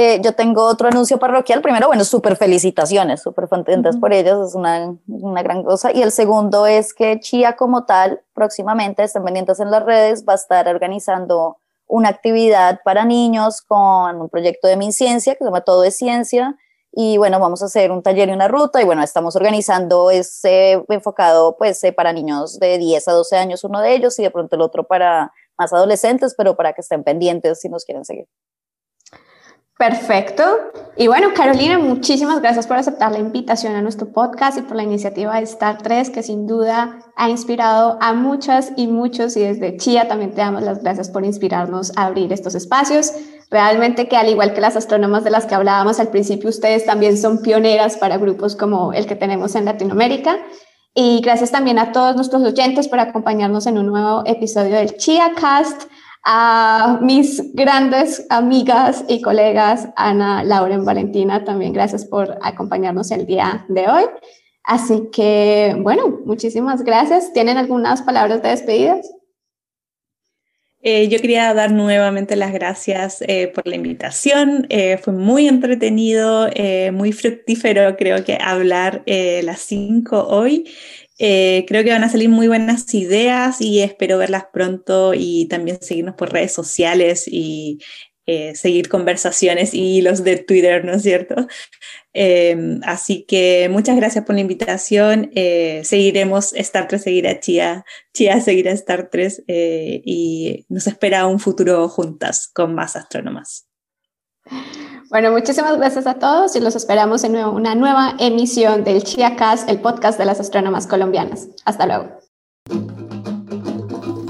Eh, 0.01 0.21
yo 0.23 0.33
tengo 0.33 0.63
otro 0.63 0.87
anuncio 0.87 1.19
parroquial. 1.19 1.61
Primero, 1.61 1.89
bueno, 1.89 2.05
súper 2.05 2.37
felicitaciones, 2.37 3.21
súper 3.21 3.49
contentas 3.49 3.97
por 3.97 4.13
ellos, 4.13 4.51
es 4.51 4.55
una, 4.55 4.97
una, 5.09 5.43
gran 5.43 5.65
cosa. 5.65 5.91
Y 5.93 6.03
el 6.03 6.13
segundo 6.13 6.69
es 6.69 6.95
que 6.95 7.19
Chía 7.19 7.57
como 7.57 7.85
tal, 7.85 8.23
próximamente, 8.33 9.03
estén 9.03 9.25
pendientes 9.25 9.59
en 9.59 9.73
las 9.73 9.83
redes, 9.83 10.25
va 10.25 10.35
a 10.35 10.37
estar 10.37 10.69
organizando 10.69 11.57
una 11.89 12.11
actividad 12.11 12.79
para 12.85 13.05
niños 13.05 13.61
con 13.61 14.21
un 14.21 14.29
proyecto 14.29 14.69
de 14.69 14.77
Mi 14.77 14.93
Ciencia, 14.93 15.35
que 15.35 15.39
se 15.39 15.45
llama 15.47 15.63
Todo 15.63 15.83
es 15.83 15.97
Ciencia. 15.97 16.57
Y 16.93 17.19
bueno, 17.19 17.41
vamos 17.41 17.63
a 17.63 17.65
hacer 17.65 17.91
un 17.91 18.05
taller 18.05 18.29
y 18.29 18.33
una 18.33 18.47
ruta. 18.47 18.81
Y 18.81 18.85
bueno, 18.85 19.03
estamos 19.03 19.35
organizando 19.35 20.13
ese 20.13 20.81
enfocado 20.91 21.57
pues 21.57 21.83
eh, 21.83 21.93
para 21.93 22.13
niños 22.13 22.61
de 22.61 22.79
10 22.79 23.09
a 23.09 23.13
12 23.15 23.37
años, 23.37 23.65
uno 23.65 23.81
de 23.81 23.97
ellos, 23.97 24.17
y 24.21 24.23
de 24.23 24.31
pronto 24.31 24.55
el 24.55 24.63
otro 24.63 24.85
para 24.85 25.33
más 25.59 25.73
adolescentes, 25.73 26.37
pero 26.37 26.55
para 26.55 26.73
que 26.73 26.83
estén 26.83 27.03
pendientes 27.03 27.59
si 27.59 27.69
nos 27.69 27.85
quieren 27.85 28.05
seguir. 28.05 28.29
Perfecto. 29.79 30.43
Y 30.97 31.07
bueno, 31.07 31.29
Carolina, 31.37 31.79
muchísimas 31.79 32.41
gracias 32.41 32.67
por 32.67 32.77
aceptar 32.77 33.13
la 33.13 33.21
invitación 33.21 33.77
a 33.77 33.81
nuestro 33.81 34.11
podcast 34.11 34.59
y 34.59 34.63
por 34.63 34.77
la 34.77 34.83
iniciativa 34.83 35.37
de 35.37 35.45
Star 35.45 35.79
3, 35.81 36.11
que 36.11 36.25
sin 36.25 36.49
duda 36.49 36.99
ha 37.15 37.31
inspirado 37.31 37.97
a 38.01 38.13
muchas 38.13 38.73
y 38.77 38.89
muchos. 38.89 39.37
Y 39.37 39.41
desde 39.43 39.77
Chía 39.77 40.09
también 40.09 40.33
te 40.33 40.39
damos 40.39 40.65
las 40.65 40.83
gracias 40.83 41.11
por 41.11 41.25
inspirarnos 41.25 41.93
a 41.97 42.07
abrir 42.07 42.33
estos 42.33 42.57
espacios. 42.57 43.13
Realmente 43.53 44.09
que 44.09 44.17
al 44.17 44.29
igual 44.29 44.53
que 44.53 44.61
las 44.61 44.75
astrónomas 44.75 45.23
de 45.23 45.31
las 45.31 45.47
que 45.47 45.55
hablábamos 45.55 46.01
al 46.01 46.09
principio, 46.09 46.51
ustedes 46.51 46.85
también 46.85 47.17
son 47.17 47.41
pioneras 47.41 47.99
para 47.99 48.19
grupos 48.19 48.57
como 48.57 48.93
el 48.93 49.07
que 49.07 49.15
tenemos 49.15 49.55
en 49.55 49.65
Latinoamérica. 49.65 50.39
Y 50.93 51.21
gracias 51.21 51.53
también 51.53 51.79
a 51.79 51.93
todos 51.93 52.17
nuestros 52.17 52.43
oyentes 52.43 52.89
por 52.89 52.99
acompañarnos 52.99 53.69
en 53.69 53.79
un 53.79 53.87
nuevo 53.87 54.25
episodio 54.27 54.75
del 54.75 54.97
Chia 54.97 55.35
Cast 55.41 55.85
a 56.31 56.99
mis 57.01 57.55
grandes 57.55 58.27
amigas 58.29 59.03
y 59.09 59.23
colegas, 59.23 59.89
Ana, 59.97 60.45
Lauren, 60.45 60.85
Valentina, 60.85 61.43
también 61.43 61.73
gracias 61.73 62.05
por 62.05 62.37
acompañarnos 62.43 63.11
el 63.13 63.25
día 63.25 63.65
de 63.71 63.89
hoy. 63.89 64.05
Así 64.63 65.09
que, 65.11 65.75
bueno, 65.81 66.21
muchísimas 66.27 66.85
gracias. 66.85 67.33
¿Tienen 67.33 67.57
algunas 67.57 68.03
palabras 68.03 68.43
de 68.43 68.51
despedidas? 68.51 69.11
Eh, 70.83 71.09
yo 71.09 71.19
quería 71.19 71.55
dar 71.55 71.73
nuevamente 71.73 72.37
las 72.37 72.53
gracias 72.53 73.25
eh, 73.27 73.51
por 73.55 73.67
la 73.67 73.77
invitación. 73.77 74.67
Eh, 74.69 74.99
fue 74.99 75.15
muy 75.15 75.49
entretenido, 75.49 76.51
muy 76.93 77.13
fructífero, 77.13 77.97
creo 77.97 78.23
que 78.23 78.37
hablar 78.39 79.03
las 79.07 79.61
cinco 79.61 80.25
hoy. 80.29 80.67
Creo 81.19 81.85
que 81.85 81.91
van 81.91 82.05
a 82.05 82.09
salir 82.09 82.29
muy 82.29 82.49
buenas 82.49 82.95
ideas 82.95 83.61
y 83.61 83.81
espero 83.81 84.19
verlas 84.19 84.47
pronto 84.53 85.13
y 85.15 85.47
también 85.47 85.83
seguirnos 85.83 86.15
por 86.15 86.33
redes 86.33 86.53
sociales 86.53 87.25
y 87.27 87.81
seguir 88.55 88.91
conversaciones 88.91 89.73
y 89.73 90.03
los 90.03 90.23
de 90.23 90.37
Twitter, 90.37 90.85
¿no 90.85 90.93
es 90.93 91.03
cierto? 91.03 91.35
Em, 92.21 92.81
así 92.83 93.25
que 93.29 93.69
muchas 93.71 93.95
gracias 93.97 94.25
por 94.25 94.35
la 94.35 94.41
invitación. 94.41 95.31
Eh, 95.37 95.83
seguiremos 95.85 96.53
Star 96.55 96.89
3, 96.89 97.01
seguirá 97.01 97.39
Chia, 97.39 97.85
Chia 98.13 98.41
seguirá 98.41 98.73
Star 98.73 99.09
3 99.09 99.45
eh, 99.47 100.03
y 100.05 100.67
nos 100.69 100.89
espera 100.89 101.29
un 101.29 101.39
futuro 101.39 101.89
juntas 101.89 102.49
con 102.53 102.75
más 102.75 102.97
astrónomas. 102.97 103.69
Bueno, 105.11 105.33
muchísimas 105.33 105.79
gracias 105.79 106.07
a 106.07 106.15
todos 106.15 106.55
y 106.55 106.61
los 106.61 106.77
esperamos 106.77 107.25
en 107.25 107.35
una 107.37 107.75
nueva 107.75 108.15
emisión 108.19 108.85
del 108.85 109.03
ChiaCast, 109.03 109.67
el 109.71 109.81
podcast 109.81 110.19
de 110.19 110.27
las 110.27 110.39
astrónomas 110.39 110.87
colombianas. 110.87 111.49
Hasta 111.65 111.87
luego. 111.87 112.11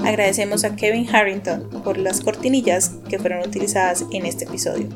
Agradecemos 0.05 0.63
a 0.63 0.77
Kevin 0.77 1.13
Harrington 1.13 1.69
por 1.83 1.97
las 1.97 2.21
cortinillas 2.21 2.91
que 3.09 3.19
fueron 3.19 3.45
utilizadas 3.45 4.05
en 4.11 4.25
este 4.25 4.45
episodio. 4.45 4.87